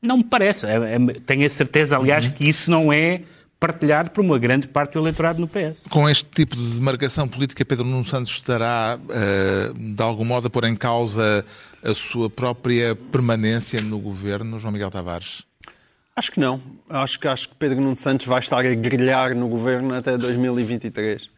Não 0.00 0.18
me 0.18 0.24
parece. 0.24 0.66
É, 0.66 0.76
é, 0.76 0.98
tenho 1.26 1.46
a 1.46 1.50
certeza, 1.50 1.96
aliás, 1.96 2.26
uhum. 2.26 2.32
que 2.32 2.48
isso 2.48 2.70
não 2.70 2.92
é 2.92 3.22
partilhado 3.58 4.10
por 4.10 4.22
uma 4.22 4.38
grande 4.38 4.68
parte 4.68 4.92
do 4.92 5.00
eleitorado 5.00 5.40
no 5.40 5.48
PS. 5.48 5.84
Com 5.90 6.08
este 6.08 6.24
tipo 6.26 6.56
de 6.56 6.74
demarcação 6.74 7.26
política, 7.26 7.64
Pedro 7.64 7.84
Nuno 7.84 8.04
Santos 8.04 8.30
estará, 8.30 8.98
uh, 8.98 9.74
de 9.74 10.02
algum 10.02 10.24
modo, 10.24 10.46
a 10.46 10.50
pôr 10.50 10.64
em 10.64 10.76
causa 10.76 11.44
a 11.82 11.94
sua 11.94 12.30
própria 12.30 12.94
permanência 13.10 13.80
no 13.80 13.98
governo, 13.98 14.58
João 14.58 14.72
Miguel 14.72 14.90
Tavares? 14.90 15.42
Acho 16.14 16.32
que 16.32 16.40
não. 16.40 16.60
Acho 16.88 17.18
que, 17.18 17.28
acho 17.28 17.48
que 17.48 17.54
Pedro 17.56 17.80
Nuno 17.80 17.96
Santos 17.96 18.26
vai 18.26 18.40
estar 18.40 18.64
a 18.64 18.74
grelhar 18.74 19.34
no 19.34 19.48
governo 19.48 19.94
até 19.94 20.16
2023. 20.16 21.30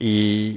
E, 0.00 0.08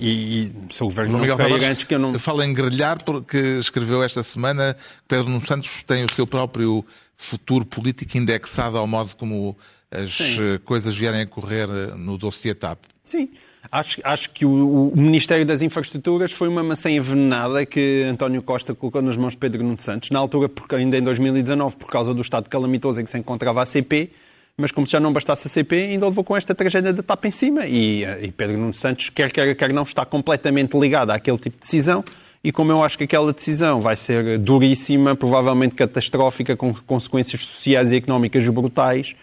e, 0.01 0.69
e 0.69 0.73
se 0.73 0.83
o 0.83 0.87
governo 0.87 1.19
João 1.19 1.27
não 1.27 1.37
cair 1.37 1.63
antes 1.63 1.85
que 1.85 1.93
eu 1.93 1.99
não... 1.99 2.17
Fala 2.17 2.45
em 2.45 2.53
grelhar 2.53 3.03
porque 3.03 3.37
escreveu 3.59 4.03
esta 4.03 4.23
semana 4.23 4.73
que 4.73 5.07
Pedro 5.07 5.29
Nuno 5.29 5.45
Santos 5.45 5.83
tem 5.83 6.03
o 6.03 6.13
seu 6.13 6.25
próprio 6.25 6.83
futuro 7.15 7.65
político 7.65 8.17
indexado 8.17 8.77
ao 8.77 8.87
modo 8.87 9.15
como 9.15 9.57
as 9.91 10.13
Sim. 10.13 10.37
Eh, 10.41 10.59
coisas 10.63 10.95
vierem 10.95 11.21
a 11.21 11.27
correr 11.27 11.69
eh, 11.69 11.95
no 11.95 12.17
dossiê 12.17 12.53
TAP. 12.53 12.79
Sim. 13.03 13.29
Acho, 13.71 13.99
acho 14.03 14.31
que 14.31 14.45
o, 14.45 14.91
o, 14.93 14.97
Ministério 14.97 15.45
das 15.45 15.61
Infraestruturas 15.61 16.31
foi 16.31 16.47
uma 16.47 16.63
maçã 16.63 16.89
envenenada 16.89 17.65
que 17.65 18.03
António 18.03 18.41
Costa 18.41 18.73
colocou 18.73 19.01
nas 19.01 19.17
mãos 19.17 19.33
de 19.33 19.39
Pedro 19.39 19.63
Nuno 19.63 19.79
Santos, 19.79 20.09
na 20.09 20.19
altura, 20.19 20.47
porque 20.47 20.75
ainda 20.75 20.97
em 20.97 21.01
2019, 21.01 21.75
por 21.75 21.89
causa 21.89 22.13
do 22.13 22.21
estado 22.21 22.47
calamitoso 22.47 23.01
em 23.01 23.03
que 23.03 23.09
se 23.09 23.17
encontrava 23.17 23.61
a 23.61 23.65
CP, 23.65 24.11
mas 24.59 24.71
como 24.71 24.87
se 24.87 24.93
já 24.93 24.99
não 24.99 25.13
bastasse 25.13 25.47
a 25.47 25.49
CP, 25.49 25.75
ainda 25.75 26.05
levou 26.05 26.23
com 26.23 26.35
esta 26.35 26.55
tragédia 26.55 26.91
da 26.91 27.03
TAP 27.03 27.25
em 27.25 27.31
cima. 27.31 27.67
E, 27.67 28.03
eh, 28.03 28.25
e 28.25 28.31
Pedro 28.31 28.57
Nuno 28.57 28.73
Santos, 28.73 29.09
quer 29.09 29.31
quer, 29.31 29.55
quer 29.55 29.71
não, 29.71 29.83
está 29.83 30.03
completamente 30.03 30.75
ligado 30.77 31.11
àquele 31.11 31.37
tipo 31.37 31.55
de 31.55 31.61
decisão 31.61 32.03
e 32.43 32.51
como 32.51 32.71
eu 32.71 32.83
acho 32.83 32.97
que 32.97 33.03
aquela 33.03 33.33
decisão 33.33 33.81
vai 33.81 33.95
ser 33.95 34.39
duríssima, 34.39 35.15
provavelmente 35.15 35.75
catastrófica, 35.75 36.55
com 36.55 36.73
consequências 36.73 37.43
sociais 37.43 37.91
e 37.91 37.97
económicas 37.97 38.47
brutais, 38.49 39.15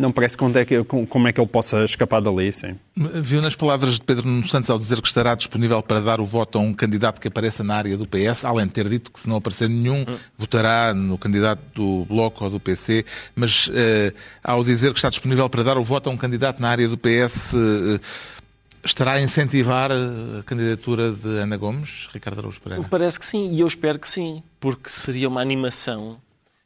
não 0.00 0.10
parece 0.10 0.36
como 0.36 0.56
é, 0.58 0.64
que, 0.64 0.82
como 0.82 1.28
é 1.28 1.32
que 1.32 1.40
ele 1.40 1.48
possa 1.48 1.84
escapar 1.84 2.20
dali, 2.20 2.52
sim. 2.52 2.76
Viu 2.96 3.40
nas 3.40 3.54
palavras 3.54 3.94
de 3.94 4.02
Pedro 4.02 4.26
Nuno 4.26 4.46
Santos 4.46 4.70
ao 4.70 4.78
dizer 4.78 5.00
que 5.00 5.08
estará 5.08 5.34
disponível 5.34 5.82
para 5.82 6.00
dar 6.00 6.20
o 6.20 6.24
voto 6.24 6.58
a 6.58 6.60
um 6.60 6.72
candidato 6.72 7.20
que 7.20 7.28
apareça 7.28 7.62
na 7.62 7.76
área 7.76 7.96
do 7.96 8.06
PS, 8.06 8.44
além 8.44 8.66
de 8.66 8.72
ter 8.72 8.88
dito 8.88 9.10
que 9.10 9.20
se 9.20 9.28
não 9.28 9.36
aparecer 9.36 9.68
nenhum, 9.68 10.02
hum. 10.08 10.16
votará 10.36 10.94
no 10.94 11.18
candidato 11.18 11.60
do 11.74 12.04
Bloco 12.06 12.44
ou 12.44 12.50
do 12.50 12.58
PC, 12.58 13.04
mas 13.36 13.70
eh, 13.74 14.12
ao 14.42 14.64
dizer 14.64 14.92
que 14.92 14.98
está 14.98 15.10
disponível 15.10 15.48
para 15.48 15.62
dar 15.62 15.78
o 15.78 15.84
voto 15.84 16.08
a 16.08 16.12
um 16.12 16.16
candidato 16.16 16.60
na 16.60 16.68
área 16.70 16.88
do 16.88 16.96
PS, 16.96 17.54
eh, 17.54 18.00
Estará 18.82 19.12
a 19.12 19.20
incentivar 19.20 19.92
a 19.92 20.42
candidatura 20.44 21.12
de 21.12 21.28
Ana 21.38 21.58
Gomes, 21.58 22.08
Ricardo 22.14 22.38
Araújo 22.38 22.60
Pereira? 22.62 22.86
Parece 22.88 23.20
que 23.20 23.26
sim, 23.26 23.52
e 23.52 23.60
eu 23.60 23.66
espero 23.66 23.98
que 23.98 24.08
sim, 24.08 24.42
porque 24.58 24.88
seria 24.88 25.28
uma 25.28 25.42
animação 25.42 26.16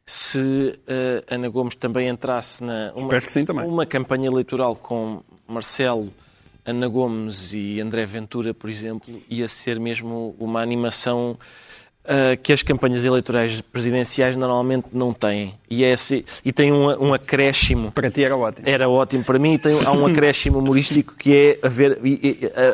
se 0.07 0.39
uh, 0.39 1.25
Ana 1.29 1.49
Gomes 1.49 1.75
também 1.75 2.09
entrasse 2.09 2.63
na 2.63 2.93
uma, 2.95 3.21
sim, 3.21 3.45
uma 3.65 3.87
campanha 3.87 4.27
eleitoral 4.27 4.77
com 4.77 5.23
Marcelo, 5.47 6.13
Ana 6.65 6.89
Gomes 6.89 7.53
e 7.53 7.81
André 7.81 8.05
Ventura, 8.07 8.53
por 8.53 8.69
exemplo, 8.69 9.09
ia 9.29 9.49
ser 9.49 9.81
mesmo 9.81 10.35
uma 10.39 10.61
animação 10.61 11.39
uh, 12.05 12.37
que 12.43 12.53
as 12.53 12.63
campanhas 12.63 13.05
eleitorais 13.05 13.61
presidenciais 13.61 14.37
normalmente 14.37 14.89
não 14.93 15.13
têm. 15.13 15.55
E, 15.69 15.85
é 15.85 15.93
assim, 15.93 16.25
e 16.45 16.53
tem 16.53 16.73
um, 16.73 16.87
um 17.03 17.15
acréscimo. 17.15 17.91
Para 17.91 18.11
ti 18.11 18.25
era 18.25 18.37
ótimo. 18.37 18.69
Era 18.69 18.89
ótimo 18.89 19.25
para 19.25 19.39
mim. 19.39 19.59
Tem, 19.59 19.73
há 19.85 19.93
um 19.93 20.07
acréscimo 20.07 20.59
humorístico 20.59 21.15
que 21.17 21.59
é 21.63 21.67
a, 21.67 21.69
ver, 21.69 21.99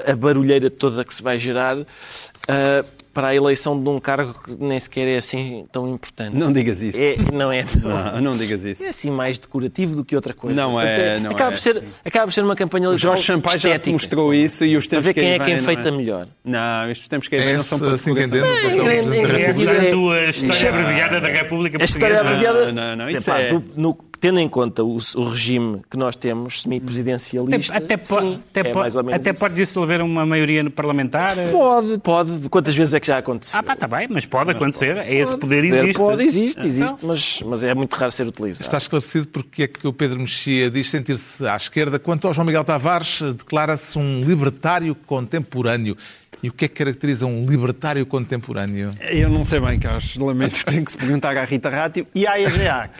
a, 0.06 0.12
a 0.12 0.16
barulheira 0.16 0.70
toda 0.70 1.04
que 1.04 1.14
se 1.14 1.22
vai 1.22 1.38
gerar. 1.38 1.76
Uh, 1.78 2.99
para 3.12 3.28
a 3.28 3.34
eleição 3.34 3.80
de 3.80 3.88
um 3.88 3.98
cargo 3.98 4.34
que 4.44 4.56
nem 4.58 4.78
sequer 4.78 5.08
é 5.08 5.16
assim 5.16 5.66
tão 5.72 5.88
importante. 5.92 6.36
Não 6.36 6.52
digas 6.52 6.80
isso. 6.80 6.98
É, 6.98 7.16
não 7.32 7.52
é. 7.52 7.64
Não, 7.82 8.12
não, 8.12 8.20
não 8.20 8.36
digas 8.36 8.64
isso. 8.64 8.84
É 8.84 8.88
assim 8.88 9.10
mais 9.10 9.38
decorativo 9.38 9.96
do 9.96 10.04
que 10.04 10.14
outra 10.14 10.32
coisa. 10.32 10.54
Não 10.54 10.80
é. 10.80 11.18
Não 11.18 11.32
acaba, 11.32 11.50
é, 11.50 11.52
por 11.52 11.60
ser, 11.60 11.82
acaba 12.04 12.26
por 12.26 12.32
ser 12.32 12.44
uma 12.44 12.56
campanha 12.56 12.86
eleitoral. 12.86 13.14
O 13.14 13.16
Jorge 13.16 13.26
Sampaio 13.26 13.58
já 13.58 13.78
te 13.78 13.90
mostrou 13.90 14.32
isso 14.32 14.64
e 14.64 14.76
os 14.76 14.86
tempos 14.86 15.04
para 15.06 15.14
ver 15.14 15.20
quem 15.20 15.32
é 15.32 15.38
quem 15.38 15.58
feita 15.58 15.88
é? 15.88 15.90
melhor. 15.90 16.28
Não, 16.44 16.90
estes 16.90 17.08
tempos 17.08 17.28
que 17.28 17.36
vêm 17.36 17.48
é 17.48 17.54
não 17.54 17.62
são 17.62 17.78
para 17.78 17.94
assim 17.94 18.14
que 18.14 18.22
entendo. 18.22 18.44
É 18.44 19.88
a 19.88 19.90
tua 19.90 20.30
história 20.30 20.68
abreviada 20.70 21.20
da 21.20 21.28
República 21.28 21.78
Portuguesa. 21.78 21.82
A 21.82 21.84
história 21.84 22.20
abreviada. 22.20 22.72
Não, 22.72 22.96
não, 22.96 23.10
isso 23.10 23.30
é... 23.30 23.52
no, 23.76 23.96
tendo 24.20 24.38
em 24.38 24.48
conta 24.48 24.84
o, 24.84 24.96
o 25.16 25.24
regime 25.24 25.80
que 25.90 25.96
nós 25.96 26.14
temos, 26.14 26.62
semipresidencialista, 26.62 27.74
Até, 27.74 27.94
até, 27.94 28.04
sim, 28.04 28.40
até, 28.50 28.70
é 28.70 28.74
mais 28.74 28.94
ou 28.94 29.02
menos 29.02 29.20
até 29.20 29.30
isso. 29.30 29.40
pode 29.40 29.54
dissolver 29.54 30.02
uma 30.02 30.26
maioria 30.26 30.62
no 30.62 30.70
parlamentar. 30.70 31.34
Pode, 31.50 31.98
pode. 31.98 32.48
Quantas 32.48 32.74
vezes 32.74 32.94
é 32.94 33.00
que 33.00 33.06
já 33.06 33.18
aconteceu? 33.18 33.58
Ah, 33.58 33.62
pá, 33.62 33.72
está 33.72 33.88
bem, 33.88 34.06
mas 34.10 34.26
pode 34.26 34.50
acontecer. 34.50 34.96
É 34.98 35.14
esse 35.14 35.32
Pode. 35.32 35.40
poder 35.40 35.64
existe. 35.64 35.98
Pode, 35.98 36.22
existe, 36.22 36.66
existe, 36.66 36.92
Então, 36.94 37.08
mas, 37.08 37.42
mas 37.46 37.64
é 37.64 37.74
muito 37.74 37.94
raro 37.94 38.12
ser 38.12 38.26
utilizado. 38.26 38.62
Está 38.62 38.78
esclarecido 38.78 39.28
porque 39.28 39.62
é 39.62 39.66
que 39.68 39.86
o 39.86 39.92
Pedro 39.92 40.20
Mexia 40.20 40.70
diz 40.70 40.90
sentir-se 40.90 41.46
à 41.46 41.56
esquerda. 41.56 41.98
Quanto 41.98 42.28
ao 42.28 42.34
João 42.34 42.46
Miguel 42.46 42.64
Tavares, 42.64 43.20
declara-se 43.34 43.98
um 43.98 44.22
libertário 44.22 44.94
contemporâneo. 44.94 45.96
E 46.42 46.48
o 46.48 46.52
que 46.52 46.64
é 46.64 46.68
que 46.68 46.74
caracteriza 46.74 47.26
um 47.26 47.44
libertário 47.44 48.04
contemporâneo? 48.06 48.96
Eu 49.00 49.28
não 49.28 49.44
sei 49.44 49.60
bem, 49.60 49.78
Carlos. 49.78 50.16
Lamento, 50.16 50.64
tenho 50.64 50.84
que 50.84 50.92
se 50.92 50.98
perguntar 50.98 51.36
à 51.36 51.44
Rita 51.44 51.68
Rátio 51.68 52.06
e 52.14 52.26
à 52.26 52.40
EGEAC. 52.40 52.94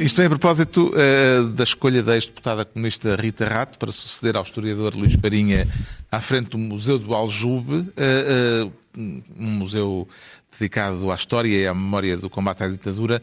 Isto 0.00 0.16
vem 0.16 0.26
a 0.26 0.30
propósito 0.30 0.92
eh, 0.96 1.42
da 1.54 1.64
escolha 1.64 2.02
da 2.02 2.14
ex-deputada 2.14 2.64
comunista 2.64 3.14
Rita 3.14 3.46
Rato 3.46 3.78
para 3.78 3.92
suceder 3.92 4.36
ao 4.36 4.42
historiador 4.42 4.94
Luís 4.94 5.14
Farinha 5.14 5.68
à 6.10 6.20
frente 6.20 6.50
do 6.50 6.58
Museu 6.58 6.98
do 6.98 7.14
Aljube, 7.14 7.86
eh, 7.96 8.66
um 8.96 9.22
museu 9.38 10.08
dedicado 10.50 11.10
à 11.10 11.14
história 11.14 11.48
e 11.48 11.66
à 11.66 11.74
memória 11.74 12.16
do 12.16 12.30
combate 12.30 12.62
à 12.62 12.68
ditadura. 12.68 13.22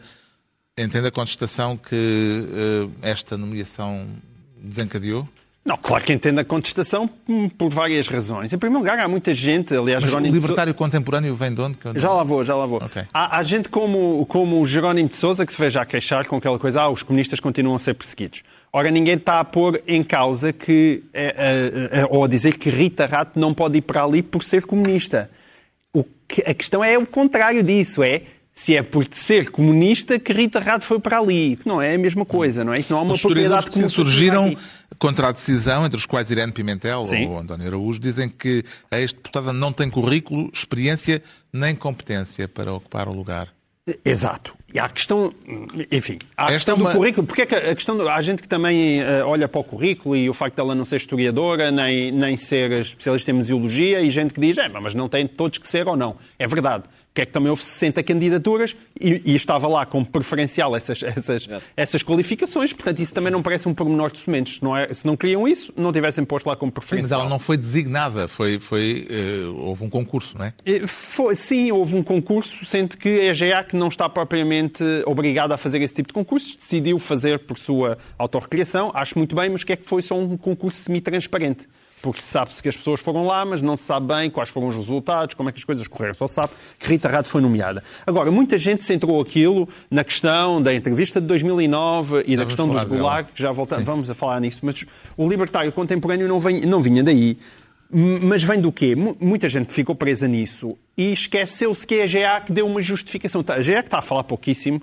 Entende 0.78 1.08
a 1.08 1.10
contestação 1.10 1.76
que 1.76 2.88
esta 3.02 3.36
nomeação 3.36 4.06
desencadeou? 4.62 5.28
Não, 5.64 5.76
claro 5.76 6.02
que 6.02 6.12
entendo 6.12 6.38
a 6.38 6.44
contestação 6.44 7.08
hum, 7.28 7.46
por 7.50 7.68
várias 7.68 8.08
razões. 8.08 8.50
Em 8.50 8.56
primeiro 8.58 8.80
lugar, 8.82 8.98
há 8.98 9.06
muita 9.06 9.34
gente, 9.34 9.76
aliás, 9.76 10.02
Mas 10.02 10.04
o 10.04 10.08
Jerónimo 10.08 10.32
de 10.32 10.40
Sou- 10.40 10.48
libertário 10.48 10.74
contemporâneo 10.74 11.34
vem 11.34 11.52
de 11.54 11.60
onde? 11.60 11.76
Já 11.96 12.10
lá 12.10 12.22
vou, 12.24 12.42
já 12.42 12.56
lá 12.56 12.64
vou. 12.64 12.78
Ok. 12.82 13.02
Há, 13.12 13.36
há 13.36 13.42
gente 13.42 13.68
como, 13.68 14.24
como 14.26 14.58
o 14.60 14.64
Jerónimo 14.64 15.10
de 15.10 15.16
Sousa 15.16 15.44
que 15.44 15.52
se 15.52 15.60
veja 15.60 15.82
a 15.82 15.86
queixar 15.86 16.26
com 16.26 16.36
aquela 16.36 16.58
coisa, 16.58 16.80
ah, 16.80 16.88
os 16.88 17.02
comunistas 17.02 17.40
continuam 17.40 17.76
a 17.76 17.78
ser 17.78 17.92
perseguidos. 17.94 18.42
Ora, 18.72 18.90
ninguém 18.90 19.16
está 19.16 19.38
a 19.38 19.44
pôr 19.44 19.82
em 19.86 20.02
causa 20.02 20.50
que, 20.50 21.02
eh, 21.12 21.34
eh, 21.36 22.00
eh, 22.00 22.06
ou 22.08 22.24
a 22.24 22.28
dizer 22.28 22.56
que 22.56 22.70
Rita 22.70 23.04
Rato 23.04 23.38
não 23.38 23.52
pode 23.52 23.76
ir 23.78 23.82
para 23.82 24.02
ali 24.02 24.22
por 24.22 24.42
ser 24.42 24.64
comunista. 24.64 25.30
O 25.92 26.04
que- 26.26 26.42
a 26.48 26.54
questão 26.54 26.82
é 26.82 26.96
o 26.96 27.06
contrário 27.06 27.62
disso, 27.62 28.02
é 28.02 28.22
se 28.62 28.76
é 28.76 28.82
por 28.82 29.06
ser 29.10 29.50
comunista 29.50 30.18
que 30.18 30.34
Rita 30.34 30.60
Rato 30.60 30.84
foi 30.84 31.00
para 31.00 31.18
ali, 31.18 31.56
que 31.56 31.66
não 31.66 31.80
é 31.80 31.94
a 31.94 31.98
mesma 31.98 32.26
coisa, 32.26 32.62
não 32.62 32.74
é? 32.74 32.80
Isto 32.80 32.90
não 32.92 32.98
há 32.98 33.02
uma 33.02 33.14
Os 33.14 33.22
propriedade 33.22 33.70
que 33.70 33.78
aqui. 34.50 34.58
contra 34.98 35.28
a 35.28 35.32
decisão, 35.32 35.86
entre 35.86 35.96
os 35.96 36.04
quais 36.04 36.30
Irene 36.30 36.52
Pimentel 36.52 37.06
Sim. 37.06 37.26
ou 37.26 37.38
António 37.38 37.66
Araújo, 37.68 37.98
dizem 37.98 38.28
que 38.28 38.62
a 38.90 39.00
ex-deputada 39.00 39.50
não 39.50 39.72
tem 39.72 39.88
currículo, 39.88 40.50
experiência 40.52 41.22
nem 41.50 41.74
competência 41.74 42.46
para 42.46 42.70
ocupar 42.70 43.08
o 43.08 43.12
lugar. 43.14 43.48
Exato. 44.04 44.54
E 44.72 44.78
há 44.78 44.84
a 44.84 44.88
questão, 44.88 45.32
enfim, 45.90 46.18
há 46.36 46.42
a 46.48 46.52
Esta 46.52 46.72
questão 46.72 46.76
é 46.76 46.78
uma- 46.80 46.90
do 46.92 46.96
currículo. 46.98 47.26
Porque 47.26 47.42
é 47.42 47.46
que 47.46 47.54
a 47.54 47.74
questão 47.74 48.08
há 48.08 48.20
gente 48.22 48.40
que 48.42 48.48
também 48.48 49.00
eh, 49.00 49.24
olha 49.24 49.48
para 49.48 49.60
o 49.60 49.64
currículo 49.64 50.14
e 50.14 50.28
o 50.30 50.34
facto 50.34 50.54
dela 50.54 50.74
não 50.76 50.84
ser 50.84 50.96
historiadora, 50.96 51.72
nem, 51.72 52.12
nem 52.12 52.36
ser 52.36 52.70
especialista 52.72 53.30
em 53.32 53.34
museologia, 53.34 54.00
e 54.00 54.10
gente 54.10 54.32
que 54.34 54.40
diz, 54.40 54.58
é, 54.58 54.68
mas 54.68 54.94
não 54.94 55.08
tem 55.08 55.26
todos 55.26 55.58
que 55.58 55.66
ser 55.66 55.88
ou 55.88 55.96
não. 55.96 56.14
É 56.38 56.46
verdade. 56.46 56.84
Porque 57.12 57.22
é 57.22 57.26
que 57.26 57.32
também 57.32 57.50
houve 57.50 57.60
60 57.60 58.04
candidaturas 58.04 58.76
e, 59.00 59.20
e 59.24 59.34
estava 59.34 59.66
lá 59.66 59.84
como 59.84 60.06
preferencial 60.06 60.76
essas, 60.76 61.02
essas, 61.02 61.48
essas 61.76 62.02
qualificações. 62.04 62.72
Portanto, 62.72 63.00
isso 63.00 63.12
também 63.12 63.32
não 63.32 63.42
parece 63.42 63.68
um 63.68 63.74
pormenor 63.74 64.12
de 64.12 64.18
sementes. 64.18 64.54
Se 64.54 64.62
não, 64.62 64.76
é, 64.76 64.94
se 64.94 65.04
não 65.04 65.16
queriam 65.16 65.48
isso, 65.48 65.72
não 65.76 65.90
tivessem 65.92 66.24
posto 66.24 66.46
lá 66.46 66.54
como 66.54 66.70
Sim, 66.70 66.74
mas 66.76 66.84
preferencial. 66.86 67.20
ela 67.22 67.28
não 67.28 67.40
foi 67.40 67.56
designada, 67.56 68.28
foi, 68.28 68.60
foi, 68.60 69.08
eh, 69.10 69.44
houve 69.58 69.82
um 69.84 69.90
concurso, 69.90 70.38
não 70.38 70.44
é? 70.44 70.52
Eh, 70.64 70.86
foi- 70.86 71.34
sim, 71.34 71.72
houve 71.72 71.96
um 71.96 72.02
concurso, 72.02 72.64
sendo 72.64 72.96
que 72.96 73.08
a 73.08 73.24
EGA, 73.32 73.64
que 73.64 73.76
não 73.76 73.88
está 73.88 74.08
propriamente 74.08 74.84
obrigada 75.04 75.54
a 75.54 75.58
fazer 75.58 75.82
esse 75.82 75.94
tipo 75.94 76.08
de 76.10 76.14
concursos, 76.14 76.54
decidiu 76.54 76.96
fazer 77.00 77.40
por 77.40 77.58
sua 77.58 77.98
autorrecriação. 78.16 78.92
Acho 78.94 79.18
muito 79.18 79.34
bem, 79.34 79.50
mas 79.50 79.64
que 79.64 79.72
é 79.72 79.76
que 79.76 79.84
foi 79.84 80.00
só 80.00 80.16
um 80.16 80.36
concurso 80.36 80.80
semi-transparente? 80.80 81.66
Porque 82.02 82.22
sabe-se 82.22 82.62
que 82.62 82.68
as 82.68 82.76
pessoas 82.76 82.98
foram 83.00 83.26
lá, 83.26 83.44
mas 83.44 83.60
não 83.60 83.76
se 83.76 83.84
sabe 83.84 84.06
bem 84.06 84.30
quais 84.30 84.48
foram 84.48 84.68
os 84.68 84.76
resultados, 84.76 85.34
como 85.34 85.48
é 85.50 85.52
que 85.52 85.58
as 85.58 85.64
coisas 85.64 85.86
correram. 85.86 86.14
Só 86.14 86.26
sabe 86.26 86.52
que 86.78 86.88
Rita 86.88 87.08
Rato 87.08 87.28
foi 87.28 87.42
nomeada. 87.42 87.82
Agora, 88.06 88.30
muita 88.30 88.56
gente 88.56 88.82
centrou 88.84 89.20
aquilo 89.20 89.68
na 89.90 90.02
questão 90.02 90.62
da 90.62 90.74
entrevista 90.74 91.20
de 91.20 91.26
2009 91.26 92.24
e 92.26 92.36
da 92.36 92.44
questão 92.46 92.66
dos. 92.66 92.76
Gulag, 92.84 93.28
que 93.34 93.42
já 93.42 93.52
volta, 93.52 93.78
vamos 93.80 94.08
a 94.08 94.14
falar 94.14 94.40
nisso, 94.40 94.60
mas 94.62 94.84
o 95.16 95.28
libertário 95.28 95.70
contemporâneo 95.72 96.26
não, 96.26 96.38
vem, 96.40 96.62
não 96.62 96.80
vinha 96.80 97.02
daí. 97.02 97.36
Mas 97.92 98.42
vem 98.44 98.60
do 98.60 98.70
quê? 98.70 98.94
Mu- 98.94 99.16
Muita 99.20 99.48
gente 99.48 99.72
ficou 99.72 99.94
presa 99.96 100.28
nisso 100.28 100.78
e 100.96 101.10
esqueceu-se 101.12 101.84
que 101.86 101.96
é 101.96 102.04
a 102.04 102.06
GA 102.06 102.40
que 102.40 102.52
deu 102.52 102.66
uma 102.66 102.80
justificação. 102.80 103.42
Tá, 103.42 103.54
A 103.54 103.58
GA 103.58 103.82
que 103.82 103.88
está 103.88 103.98
a 103.98 104.02
falar 104.02 104.22
pouquíssimo, 104.24 104.80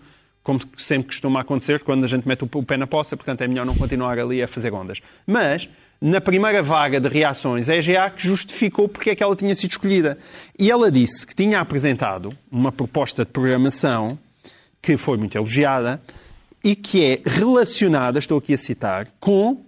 como 0.48 0.62
sempre 0.78 1.08
costuma 1.08 1.42
acontecer 1.42 1.84
quando 1.84 2.06
a 2.06 2.08
gente 2.08 2.26
mete 2.26 2.46
o 2.46 2.64
pé 2.64 2.78
na 2.78 2.88
poça, 2.88 3.18
portanto 3.18 3.42
é 3.42 3.48
melhor 3.50 3.66
não 3.66 3.76
continuar 3.76 4.18
ali 4.18 4.42
a 4.42 4.48
fazer 4.48 4.74
ondas. 4.74 5.02
Mas, 5.26 5.68
na 6.00 6.22
primeira 6.22 6.64
vaga 6.64 7.02
de 7.02 7.10
reações, 7.10 7.70
a 7.70 7.76
GA 7.82 8.10
que 8.10 8.26
justificou 8.26 8.88
porque 8.88 9.10
é 9.10 9.16
que 9.16 9.22
ela 9.22 9.36
tinha 9.36 9.54
sido 9.54 9.72
escolhida. 9.72 10.18
E 10.58 10.72
ela 10.72 10.90
disse 10.90 11.28
que 11.28 11.36
tinha 11.36 11.60
apresentado 11.60 12.32
uma 12.50 12.72
proposta 12.72 13.26
de 13.26 13.32
programação 13.32 14.18
que 14.82 14.96
foi 14.96 15.18
muito 15.18 15.38
elogiada 15.38 16.02
e 16.64 16.78
que 16.78 17.04
é 17.04 17.22
relacionada, 17.26 18.18
estou 18.18 18.38
aqui 18.38 18.54
a 18.54 18.58
citar, 18.58 19.10
com 19.20 19.62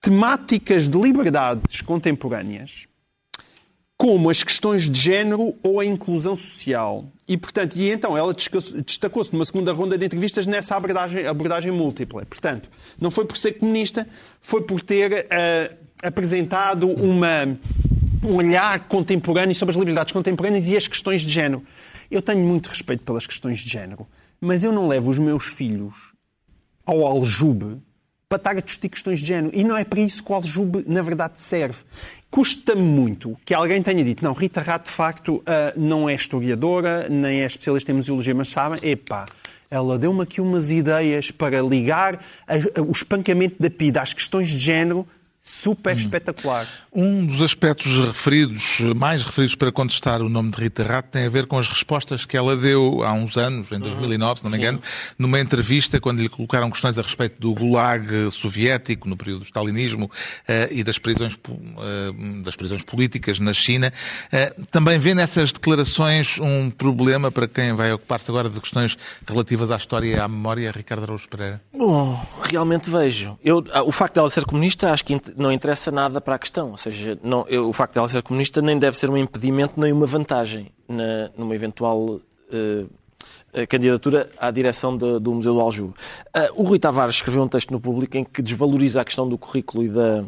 temáticas 0.00 0.88
de 0.88 0.96
liberdades 0.96 1.80
contemporâneas, 1.80 2.86
como 3.96 4.28
as 4.28 4.42
questões 4.42 4.90
de 4.90 5.00
género 5.00 5.54
ou 5.62 5.80
a 5.80 5.84
inclusão 5.84 6.34
social. 6.34 7.06
E, 7.28 7.36
portanto, 7.36 7.76
e 7.76 7.90
então 7.90 8.16
ela 8.16 8.34
destacou-se 8.34 9.32
numa 9.32 9.44
segunda 9.44 9.72
ronda 9.72 9.96
de 9.96 10.04
entrevistas 10.04 10.46
nessa 10.46 10.76
abordagem, 10.76 11.26
abordagem 11.26 11.70
múltipla. 11.70 12.26
Portanto, 12.26 12.68
não 13.00 13.10
foi 13.10 13.24
por 13.24 13.36
ser 13.36 13.52
comunista, 13.52 14.06
foi 14.40 14.62
por 14.62 14.82
ter 14.82 15.26
eh, 15.30 15.76
apresentado 16.02 16.88
uma, 16.88 17.58
um 18.22 18.36
olhar 18.36 18.88
contemporâneo 18.88 19.54
sobre 19.54 19.72
as 19.72 19.78
liberdades 19.78 20.12
contemporâneas 20.12 20.68
e 20.68 20.76
as 20.76 20.86
questões 20.86 21.22
de 21.22 21.32
género. 21.32 21.62
Eu 22.10 22.20
tenho 22.20 22.40
muito 22.40 22.66
respeito 22.68 23.02
pelas 23.04 23.26
questões 23.26 23.60
de 23.60 23.70
género, 23.70 24.06
mas 24.40 24.64
eu 24.64 24.72
não 24.72 24.88
levo 24.88 25.10
os 25.10 25.18
meus 25.18 25.46
filhos 25.46 26.12
ao 26.84 27.06
aljube 27.06 27.80
para 28.34 28.50
estar 28.50 28.50
a 28.56 28.60
discutir 28.60 28.88
questões 28.88 29.20
de 29.20 29.26
género. 29.26 29.50
E 29.54 29.62
não 29.62 29.76
é 29.76 29.84
para 29.84 30.00
isso 30.00 30.22
que 30.22 30.32
o 30.32 30.34
aljube, 30.34 30.84
na 30.86 31.02
verdade, 31.02 31.34
serve. 31.40 31.78
Custa-me 32.30 32.82
muito 32.82 33.36
que 33.44 33.54
alguém 33.54 33.80
tenha 33.80 34.02
dito 34.02 34.24
não, 34.24 34.32
Rita 34.32 34.60
Rato, 34.60 34.86
de 34.86 34.90
facto, 34.90 35.42
ah, 35.46 35.72
não 35.76 36.08
é 36.08 36.14
historiadora, 36.14 37.08
nem 37.08 37.42
é 37.42 37.46
especialista 37.46 37.92
em 37.92 37.94
museologia, 37.94 38.34
mas 38.34 38.48
sabem, 38.48 38.78
epá, 38.82 39.26
ela 39.70 39.98
deu-me 39.98 40.22
aqui 40.22 40.40
umas 40.40 40.70
ideias 40.70 41.30
para 41.30 41.60
ligar 41.62 42.20
o 42.86 42.90
espancamento 42.90 43.56
da 43.60 43.70
PIDA 43.70 44.00
às 44.00 44.12
questões 44.12 44.50
de 44.50 44.58
género 44.58 45.06
super 45.46 45.94
espetacular. 45.94 46.66
Um 46.90 47.26
dos 47.26 47.42
aspectos 47.42 47.98
referidos, 47.98 48.80
mais 48.96 49.22
referidos 49.24 49.54
para 49.54 49.70
contestar 49.70 50.22
o 50.22 50.28
nome 50.30 50.50
de 50.50 50.58
Rita 50.58 50.82
Rato, 50.82 51.10
tem 51.10 51.26
a 51.26 51.28
ver 51.28 51.44
com 51.44 51.58
as 51.58 51.68
respostas 51.68 52.24
que 52.24 52.34
ela 52.34 52.56
deu 52.56 53.02
há 53.02 53.12
uns 53.12 53.36
anos, 53.36 53.70
em 53.70 53.78
2009, 53.78 54.38
se 54.38 54.44
não 54.44 54.50
me 54.50 54.56
engano, 54.56 54.80
numa 55.18 55.38
entrevista, 55.38 56.00
quando 56.00 56.22
lhe 56.22 56.30
colocaram 56.30 56.70
questões 56.70 56.98
a 56.98 57.02
respeito 57.02 57.38
do 57.38 57.52
gulag 57.52 58.30
soviético, 58.30 59.06
no 59.06 59.18
período 59.18 59.40
do 59.40 59.44
stalinismo, 59.44 60.10
eh, 60.48 60.68
e 60.72 60.82
das 60.82 60.98
prisões, 60.98 61.36
eh, 61.36 62.42
das 62.42 62.56
prisões 62.56 62.80
políticas 62.80 63.38
na 63.38 63.52
China. 63.52 63.92
Eh, 64.32 64.54
Também 64.70 64.98
vê 64.98 65.14
nessas 65.14 65.52
declarações 65.52 66.38
um 66.40 66.70
problema 66.70 67.30
para 67.30 67.46
quem 67.46 67.74
vai 67.74 67.92
ocupar-se 67.92 68.30
agora 68.30 68.48
de 68.48 68.58
questões 68.58 68.96
relativas 69.28 69.70
à 69.70 69.76
história 69.76 70.06
e 70.06 70.18
à 70.18 70.26
memória, 70.26 70.72
Ricardo 70.74 71.02
Araújo 71.02 71.28
Pereira? 71.28 71.60
Bom, 71.76 72.18
realmente 72.50 72.88
vejo. 72.88 73.38
Eu, 73.44 73.62
ah, 73.72 73.82
o 73.82 73.92
facto 73.92 74.14
dela 74.14 74.30
ser 74.30 74.46
comunista 74.46 74.90
acho 74.90 75.04
que 75.04 75.33
não 75.36 75.52
interessa 75.52 75.90
nada 75.90 76.20
para 76.20 76.34
a 76.34 76.38
questão. 76.38 76.70
Ou 76.72 76.76
seja, 76.76 77.18
não, 77.22 77.44
eu- 77.48 77.68
o 77.68 77.72
facto 77.72 77.94
dela 77.94 78.08
ser 78.08 78.22
comunista 78.22 78.60
nem 78.62 78.78
deve 78.78 78.96
ser 78.96 79.10
um 79.10 79.16
impedimento 79.16 79.78
nem 79.80 79.92
uma 79.92 80.06
vantagem 80.06 80.70
na, 80.88 81.30
numa 81.36 81.54
eventual 81.54 82.20
eh, 82.52 83.66
candidatura 83.68 84.28
à 84.38 84.50
direção 84.50 84.96
de- 84.96 85.18
do 85.20 85.32
Museu 85.32 85.54
do 85.54 85.60
Aljube. 85.60 85.94
Ah, 86.32 86.48
o 86.56 86.64
Rui 86.64 86.78
Tavares 86.78 87.14
escreveu 87.16 87.42
um 87.42 87.48
texto 87.48 87.70
no 87.70 87.80
público 87.80 88.16
em 88.16 88.24
que 88.24 88.42
desvaloriza 88.42 89.00
a 89.00 89.04
questão 89.04 89.28
do 89.28 89.38
currículo 89.38 89.84
e 89.84 89.88
da, 89.88 90.24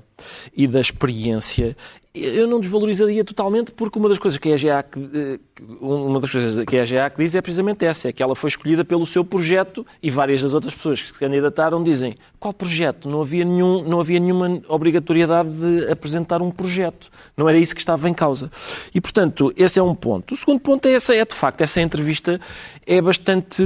e 0.57 0.67
da 0.67 0.81
experiência. 0.81 1.77
Eu 2.19 2.47
não 2.47 2.59
desvalorizaria 2.59 3.23
totalmente 3.23 3.73
porque 3.73 3.99
uma 3.99 4.09
das 4.09 4.19
coisas 4.19 4.39
que 4.39 4.49
a 4.51 4.55
EGA 4.55 4.87
eh, 5.15 5.39
uma 5.81 6.19
das 6.19 6.31
coisas 6.31 6.65
que 6.65 6.79
a 6.79 7.09
diz 7.11 7.35
é 7.35 7.43
precisamente 7.43 7.85
essa, 7.85 8.09
é 8.09 8.13
que 8.13 8.23
ela 8.23 8.35
foi 8.35 8.49
escolhida 8.49 8.85
pelo 8.85 9.05
seu 9.05 9.23
projeto 9.25 9.87
e 10.03 10.11
várias 10.11 10.43
das 10.43 10.55
outras 10.55 10.75
pessoas 10.75 11.03
que 11.03 11.09
se 11.09 11.15
candidataram 11.15 11.85
dizem 11.85 12.17
qual 12.39 12.55
projeto? 12.55 13.09
Não 13.09 13.21
havia, 13.21 13.45
nenhum, 13.45 13.83
não 13.83 14.01
havia 14.01 14.19
nenhuma 14.19 14.63
obrigatoriedade 14.69 15.51
de 15.51 15.91
apresentar 15.91 16.41
um 16.41 16.51
projeto. 16.51 17.11
Não 17.37 17.49
era 17.49 17.59
isso 17.59 17.75
que 17.75 17.81
estava 17.81 18.09
em 18.09 18.15
causa. 18.15 18.51
E, 18.95 19.01
portanto, 19.01 19.53
esse 19.57 19.79
é 19.79 19.83
um 19.83 19.95
ponto. 19.95 20.33
O 20.33 20.37
segundo 20.37 20.61
ponto 20.61 20.87
é, 20.87 20.95
essa, 20.95 21.15
é 21.15 21.25
de 21.25 21.35
facto, 21.35 21.61
essa 21.61 21.81
entrevista 21.81 22.41
é 22.87 23.01
bastante, 23.01 23.63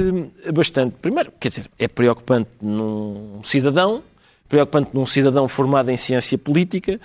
bastante... 0.53 0.95
Primeiro, 1.01 1.31
quer 1.39 1.49
dizer, 1.49 1.69
é 1.77 1.87
preocupante 1.87 2.49
num 2.61 3.41
cidadão, 3.43 4.01
preocupante 4.49 4.89
num 4.93 5.05
cidadão 5.05 5.47
formado 5.47 5.89
em 5.89 5.97
ciência 5.97 6.37
política, 6.37 6.99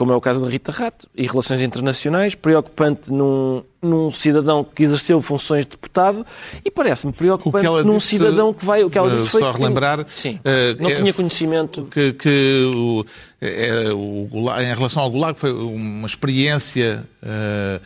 como 0.00 0.14
é 0.14 0.16
o 0.16 0.20
caso 0.20 0.40
da 0.42 0.48
Rita 0.48 0.72
Rato, 0.72 1.06
e 1.14 1.26
relações 1.26 1.60
internacionais, 1.60 2.34
preocupante 2.34 3.12
num, 3.12 3.62
num 3.82 4.10
cidadão 4.10 4.64
que 4.64 4.82
exerceu 4.82 5.20
funções 5.20 5.66
de 5.66 5.72
deputado 5.72 6.24
e 6.64 6.70
parece-me 6.70 7.12
preocupante 7.12 7.66
num 7.84 7.98
disse, 7.98 8.06
cidadão 8.08 8.54
que 8.54 8.64
vai. 8.64 8.82
O 8.82 8.88
que 8.88 8.96
ela 8.96 9.14
disse 9.14 9.28
foi 9.28 9.42
só 9.42 9.52
relembrar. 9.52 10.06
Sim, 10.10 10.40
eh, 10.42 10.74
não 10.80 10.88
é- 10.88 10.94
tinha 10.94 11.12
conhecimento. 11.12 11.82
Que, 11.90 12.14
que 12.14 12.72
o, 12.74 13.04
é, 13.42 13.90
o 13.92 14.26
Gulag- 14.30 14.62
em 14.64 14.74
relação 14.74 15.02
ao 15.02 15.10
Gulag 15.10 15.38
foi 15.38 15.52
uma 15.52 16.06
experiência. 16.06 17.04
eh, 17.22 17.78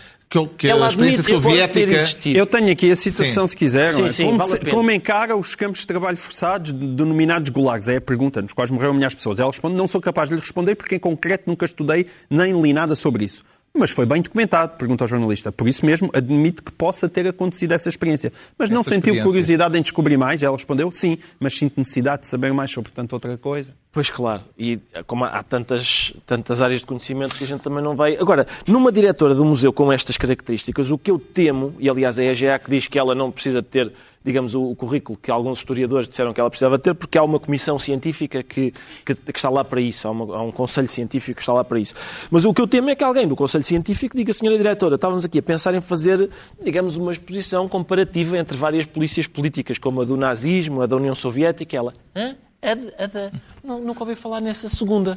que, 0.42 0.66
que 0.66 0.70
a 0.70 0.88
experiência 0.88 1.22
soviética. 1.22 2.28
Eu 2.28 2.46
tenho 2.46 2.70
aqui 2.70 2.90
a 2.90 2.96
citação, 2.96 3.46
Sim. 3.46 3.50
se 3.50 3.56
quiser. 3.56 3.92
Sim, 3.92 4.06
é? 4.06 4.10
sim, 4.10 4.24
como, 4.26 4.38
vale 4.38 4.70
como 4.70 4.90
encara 4.90 5.36
os 5.36 5.54
campos 5.54 5.80
de 5.80 5.86
trabalho 5.86 6.16
forçados 6.16 6.72
denominados 6.72 7.50
gulags? 7.50 7.88
É 7.88 7.96
a 7.96 8.00
pergunta, 8.00 8.42
nos 8.42 8.52
quais 8.52 8.70
morreram 8.70 8.94
milhares 8.94 9.12
de 9.12 9.18
pessoas. 9.18 9.38
Ela 9.38 9.50
responde, 9.50 9.76
não 9.76 9.86
sou 9.86 10.00
capaz 10.00 10.28
de 10.28 10.34
lhe 10.34 10.40
responder 10.40 10.74
porque 10.74 10.96
em 10.96 10.98
concreto 10.98 11.44
nunca 11.46 11.64
estudei 11.64 12.06
nem 12.28 12.60
li 12.60 12.72
nada 12.72 12.94
sobre 12.94 13.24
isso. 13.24 13.42
Mas 13.76 13.90
foi 13.90 14.06
bem 14.06 14.22
documentado, 14.22 14.76
pergunta 14.78 15.02
ao 15.02 15.08
jornalista. 15.08 15.50
Por 15.50 15.66
isso 15.66 15.84
mesmo, 15.84 16.08
admite 16.14 16.62
que 16.62 16.70
possa 16.70 17.08
ter 17.08 17.26
acontecido 17.26 17.72
essa 17.72 17.88
experiência. 17.88 18.32
Mas 18.56 18.70
não 18.70 18.82
Essa 18.82 18.90
sentiu 18.90 19.14
experiência. 19.14 19.24
curiosidade 19.24 19.76
em 19.76 19.82
descobrir 19.82 20.16
mais? 20.16 20.44
Ela 20.44 20.56
respondeu, 20.56 20.92
sim, 20.92 21.18
mas 21.40 21.58
sinto 21.58 21.74
necessidade 21.76 22.22
de 22.22 22.28
saber 22.28 22.52
mais 22.52 22.70
sobre 22.70 22.92
tanta 22.92 23.16
outra 23.16 23.36
coisa. 23.36 23.74
Pois 23.90 24.10
claro, 24.10 24.42
e 24.56 24.78
como 25.08 25.24
há 25.24 25.42
tantas, 25.42 26.12
tantas 26.24 26.60
áreas 26.60 26.80
de 26.80 26.86
conhecimento 26.86 27.34
que 27.34 27.42
a 27.42 27.46
gente 27.48 27.62
também 27.62 27.82
não 27.82 27.96
vai. 27.96 28.16
Agora, 28.16 28.46
numa 28.66 28.92
diretora 28.92 29.34
do 29.34 29.44
museu 29.44 29.72
com 29.72 29.92
estas 29.92 30.16
características, 30.16 30.92
o 30.92 30.98
que 30.98 31.10
eu 31.10 31.18
temo, 31.18 31.74
e 31.80 31.90
aliás 31.90 32.16
a 32.16 32.24
EGA 32.24 32.58
que 32.60 32.70
diz 32.70 32.86
que 32.86 32.98
ela 32.98 33.14
não 33.14 33.32
precisa 33.32 33.60
de 33.60 33.68
ter, 33.68 33.92
digamos, 34.24 34.54
o, 34.54 34.70
o 34.70 34.74
currículo 34.74 35.18
que 35.20 35.30
alguns 35.30 35.58
historiadores 35.58 36.08
disseram 36.08 36.32
que 36.32 36.40
ela 36.40 36.48
precisava 36.48 36.78
ter, 36.78 36.94
porque 36.94 37.18
há 37.18 37.22
uma 37.22 37.38
comissão 37.38 37.78
científica 37.78 38.42
que, 38.42 38.72
que, 39.04 39.14
que 39.14 39.38
está 39.38 39.50
lá 39.50 39.62
para 39.62 39.80
isso, 39.80 40.08
há, 40.08 40.10
uma- 40.10 40.36
há 40.36 40.42
um 40.42 40.50
conselho 40.50 40.88
científico 40.88 41.36
que 41.36 41.42
está 41.42 41.52
lá 41.52 41.62
para 41.62 41.78
isso. 41.78 41.94
Mas 42.30 42.44
o 42.44 42.54
que 42.54 42.62
eu 42.62 42.66
temo 42.66 42.88
é 42.88 42.94
que 42.94 43.04
alguém 43.04 43.28
do 43.28 43.36
conselho 43.36 43.64
científico 43.64 44.16
diga, 44.16 44.32
senhora 44.32 44.56
diretora, 44.56 44.94
estávamos 44.94 45.24
aqui 45.24 45.38
a 45.38 45.42
pensar 45.42 45.74
em 45.74 45.80
fazer, 45.80 46.30
digamos, 46.64 46.96
uma 46.96 47.12
exposição 47.12 47.68
comparativa 47.68 48.38
entre 48.38 48.56
várias 48.56 48.86
polícias 48.86 49.26
políticas, 49.26 49.76
como 49.78 50.00
a 50.00 50.04
do 50.04 50.16
nazismo, 50.16 50.80
a 50.80 50.86
da 50.86 50.96
União 50.96 51.14
Soviética, 51.14 51.76
ela. 51.76 51.92
Hã? 52.16 52.34
A 52.64 52.74
de- 52.74 52.88
a 53.26 53.30
Não, 53.62 53.80
nunca 53.80 54.00
ouvi 54.04 54.14
falar 54.14 54.40
nessa 54.40 54.68
segunda. 54.68 55.16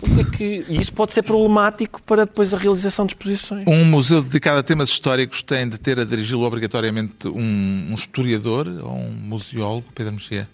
O 0.00 0.06
que 0.14 0.20
é 0.20 0.24
que... 0.24 0.64
E 0.68 0.80
isso 0.80 0.92
pode 0.92 1.12
ser 1.12 1.22
problemático 1.22 2.02
para 2.02 2.24
depois 2.24 2.52
a 2.52 2.58
realização 2.58 3.06
de 3.06 3.12
exposições. 3.12 3.64
Um 3.66 3.84
museu 3.84 4.22
dedicado 4.22 4.58
a 4.58 4.62
temas 4.62 4.88
históricos 4.88 5.42
tem 5.42 5.68
de 5.68 5.78
ter 5.78 5.98
a 5.98 6.04
dirigi-lo 6.04 6.44
obrigatoriamente 6.44 7.28
um, 7.28 7.88
um 7.90 7.94
historiador 7.94 8.66
ou 8.68 8.92
um 8.92 9.10
museólogo, 9.10 9.86
Pedro 9.94 10.12
Mexia? 10.12 10.48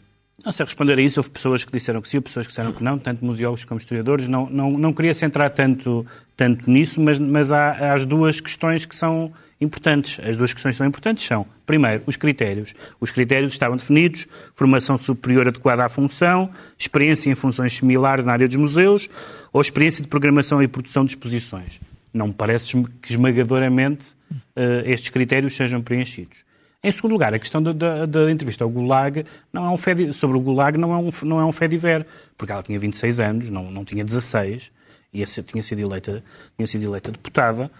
Não 0.45 0.53
sei 0.53 0.65
responder 0.67 0.99
a 0.99 1.03
isso. 1.03 1.21
Houve 1.21 1.31
pessoas 1.31 1.65
que 1.65 1.73
disseram 1.73 2.03
que 2.03 2.09
sim, 2.09 2.21
pessoas 2.21 2.47
que 2.47 2.51
disseram 2.51 2.73
que 2.73 2.83
não, 2.85 2.99
tanto 2.99 3.25
museólogos 3.25 3.65
como 3.65 3.79
historiadores. 3.81 4.29
Não, 4.29 4.49
não, 4.51 4.71
não 4.73 4.93
queria 4.93 5.15
centrar 5.15 5.51
tanto, 5.51 6.07
tanto 6.37 6.71
nisso, 6.71 7.01
mas, 7.01 7.19
mas 7.19 7.51
há, 7.53 7.71
há 7.73 7.95
as 7.95 8.05
duas 8.05 8.41
questões 8.41 8.85
que 8.85 8.95
são 8.95 9.33
importantes. 9.65 10.21
As 10.25 10.37
duas 10.37 10.53
questões 10.53 10.73
que 10.75 10.79
são 10.79 10.87
importantes 10.87 11.25
são, 11.25 11.47
primeiro, 11.67 12.03
os 12.07 12.17
critérios. 12.17 12.75
Os 13.01 13.11
critérios 13.11 13.53
estavam 13.53 13.77
definidos, 13.77 14.27
formação 14.55 14.97
superior 14.99 15.49
adequada 15.49 15.85
à 15.85 15.89
função, 15.89 16.51
experiência 16.79 17.31
em 17.31 17.35
funções 17.35 17.73
similares 17.73 18.25
na 18.25 18.33
área 18.33 18.47
dos 18.47 18.57
museus 18.57 19.09
ou 19.53 19.61
experiência 19.61 20.03
de 20.03 20.09
programação 20.09 20.62
e 20.62 20.69
produção 20.69 21.05
de 21.05 21.11
exposições. 21.12 21.81
Não 22.12 22.29
me 22.29 22.35
parece 22.35 22.67
que 23.03 23.12
esmagadoramente 23.12 24.15
eh, 24.55 24.85
estes 24.87 25.09
critérios 25.11 25.57
sejam 25.57 25.83
preenchidos. 25.83 26.39
Em 26.83 26.93
segundo 26.93 27.12
lugar, 27.12 27.33
a 27.35 27.39
questão 27.39 27.62
da, 27.62 27.73
da- 27.73 28.07
da 28.07 28.31
entrevista 28.31 28.62
ao 28.62 28.71
Gulag 28.71 29.25
não 29.53 29.65
é 29.67 29.71
um 29.71 30.12
sobre 30.12 30.37
o 30.37 30.41
Gulag 30.41 30.77
não 30.79 30.93
é 30.93 30.97
um, 30.99 31.09
não 31.25 31.41
é 31.41 31.45
um 31.45 31.51
fé 31.53 31.67
diver, 31.67 32.07
porque 32.37 32.53
ela 32.53 32.62
tinha 32.62 32.79
26 32.79 33.21
anos, 33.21 33.51
não, 33.51 33.71
não 33.71 33.85
tinha 33.85 34.05
16, 34.05 34.71
e 35.12 35.25
tinha 35.25 35.62
sido 35.62 35.81
eleita, 35.81 36.23
tinha 36.57 36.67
sido 36.67 36.85
eleita 36.85 37.11
deputada, 37.11 37.71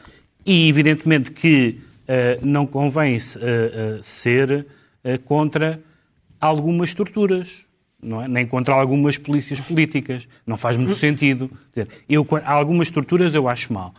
e 0.45 0.69
evidentemente 0.69 1.31
que 1.31 1.81
eh, 2.07 2.39
não 2.43 2.67
convém 2.67 3.17
eh, 3.17 3.99
ser 4.03 4.67
contra 5.25 5.81
algumas 6.41 6.93
torturas. 6.93 7.49
Não 8.03 8.21
é? 8.23 8.29
Nem 8.29 8.47
contra 8.47 8.75
algumas 8.75 9.17
polícias 9.17 9.61
políticas. 9.61 10.29
Não 10.47 10.59
faz 10.59 10.77
muito 10.77 10.95
sentido. 10.95 11.51
Dizer, 11.71 11.89
eu, 12.09 12.27
algumas 12.45 12.91
torturas 12.91 13.35
eu 13.35 13.49
acho 13.49 13.73
mal. 13.73 13.95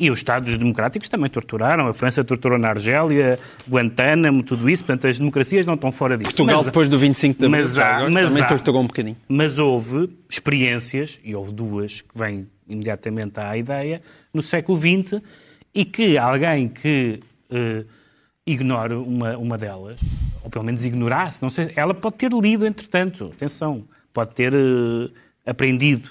E 0.00 0.10
os 0.10 0.20
Estados 0.20 0.56
democráticos 0.56 1.08
também 1.10 1.28
torturaram. 1.28 1.86
A 1.86 1.92
França 1.92 2.24
torturou 2.24 2.58
na 2.58 2.68
Argélia, 2.70 3.38
Guantánamo, 3.68 4.42
tudo 4.42 4.70
isso. 4.70 4.82
Portanto, 4.84 5.06
as 5.06 5.18
democracias 5.18 5.66
não 5.66 5.74
estão 5.74 5.92
fora 5.92 6.16
disso. 6.16 6.30
Portugal, 6.30 6.56
Mas- 6.56 6.66
depois 6.66 6.88
do 6.88 6.98
25 6.98 7.38
de 7.38 7.44
abril, 7.44 7.60
mas 7.60 7.78
há- 7.78 8.08
mas 8.10 8.30
também 8.30 8.42
há- 8.42 8.48
torturou 8.48 8.80
um 8.82 8.86
bocadinho. 8.86 9.16
Mas 9.28 9.58
houve 9.58 10.08
experiências, 10.30 11.20
e 11.22 11.34
houve 11.34 11.52
duas 11.52 12.00
que 12.00 12.18
vêm 12.18 12.46
imediatamente 12.66 13.38
à 13.38 13.54
ideia, 13.56 14.00
no 14.32 14.40
século 14.42 14.78
XX, 14.78 15.20
e 15.74 15.84
que 15.84 16.18
alguém 16.18 16.68
que 16.68 17.20
eh, 17.50 17.84
ignore 18.46 18.94
uma, 18.94 19.36
uma 19.36 19.58
delas, 19.58 20.00
ou 20.42 20.50
pelo 20.50 20.64
menos 20.64 20.84
ignorasse, 20.84 21.42
não 21.42 21.50
sei, 21.50 21.72
ela 21.76 21.94
pode 21.94 22.16
ter 22.16 22.32
lido, 22.32 22.66
entretanto, 22.66 23.32
atenção, 23.34 23.84
pode 24.12 24.34
ter 24.34 24.52
eh, 24.54 25.10
aprendido. 25.46 26.10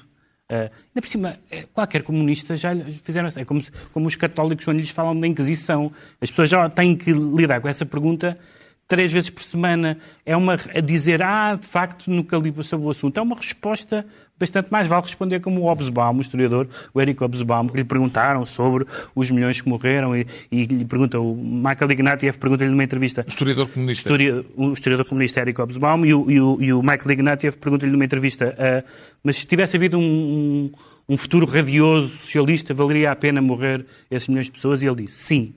Uh, 0.49 0.67
ainda 0.67 0.99
por 0.99 1.07
cima, 1.07 1.39
qualquer 1.71 2.03
comunista 2.03 2.57
já 2.57 2.75
fizeram 3.05 3.29
assim. 3.29 3.39
É 3.39 3.45
como, 3.45 3.61
como 3.93 4.05
os 4.05 4.17
católicos 4.17 4.65
quando 4.65 4.79
lhes 4.79 4.89
falam 4.89 5.17
da 5.17 5.25
Inquisição. 5.25 5.89
As 6.19 6.29
pessoas 6.29 6.49
já 6.49 6.67
têm 6.67 6.93
que 6.93 7.13
lidar 7.13 7.61
com 7.61 7.69
essa 7.69 7.85
pergunta 7.85 8.37
três 8.85 9.13
vezes 9.13 9.29
por 9.29 9.43
semana. 9.43 9.97
É 10.25 10.35
uma 10.35 10.55
a 10.55 10.81
dizer, 10.81 11.23
ah, 11.23 11.55
de 11.55 11.65
facto, 11.65 12.11
nunca 12.11 12.35
li 12.35 12.53
sobre 12.65 12.85
o 12.85 12.89
assunto. 12.89 13.17
É 13.17 13.21
uma 13.21 13.37
resposta 13.37 14.05
bastante 14.41 14.69
mais 14.69 14.87
vale 14.87 15.03
responder 15.03 15.39
como 15.39 15.61
o 15.61 15.63
Hobsbawm, 15.63 16.17
o 16.17 16.21
historiador, 16.21 16.67
o 16.93 16.99
Eric 17.01 17.23
Hobsbawm, 17.23 17.69
que 17.69 17.77
lhe 17.77 17.83
perguntaram 17.85 18.45
sobre 18.45 18.85
os 19.15 19.31
milhões 19.31 19.61
que 19.61 19.69
morreram 19.69 20.13
e, 20.15 20.27
e 20.51 20.65
lhe 20.65 20.83
pergunta, 20.83 21.19
o 21.19 21.33
Michael 21.33 21.91
Ignatieff 21.91 22.37
pergunta-lhe 22.37 22.69
numa 22.71 22.83
entrevista 22.83 23.23
Historiador 23.27 23.69
comunista. 23.69 24.09
Historia- 24.09 24.45
o 24.55 24.73
historiador 24.73 25.05
comunista 25.07 25.39
Eric 25.39 25.61
Hobsbawm 25.61 26.05
e 26.05 26.13
o, 26.13 26.29
e 26.29 26.41
o, 26.41 26.57
e 26.59 26.73
o 26.73 26.81
Michael 26.81 27.11
Ignatieff 27.11 27.57
pergunta-lhe 27.57 27.91
numa 27.91 28.03
entrevista 28.03 28.53
ah, 28.59 28.83
mas 29.23 29.37
se 29.37 29.47
tivesse 29.47 29.77
havido 29.77 29.97
um, 29.97 30.01
um, 30.01 30.71
um 31.09 31.17
futuro 31.17 31.45
radioso 31.45 32.07
socialista, 32.17 32.73
valeria 32.73 33.11
a 33.11 33.15
pena 33.15 33.41
morrer 33.41 33.85
esses 34.09 34.27
milhões 34.27 34.47
de 34.47 34.53
pessoas? 34.53 34.81
E 34.81 34.87
ele 34.87 35.03
disse, 35.03 35.21
sim. 35.21 35.53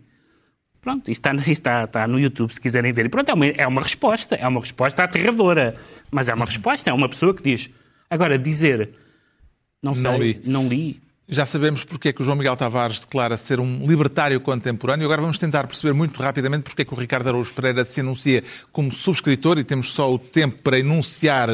Pronto, 0.81 1.11
isso 1.11 1.19
está, 1.19 1.35
isso 1.35 1.51
está, 1.51 1.85
está 1.85 2.07
no 2.07 2.21
YouTube, 2.21 2.53
se 2.53 2.61
quiserem 2.61 2.93
ver. 2.93 3.07
E 3.07 3.09
pronto, 3.09 3.31
é 3.31 3.33
uma, 3.33 3.47
é 3.47 3.67
uma 3.67 3.81
resposta, 3.81 4.35
é 4.35 4.47
uma 4.47 4.61
resposta 4.61 5.03
aterradora. 5.03 5.77
Mas 6.11 6.29
é 6.29 6.35
uma 6.35 6.45
resposta, 6.45 6.91
é 6.91 6.93
uma 6.93 7.09
pessoa 7.09 7.33
que 7.33 7.43
diz. 7.43 7.71
Agora, 8.15 8.39
dizer, 8.39 8.91
não 9.83 9.95
sei, 9.97 10.05
Não 10.05 10.19
li. 10.19 10.41
não 10.45 10.69
li, 10.69 11.01
Já 11.27 11.47
sabemos 11.47 11.85
porque 11.85 12.11
é 12.11 12.13
que 12.13 12.21
o 12.21 12.25
João 12.25 12.37
Miguel 12.37 12.55
Tavares 12.55 13.01
declara 13.01 13.37
ser 13.39 13.59
um 13.59 13.87
libertário 13.87 14.39
contemporâneo. 14.41 15.07
Agora 15.07 15.23
vamos 15.23 15.39
tentar 15.39 15.67
perceber 15.67 15.95
muito 15.95 16.23
rapidamente 16.23 16.65
porque 16.65 16.83
é 16.83 16.85
que 16.85 16.93
o 16.93 16.97
Ricardo 16.97 17.29
Araújo 17.29 17.53
Pereira 17.55 17.83
se 17.83 18.01
anuncia 18.01 18.45
como 18.71 18.93
subscritor 18.93 19.59
e 19.59 19.65
temos 19.65 19.91
só 19.91 20.13
o 20.13 20.19
tempo 20.19 20.59
para 20.63 20.79
enunciar 20.79 21.49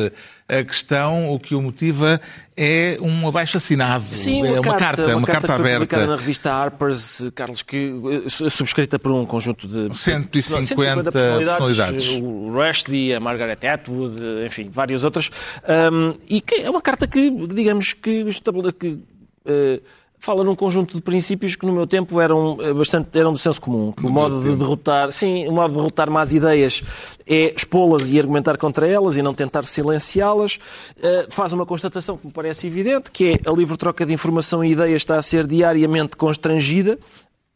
a 0.48 0.64
questão. 0.64 1.30
O 1.30 1.38
que 1.38 1.54
o 1.54 1.62
motiva 1.62 2.20
é 2.56 2.98
um 3.00 3.28
abaixo-assinado. 3.28 4.04
Sim, 4.06 4.44
é 4.44 4.58
uma 4.58 4.74
carta, 4.74 5.16
uma 5.16 5.24
carta, 5.24 5.46
que 5.46 5.54
foi 5.54 5.72
publicada 5.72 6.02
na 6.02 6.06
aberta. 6.06 6.20
revista 6.20 6.52
Harper's, 6.52 7.30
Carlos, 7.36 7.62
que 7.62 7.92
eh, 8.26 8.50
subscrita 8.50 8.98
por 8.98 9.12
um 9.12 9.24
conjunto 9.24 9.68
de 9.68 9.96
150 9.96 11.12
personalidades. 11.12 12.08
O 12.20 12.50
Rushdie, 12.52 13.14
a 13.14 13.20
Margaret 13.20 13.64
Atwood, 13.68 14.20
enfim, 14.44 14.68
várias 14.68 15.04
outras. 15.04 15.30
Ahm, 15.62 16.14
e 16.28 16.40
que 16.40 16.56
é 16.56 16.68
uma 16.68 16.82
carta 16.82 17.06
que, 17.06 17.30
digamos, 17.30 17.92
que, 17.92 18.24
que 18.76 18.98
fala 20.22 20.44
num 20.44 20.54
conjunto 20.54 20.94
de 20.94 21.00
princípios 21.00 21.56
que 21.56 21.64
no 21.64 21.72
meu 21.72 21.86
tempo 21.86 22.20
eram 22.20 22.58
eh, 22.60 22.74
bastante 22.74 23.18
eram 23.18 23.32
do 23.32 23.38
senso 23.38 23.58
comum. 23.60 23.92
O 24.02 24.10
modo 24.10 24.42
de 24.42 24.54
derrotar, 24.54 25.10
sim, 25.12 25.48
o 25.48 25.52
modo 25.52 25.70
de 25.72 25.76
derrotar 25.78 26.10
más 26.10 26.32
ideias 26.34 26.82
é 27.26 27.54
expô-las 27.56 28.10
e 28.10 28.18
argumentar 28.18 28.58
contra 28.58 28.86
elas 28.86 29.16
e 29.16 29.22
não 29.22 29.32
tentar 29.32 29.64
silenciá-las. 29.64 30.58
Eh, 31.02 31.26
faz 31.30 31.54
uma 31.54 31.64
constatação 31.64 32.18
que 32.18 32.26
me 32.26 32.32
parece 32.32 32.66
evidente, 32.66 33.10
que 33.10 33.32
é 33.32 33.48
a 33.48 33.52
livre 33.52 33.78
troca 33.78 34.04
de 34.04 34.12
informação 34.12 34.62
e 34.62 34.72
ideias 34.72 34.96
está 35.00 35.16
a 35.16 35.22
ser 35.22 35.46
diariamente 35.46 36.18
constrangida 36.18 36.98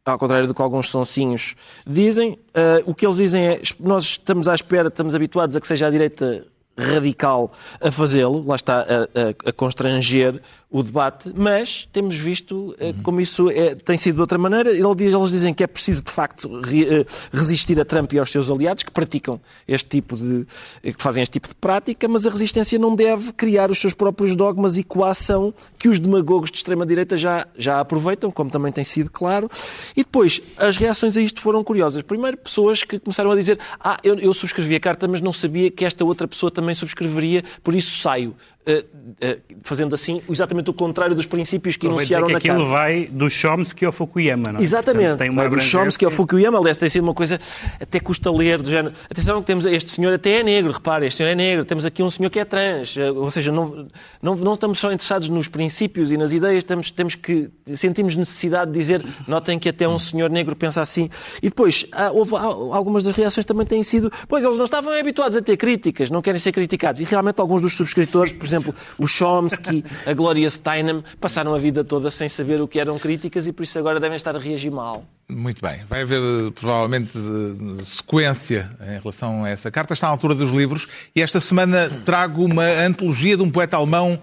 ao 0.06 0.18
contrário 0.18 0.46
do 0.48 0.54
que 0.54 0.60
alguns 0.62 0.90
sonsinhos 0.90 1.54
dizem. 1.86 2.38
O 2.84 2.94
que 2.94 3.06
eles 3.06 3.16
dizem 3.16 3.42
é 3.46 3.60
nós 3.80 4.04
estamos 4.04 4.48
à 4.48 4.54
espera, 4.54 4.88
estamos 4.88 5.14
habituados 5.14 5.56
a 5.56 5.60
que 5.60 5.66
seja 5.66 5.86
a 5.86 5.90
direita 5.90 6.44
radical 6.76 7.50
a 7.80 7.90
fazê-lo, 7.90 8.44
lá 8.46 8.54
está 8.56 8.80
a, 8.80 8.84
a- 8.84 9.48
a 9.48 9.52
constranger 9.52 10.42
o 10.76 10.82
debate, 10.82 11.32
mas 11.36 11.88
temos 11.92 12.16
visto 12.16 12.74
eh, 12.80 12.92
como 13.04 13.20
isso 13.20 13.48
é- 13.48 13.76
tem 13.76 13.96
sido 13.96 14.16
de 14.16 14.20
outra 14.22 14.36
maneira. 14.36 14.70
Ele 14.72 14.94
diz- 14.96 15.14
Eles 15.14 15.30
dizem 15.30 15.54
que 15.54 15.62
é 15.62 15.68
preciso, 15.68 16.02
de 16.02 16.10
facto, 16.10 16.50
eh, 16.66 17.06
resistir 17.32 17.78
a 17.80 17.84
Trump 17.84 18.12
e 18.12 18.18
aos 18.18 18.28
seus 18.28 18.50
aliados 18.50 18.82
que 18.82 18.90
praticam 18.90 19.40
este 19.68 19.88
tipo 19.88 20.16
de. 20.16 20.44
eh, 20.82 20.92
que 20.92 21.00
fazem 21.00 21.22
este 21.22 21.34
tipo 21.34 21.46
de 21.48 21.54
prática, 21.54 22.08
mas 22.08 22.26
a 22.26 22.30
resistência 22.30 22.76
não 22.76 22.96
deve 22.96 23.32
criar 23.34 23.70
os 23.70 23.78
seus 23.80 23.94
próprios 23.94 24.34
dogmas 24.34 24.76
e 24.76 24.82
coação 24.82 25.54
que 25.78 25.88
os 25.88 26.00
demagogos 26.00 26.50
de 26.50 26.56
extrema-direita 26.56 27.16
já, 27.16 27.46
já 27.56 27.78
aproveitam, 27.78 28.28
como 28.32 28.50
também 28.50 28.72
tem 28.72 28.82
sido 28.82 29.12
claro. 29.12 29.48
E 29.96 30.02
depois, 30.02 30.40
as 30.58 30.76
reações 30.76 31.16
a 31.16 31.20
isto 31.20 31.40
foram 31.40 31.62
curiosas. 31.62 32.02
Primeiro, 32.02 32.36
pessoas 32.36 32.82
que 32.82 32.98
começaram 32.98 33.30
a 33.30 33.36
dizer: 33.36 33.60
Ah, 33.78 33.96
eu, 34.02 34.18
eu 34.18 34.34
subscrevi 34.34 34.74
a 34.74 34.80
carta, 34.80 35.06
mas 35.06 35.20
não 35.20 35.32
sabia 35.32 35.70
que 35.70 35.84
esta 35.84 36.04
outra 36.04 36.26
pessoa 36.26 36.50
também 36.50 36.74
subscreveria, 36.74 37.44
por 37.62 37.76
isso 37.76 37.96
saio. 38.00 38.34
Eh, 38.66 38.82
eh, 39.20 39.38
fazendo 39.62 39.94
assim 39.94 40.22
exatamente 40.26 40.70
o 40.70 40.72
contrário 40.72 41.14
dos 41.14 41.26
princípios 41.26 41.76
que 41.76 41.86
enunciaram 41.86 42.28
na 42.30 42.38
aquilo 42.38 42.66
vai 42.66 43.06
do 43.10 43.28
Chomsky 43.28 43.84
ao 43.84 43.92
Fukuyama, 43.92 44.52
não 44.52 44.60
é? 44.60 44.62
Exatamente. 44.62 45.00
Portanto, 45.02 45.18
tem 45.18 45.28
uma 45.28 45.42
Vai 45.42 45.50
do 45.50 45.60
Chomsky 45.60 46.04
ao 46.06 46.10
Fukuyama, 46.10 46.58
aliás, 46.58 46.78
tem 46.78 46.88
sido 46.88 47.02
uma 47.02 47.12
coisa 47.12 47.38
até 47.78 48.00
custa 48.00 48.30
ler, 48.32 48.62
do 48.62 48.70
género. 48.70 48.94
Atenção, 49.10 49.40
que 49.42 49.46
temos 49.46 49.66
este 49.66 49.90
senhor 49.90 50.14
até 50.14 50.40
é 50.40 50.42
negro, 50.42 50.72
repare, 50.72 51.06
este 51.06 51.18
senhor 51.18 51.28
é 51.28 51.34
negro, 51.34 51.66
temos 51.66 51.84
aqui 51.84 52.02
um 52.02 52.08
senhor 52.08 52.30
que 52.30 52.38
é 52.40 52.44
trans. 52.46 52.96
Eh, 52.96 53.10
Ou 53.10 53.30
seja, 53.30 53.52
não, 53.52 53.86
não, 54.22 54.34
não 54.34 54.54
estamos 54.54 54.78
só 54.78 54.90
interessados 54.90 55.28
nos 55.28 55.46
princípios 55.46 56.10
e 56.10 56.16
nas 56.16 56.32
ideias, 56.32 56.64
temos, 56.64 56.90
temos 56.90 57.14
que 57.14 57.50
sentimos 57.74 58.16
necessidade 58.16 58.72
de 58.72 58.78
dizer, 58.78 59.04
notem 59.28 59.58
que 59.58 59.68
até 59.68 59.86
um 59.86 59.98
senhor 59.98 60.30
negro 60.30 60.56
pensa 60.56 60.80
assim. 60.80 61.10
E 61.42 61.50
depois, 61.50 61.84
há- 61.92 62.10
houve, 62.10 62.34
há- 62.34 62.38
algumas 62.40 63.04
das 63.04 63.14
reações 63.14 63.44
também 63.44 63.66
têm 63.66 63.82
sido, 63.82 64.10
pois 64.26 64.42
eles 64.42 64.56
não 64.56 64.64
estavam 64.64 64.90
habituados 64.98 65.36
a 65.36 65.42
ter 65.42 65.58
críticas, 65.58 66.10
não 66.10 66.22
querem 66.22 66.40
ser 66.40 66.50
criticados. 66.52 66.98
E 66.98 67.04
realmente 67.04 67.38
alguns 67.42 67.60
dos 67.60 67.76
subscritores, 67.76 68.32
por 68.32 68.42
exemplo, 68.46 68.53
o 68.98 69.06
Chomsky, 69.06 69.84
a 70.06 70.12
Gloria 70.12 70.48
Steinem, 70.50 71.02
passaram 71.20 71.54
a 71.54 71.58
vida 71.58 71.84
toda 71.84 72.10
sem 72.10 72.28
saber 72.28 72.60
o 72.60 72.68
que 72.68 72.78
eram 72.78 72.98
críticas 72.98 73.46
e 73.46 73.52
por 73.52 73.62
isso 73.62 73.78
agora 73.78 73.98
devem 74.00 74.16
estar 74.16 74.34
a 74.34 74.38
reagir 74.38 74.70
mal. 74.70 75.04
Muito 75.28 75.62
bem. 75.62 75.82
Vai 75.88 76.02
haver 76.02 76.20
eh, 76.20 76.50
provavelmente 76.54 77.16
eh, 77.16 77.84
sequência 77.84 78.70
em 78.82 78.98
relação 78.98 79.44
a 79.44 79.48
essa 79.48 79.70
carta. 79.70 79.94
Está 79.94 80.08
à 80.08 80.10
altura 80.10 80.34
dos 80.34 80.50
livros 80.50 80.86
e 81.16 81.22
esta 81.22 81.40
semana 81.40 81.90
trago 82.04 82.44
uma 82.44 82.64
antologia 82.64 83.36
de 83.36 83.42
um 83.42 83.50
poeta 83.50 83.76
alemão 83.76 84.20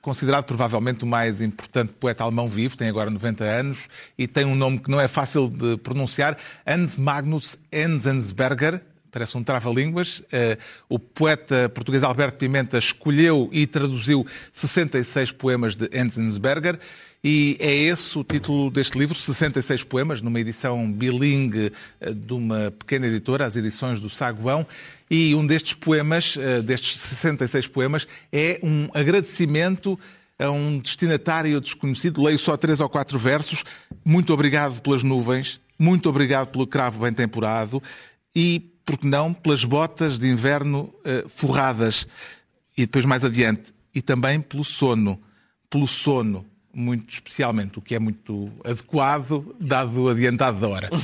considerado 0.00 0.44
provavelmente 0.44 1.04
o 1.04 1.06
mais 1.06 1.40
importante 1.40 1.92
poeta 1.92 2.24
alemão 2.24 2.48
vivo, 2.48 2.76
tem 2.76 2.88
agora 2.88 3.10
90 3.10 3.44
anos 3.44 3.88
e 4.16 4.26
tem 4.26 4.44
um 4.44 4.54
nome 4.54 4.78
que 4.78 4.90
não 4.90 5.00
é 5.00 5.06
fácil 5.06 5.48
de 5.48 5.76
pronunciar, 5.78 6.36
Hans 6.66 6.96
Magnus 6.96 7.56
Enzensberger. 7.72 8.82
Parece 9.10 9.36
um 9.36 9.42
trava-línguas. 9.42 10.22
Eh, 10.32 10.58
O 10.88 10.98
poeta 10.98 11.68
português 11.68 12.02
Alberto 12.02 12.38
Pimenta 12.38 12.78
escolheu 12.78 13.48
e 13.52 13.66
traduziu 13.66 14.26
66 14.52 15.32
poemas 15.32 15.76
de 15.76 15.88
Enzensberger 15.92 16.78
e 17.22 17.58
é 17.60 17.70
esse 17.74 18.18
o 18.18 18.24
título 18.24 18.70
deste 18.70 18.98
livro, 18.98 19.14
66 19.14 19.84
poemas, 19.84 20.22
numa 20.22 20.40
edição 20.40 20.90
bilingue 20.90 21.70
eh, 22.00 22.12
de 22.14 22.32
uma 22.32 22.70
pequena 22.70 23.06
editora, 23.06 23.44
as 23.44 23.56
edições 23.56 24.00
do 24.00 24.08
Saguão. 24.08 24.66
E 25.10 25.34
um 25.34 25.46
destes 25.46 25.74
poemas, 25.74 26.38
eh, 26.38 26.62
destes 26.62 26.98
66 26.98 27.66
poemas, 27.66 28.08
é 28.32 28.58
um 28.62 28.88
agradecimento 28.94 29.98
a 30.38 30.50
um 30.50 30.78
destinatário 30.78 31.60
desconhecido. 31.60 32.22
Leio 32.22 32.38
só 32.38 32.56
três 32.56 32.80
ou 32.80 32.88
quatro 32.88 33.18
versos. 33.18 33.64
Muito 34.02 34.32
obrigado 34.32 34.80
pelas 34.80 35.02
nuvens, 35.02 35.60
muito 35.78 36.08
obrigado 36.08 36.48
pelo 36.48 36.66
cravo 36.66 37.00
bem 37.00 37.12
temporado 37.12 37.82
e, 38.34 38.72
por 38.84 38.98
que 38.98 39.06
não, 39.06 39.32
pelas 39.32 39.64
botas 39.64 40.18
de 40.18 40.28
inverno 40.28 40.92
eh, 41.04 41.24
forradas. 41.28 42.06
E 42.76 42.82
depois 42.82 43.04
mais 43.04 43.24
adiante, 43.24 43.74
e 43.94 44.00
também 44.00 44.40
pelo 44.40 44.64
sono, 44.64 45.20
pelo 45.68 45.86
sono, 45.86 46.46
muito 46.72 47.12
especialmente, 47.12 47.78
o 47.78 47.82
que 47.82 47.94
é 47.94 47.98
muito 47.98 48.50
adequado, 48.64 49.54
dado 49.60 50.04
o 50.04 50.08
adiantado 50.08 50.60
da 50.60 50.68
hora. 50.68 50.90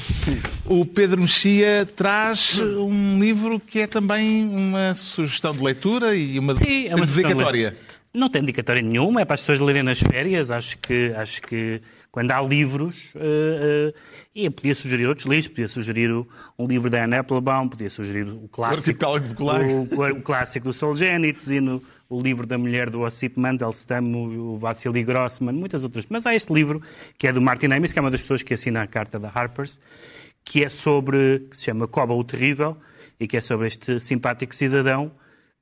O 0.69 0.85
Pedro 0.85 1.21
Mexia 1.21 1.87
traz 1.95 2.59
um 2.59 3.21
livro 3.21 3.61
que 3.61 3.79
é 3.79 3.87
também 3.87 4.45
uma 4.45 4.95
sugestão 4.95 5.53
de 5.53 5.63
leitura 5.63 6.17
e 6.17 6.41
uma, 6.41 6.57
Sim, 6.57 6.89
é 6.89 6.95
uma 6.97 7.07
dedicatória. 7.07 7.77
Não 8.13 8.29
tem 8.29 8.43
dedicatória 8.43 8.83
nenhuma, 8.83 9.21
é 9.21 9.25
para 9.25 9.35
as 9.35 9.43
pessoas 9.43 9.61
lerem 9.61 9.85
nas 9.85 10.01
férias. 10.01 10.51
Acho 10.51 10.77
que, 10.79 11.13
acho 11.17 11.41
que 11.43 11.81
quando 12.17 12.31
há 12.31 12.41
livros, 12.41 12.97
eh, 13.15 13.93
eh, 13.95 14.01
e 14.35 14.49
podia 14.49 14.75
sugerir 14.75 15.07
outros 15.07 15.27
livros, 15.27 15.49
podia 15.49 15.69
sugerir 15.69 16.11
o- 16.11 16.27
um 16.59 16.67
livro 16.67 16.89
da 16.89 17.05
Anne 17.05 17.17
Applebaum, 17.17 17.69
podia 17.69 17.91
sugerir 17.91 18.27
o 18.27 18.49
clássico, 18.49 18.99
Gulag. 19.35 19.71
o, 19.71 19.83
o 20.19 20.23
clássico 20.23 20.65
do 20.69 20.73
Solzhenitsyn, 20.73 21.69
o, 21.69 21.83
o 22.09 22.19
livro 22.19 22.47
da 22.47 22.57
mulher 22.57 22.89
do 22.89 23.03
Ossip 23.03 23.39
Mandelstam, 23.39 24.03
o, 24.15 24.55
o 24.55 24.57
Vassili 24.57 25.05
Grossman, 25.05 25.53
muitas 25.53 25.85
outras. 25.85 26.07
Mas 26.09 26.25
há 26.27 26.35
este 26.35 26.51
livro, 26.55 26.81
que 27.19 27.29
é 27.29 27.33
do 27.35 27.43
Martin 27.43 27.67
Amis, 27.67 27.93
que 27.93 27.99
é 27.99 28.01
uma 28.03 28.11
das 28.11 28.23
pessoas 28.23 28.43
que 28.43 28.55
assina 28.55 28.81
a 28.81 28.87
carta 28.87 29.19
da 29.19 29.29
Harper's, 29.29 29.79
que 30.43 30.65
é 30.65 30.71
sobre, 30.71 31.41
que 31.51 31.57
se 31.59 31.65
chama 31.65 31.87
Coba 31.87 32.15
o 32.15 32.25
Terrível, 32.25 32.79
e 33.21 33.27
que 33.27 33.37
é 33.37 33.43
sobre 33.43 33.67
este 33.67 34.01
simpático 34.01 34.55
cidadão 34.55 35.13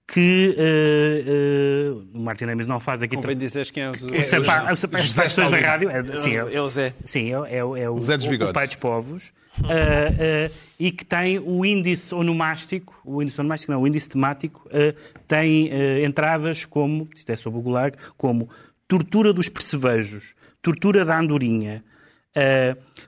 que 0.07 0.55
eh, 0.59 1.24
eh, 1.26 1.90
o 2.14 2.18
Martin 2.20 2.44
Amis 2.44 2.66
não 2.66 2.78
faz 2.78 3.02
aqui... 3.02 3.16
Convém 3.16 3.36
dizer 3.36 3.70
quem 3.72 3.84
é 3.84 3.88
o... 3.90 3.92
O 3.92 4.22
sapa- 4.74 4.96
o 4.96 4.96
as 4.98 5.05
José 5.07 5.22
pessoas 5.22 5.50
da 5.50 5.57
rádio. 5.59 5.90
É, 5.90 6.16
sim, 6.16 6.32
é, 6.36 6.55
É 6.55 6.61
o 6.61 6.68
Zé. 6.68 6.92
sim, 7.05 7.28
é, 7.32 7.57
é, 7.57 7.64
o- 7.64 7.76
é 7.76 7.88
o, 7.88 8.00
Zé 8.00 8.16
dos 8.16 8.26
o- 8.26 8.30
Bigodes. 8.30 8.50
o 8.50 8.55
pai 8.55 8.66
dos 8.66 8.76
povos. 8.76 9.32
ah, 9.64 10.50
e 10.78 10.90
que 10.90 11.05
tem 11.05 11.38
o 11.38 11.64
índice 11.64 12.14
onomástico, 12.14 12.94
o 13.05 13.22
índice 13.22 13.40
onomástico 13.40 13.72
não, 13.72 13.80
o 13.82 13.86
índice 13.86 14.09
temático, 14.11 14.68
tem 15.28 15.70
entradas 16.05 16.64
como, 16.64 17.09
isto 17.14 17.30
é 17.30 17.36
sobre 17.36 17.61
o 17.61 17.62
Gulag, 17.62 17.96
como 18.16 18.48
tortura 18.88 19.32
dos 19.32 19.48
percevejos, 19.48 20.34
tortura 20.61 21.05
da 21.05 21.18
andorinha, 21.18 21.82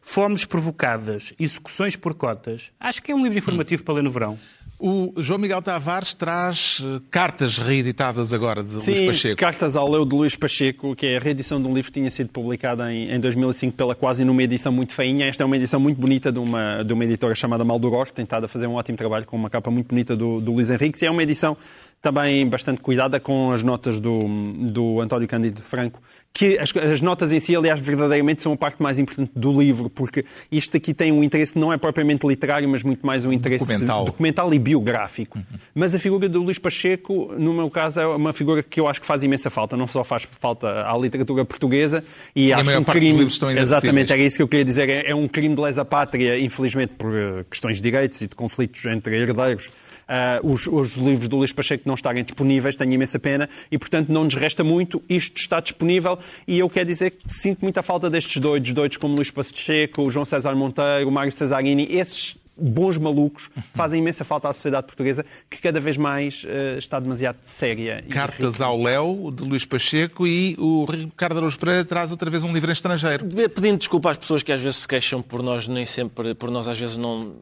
fomes 0.01 0.45
provocadas, 0.45 1.35
execuções 1.39 1.97
por 1.97 2.15
cotas. 2.15 2.71
Acho 2.79 3.03
que 3.03 3.11
é 3.11 3.15
um 3.15 3.23
livro 3.25 3.39
informativo 3.39 3.83
para 3.83 3.95
ler 3.95 4.03
no 4.03 4.11
verão. 4.13 4.39
O 4.79 5.15
João 5.17 5.39
Miguel 5.39 5.63
Tavares 5.63 6.13
traz 6.13 6.83
eh, 6.85 7.01
cartas 7.11 7.57
reeditadas 7.57 8.31
agora 8.35 8.63
de 8.63 8.79
Sim, 8.83 8.93
Luís 8.93 9.07
Pacheco. 9.07 9.37
Cartas 9.37 9.75
ao 9.75 9.91
Leu 9.91 10.05
de 10.05 10.15
Luís 10.15 10.37
Pacheco, 10.37 10.95
que 10.95 11.07
é 11.07 11.17
a 11.17 11.19
reedição 11.19 11.61
de 11.61 11.67
um 11.67 11.73
livro 11.73 11.91
que 11.91 11.99
tinha 11.99 12.11
sido 12.11 12.29
publicado 12.29 12.83
em, 12.83 13.11
em 13.11 13.19
2005 13.19 13.75
pela 13.75 13.95
quase 13.95 14.23
numa 14.23 14.43
edição 14.43 14.71
muito 14.71 14.93
feinha. 14.93 15.27
Esta 15.27 15.45
é 15.45 15.47
uma 15.47 15.57
edição 15.57 15.81
muito 15.81 15.99
bonita 15.99 16.31
de 16.31 16.39
uma, 16.39 16.83
de 16.83 16.93
uma 16.93 17.05
editora 17.05 17.35
chamada 17.35 17.65
Maldoror, 17.65 18.05
que 18.07 18.13
tem 18.13 18.25
estado 18.25 18.45
a 18.45 18.49
fazer 18.49 18.67
um 18.67 18.75
ótimo 18.75 18.99
trabalho 18.99 19.25
com 19.25 19.35
uma 19.35 19.49
capa 19.49 19.71
muito 19.71 19.89
bonita 19.89 20.15
do, 20.15 20.43
do 20.43 20.53
Luís 20.53 20.69
Henriques. 20.69 21.01
E 21.01 21.07
é 21.07 21.11
uma 21.11 21.23
edição 21.23 21.57
também 22.01 22.47
bastante 22.49 22.81
cuidada 22.81 23.19
com 23.19 23.51
as 23.51 23.63
notas 23.63 23.99
do, 23.99 24.27
do 24.71 25.01
António 25.01 25.27
Cândido 25.27 25.61
Franco, 25.61 26.01
que 26.33 26.59
as, 26.59 26.71
as 26.77 27.01
notas 27.01 27.33
em 27.33 27.41
si, 27.41 27.57
aliás, 27.57 27.81
verdadeiramente 27.81 28.43
são 28.43 28.53
a 28.53 28.57
parte 28.57 28.83
mais 28.83 28.99
importante 28.99 29.33
do 29.35 29.59
livro, 29.59 29.89
porque 29.89 30.25
isto 30.53 30.77
aqui 30.77 30.93
tem 30.93 31.11
um 31.11 31.25
interesse, 31.25 31.59
não 31.59 31.73
é 31.73 31.79
propriamente 31.79 32.27
literário, 32.27 32.69
mas 32.69 32.83
muito 32.83 33.07
mais 33.07 33.25
um 33.25 33.33
interesse 33.33 33.67
Documental. 33.67 34.05
documental 34.05 34.53
e 34.53 34.59
biográfico. 34.59 35.39
Mas 35.75 35.95
a 35.95 35.99
figura 35.99 36.29
do 36.29 36.43
Luís 36.43 36.59
Pacheco, 36.59 37.35
no 37.39 37.55
meu 37.55 37.71
caso, 37.71 38.01
é 38.01 38.07
uma 38.07 38.35
figura 38.35 38.63
que 38.63 38.79
eu 38.79 38.87
acho 38.87 39.01
que 39.01 39.07
faz 39.07 39.23
imensa 39.25 39.49
falta. 39.49 39.77
Não 39.77 39.87
só 39.87 40.05
faz 40.05 40.29
falta 40.31 40.87
à 40.87 40.97
literatura 40.99 41.43
portuguesa 41.45 42.05
e, 42.35 42.53
a 42.53 42.59
acho 42.59 42.79
um 42.79 42.85
crime. 42.85 43.13
livros 43.13 43.33
estão 43.33 43.51
inacessíveis. 43.51 43.83
Exatamente, 43.85 44.13
era 44.13 44.23
isso 44.23 44.37
que 44.37 44.43
eu 44.43 44.49
queria 44.49 44.65
dizer. 44.65 44.91
É, 44.91 45.11
é 45.11 45.15
um 45.15 45.27
crime 45.27 45.55
de 45.55 45.61
lesa 45.61 45.87
pátria, 45.87 46.39
infelizmente, 46.39 46.93
por 46.99 47.17
eh, 47.17 47.45
questões 47.51 47.77
de 47.77 47.83
direitos 47.83 48.21
e 48.21 48.27
de 48.27 48.37
conflitos 48.37 48.85
entre 48.85 49.17
herdeiros. 49.17 49.71
Ah, 50.09 50.41
os, 50.43 50.67
os 50.67 50.97
livros 50.97 51.29
do 51.29 51.37
Luís 51.37 51.53
Pacheco 51.53 51.85
não 51.87 51.95
estarem 51.95 52.25
disponíveis, 52.25 52.77
tenho 52.77 52.93
imensa 52.93 53.19
pena 53.19 53.49
e, 53.71 53.79
portanto, 53.79 54.09
não 54.09 54.25
nos 54.25 54.35
resta 54.35 54.63
muito. 54.63 55.03
Isto 55.09 55.39
está 55.39 55.61
disponível 55.61 56.19
e 56.47 56.59
eu 56.59 56.69
quero 56.69 56.87
dizer 56.87 57.11
que 57.11 57.23
sinto 57.27 57.61
muita 57.63 57.83
falta 57.83 58.09
destes 58.09 58.41
doidos, 58.41 58.73
doidos 58.73 58.97
como 58.97 59.15
Luís 59.15 59.31
Pacheco, 59.31 60.03
o 60.03 60.11
João 60.11 60.25
César 60.25 60.55
Monteiro, 60.55 61.09
o 61.09 61.13
Mário 61.13 61.33
Cesarini, 61.33 61.89
esses 61.91 62.37
bons 62.59 62.97
malucos 62.99 63.51
fazem 63.75 64.01
imensa 64.01 64.25
falta 64.25 64.49
à 64.49 64.53
sociedade 64.53 64.87
portuguesa 64.87 65.25
que 65.51 65.59
cada 65.61 65.79
vez 65.81 65.97
mais 65.97 66.45
eh, 66.47 66.77
está 66.79 66.99
demasiado 66.99 67.37
séria. 67.43 68.03
e 68.07 68.11
Cartas 68.11 68.61
ao 68.61 68.81
Léo, 68.83 69.31
de 69.31 69.43
Luís 69.45 69.65
Pacheco, 69.65 70.27
e 70.27 70.55
o 70.59 70.85
Ricardo 70.85 71.37
Araújo 71.39 71.59
Pereira 71.59 71.85
traz 71.85 72.11
outra 72.11 72.31
vez 72.31 72.43
um 72.43 72.53
livro 72.53 72.71
em 72.71 72.73
estrangeiro. 72.73 73.27
Pedindo 73.55 73.79
desculpa 73.79 74.11
às 74.11 74.17
pessoas 74.19 74.43
que 74.43 74.53
às 74.53 74.61
vezes 74.61 74.79
se 74.79 74.89
queixam 74.89 75.21
por 75.23 75.43
nós 75.43 75.69
nem 75.69 75.85
sempre, 75.87 76.35
por 76.35 76.51
nós 76.51 76.67
às 76.67 76.79
vezes 76.79 76.97
não 76.97 77.35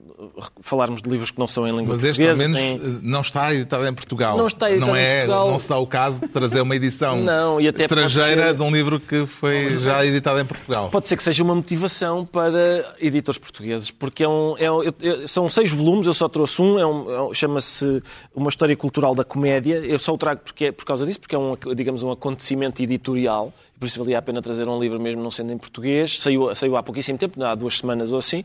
falarmos 0.62 1.02
de 1.02 1.08
livros 1.08 1.30
que 1.30 1.38
não 1.38 1.46
são 1.46 1.66
em 1.66 1.70
língua 1.76 1.94
Mas 1.94 2.04
este, 2.04 2.22
ao 2.22 2.28
portuguesa. 2.34 2.60
menos, 2.60 2.82
tem- 2.82 2.96
eh, 2.96 2.98
não 3.02 3.20
está 3.20 3.54
editado 3.54 3.86
em 3.86 3.94
Portugal. 3.94 4.36
Não 4.36 4.46
está 4.46 4.70
editado 4.70 4.90
não 4.92 4.96
em 4.98 5.02
é, 5.02 5.14
Portugal. 5.18 5.50
Não 5.50 5.58
se 5.58 5.68
dá 5.68 5.78
o 5.78 5.86
caso 5.86 6.20
de 6.20 6.28
trazer 6.28 6.60
uma 6.60 6.74
edição 6.76 7.16
Não, 7.22 7.60
e 7.60 7.66
estrangeira 7.66 8.48
ser- 8.48 8.54
de 8.54 8.62
um 8.62 8.70
livro 8.70 8.98
que 9.00 9.26
foi 9.26 9.78
já 9.80 10.04
editado 10.04 10.40
em 10.40 10.44
Portugal. 10.44 10.88
Pode 10.90 11.06
ser 11.06 11.16
que 11.16 11.22
seja 11.22 11.42
uma 11.42 11.54
motivação 11.54 12.24
para 12.24 12.94
editores 13.00 13.38
portugueses, 13.38 13.90
porque 13.90 14.24
é 14.24 14.28
um, 14.28 14.56
é 14.58 14.70
um- 14.70 14.82
são 15.26 15.48
seis 15.48 15.70
volumes, 15.70 16.07
eu 16.07 16.14
só 16.14 16.28
trouxe 16.28 16.61
um, 16.62 16.78
é 16.78 16.86
um- 16.86 17.11
é 17.11 17.22
um- 17.22 17.34
chama-se 17.34 18.02
Uma 18.34 18.48
História 18.48 18.76
Cultural 18.76 19.14
da 19.14 19.24
Comédia. 19.24 19.76
Eu 19.76 19.98
só 19.98 20.12
o 20.14 20.18
trago 20.18 20.40
porque, 20.44 20.66
é- 20.66 20.72
por 20.72 20.84
causa 20.84 21.05
disso, 21.07 21.20
porque 21.20 21.34
é 21.34 21.38
um, 21.38 21.52
digamos, 21.74 22.02
um 22.02 22.11
acontecimento 22.11 22.82
editorial, 22.82 23.52
e 23.75 23.79
por 23.79 23.87
isso 23.87 23.99
valia 23.99 24.18
a 24.18 24.22
pena 24.22 24.41
trazer 24.41 24.68
um 24.68 24.79
livro 24.79 25.01
mesmo 25.01 25.22
não 25.22 25.31
sendo 25.31 25.53
em 25.53 25.59
português. 25.59 26.20
Saiu, 26.20 26.55
saiu 26.55 26.77
há 26.77 26.83
pouquíssimo 26.83 27.18
tempo, 27.18 27.43
há 27.43 27.55
duas 27.55 27.79
semanas 27.79 28.12
ou 28.12 28.18
assim. 28.18 28.45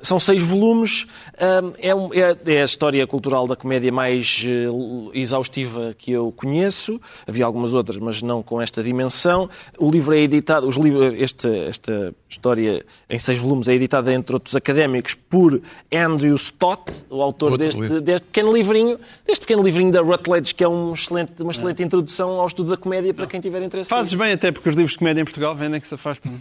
São 0.00 0.18
seis 0.20 0.42
volumes, 0.42 1.06
hum, 1.62 1.72
é, 1.78 1.94
um- 1.94 2.12
é- 2.14 2.36
é 2.46 2.62
a 2.62 2.64
história 2.64 3.06
cultural 3.06 3.46
da 3.46 3.56
comédia 3.56 3.90
mais 3.92 4.44
eh, 4.46 4.68
exaustiva 5.18 5.94
que 5.98 6.12
eu 6.12 6.32
conheço. 6.36 7.00
Havia 7.26 7.44
algumas 7.44 7.74
outras, 7.74 7.98
mas 7.98 8.22
não 8.22 8.42
com 8.42 8.60
esta 8.62 8.82
dimensão. 8.82 9.48
O 9.78 9.90
livro 9.90 10.14
é 10.14 10.18
editado, 10.20 10.66
os 10.66 10.76
livros, 10.76 11.14
este, 11.14 11.48
esta 11.66 12.14
história 12.28 12.84
em 13.08 13.18
seis 13.18 13.38
volumes 13.38 13.68
é 13.68 13.74
editada, 13.74 14.12
entre 14.12 14.34
outros 14.34 14.54
académicos, 14.54 15.14
por 15.14 15.60
Andrew 15.92 16.34
Stott, 16.36 16.92
o 17.10 17.22
autor 17.22 17.58
deste, 17.58 17.80
livro. 17.80 18.00
deste 18.00 18.26
pequeno 18.26 18.52
livrinho, 18.52 18.98
deste 19.26 19.40
pequeno 19.42 19.62
livrinho 19.62 19.90
da 19.92 20.00
Rutledge, 20.00 20.54
que 20.54 20.62
é 20.62 20.68
um 20.68 20.92
excelente, 20.92 21.42
uma 21.42 21.52
excelente 21.52 21.82
introdução 21.82 22.40
ao 22.40 22.46
estudo 22.46 22.70
da 22.70 22.76
comédia 22.76 23.12
para 23.12 23.26
quem 23.26 23.40
tiver 23.40 23.62
interesse. 23.62 23.88
Fazes 23.90 24.14
bem 24.14 24.32
até 24.32 24.52
porque 24.52 24.67
os 24.68 24.74
livros 24.74 24.92
de 24.92 24.98
comédia 24.98 25.22
em 25.22 25.24
Portugal 25.24 25.54
vendem 25.54 25.80
que 25.80 25.86
se 25.86 25.94
afastam. 25.94 26.32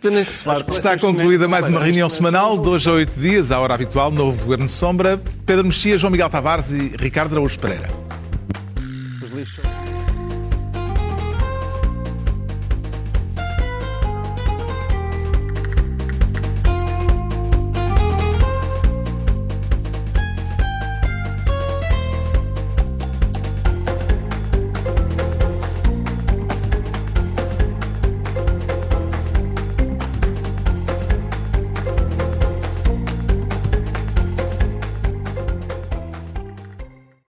Se. 0.00 0.70
Está 0.70 0.98
concluída 0.98 1.48
mais 1.48 1.68
uma 1.68 1.80
reunião 1.80 2.08
semanal, 2.08 2.58
de 2.58 2.68
hoje 2.68 2.88
a 2.88 2.92
oito 2.92 3.18
dias, 3.18 3.50
à 3.50 3.58
hora 3.58 3.74
habitual, 3.74 4.10
novo 4.10 4.42
Governo 4.42 4.66
de 4.66 4.70
Sombra. 4.70 5.20
Pedro 5.46 5.64
Mexia, 5.64 5.98
João 5.98 6.10
Miguel 6.10 6.30
Tavares 6.30 6.70
e 6.72 6.92
Ricardo 6.96 7.32
Araújo 7.32 7.58
Pereira. 7.58 7.88
Os 9.22 9.30
livros. 9.30 9.79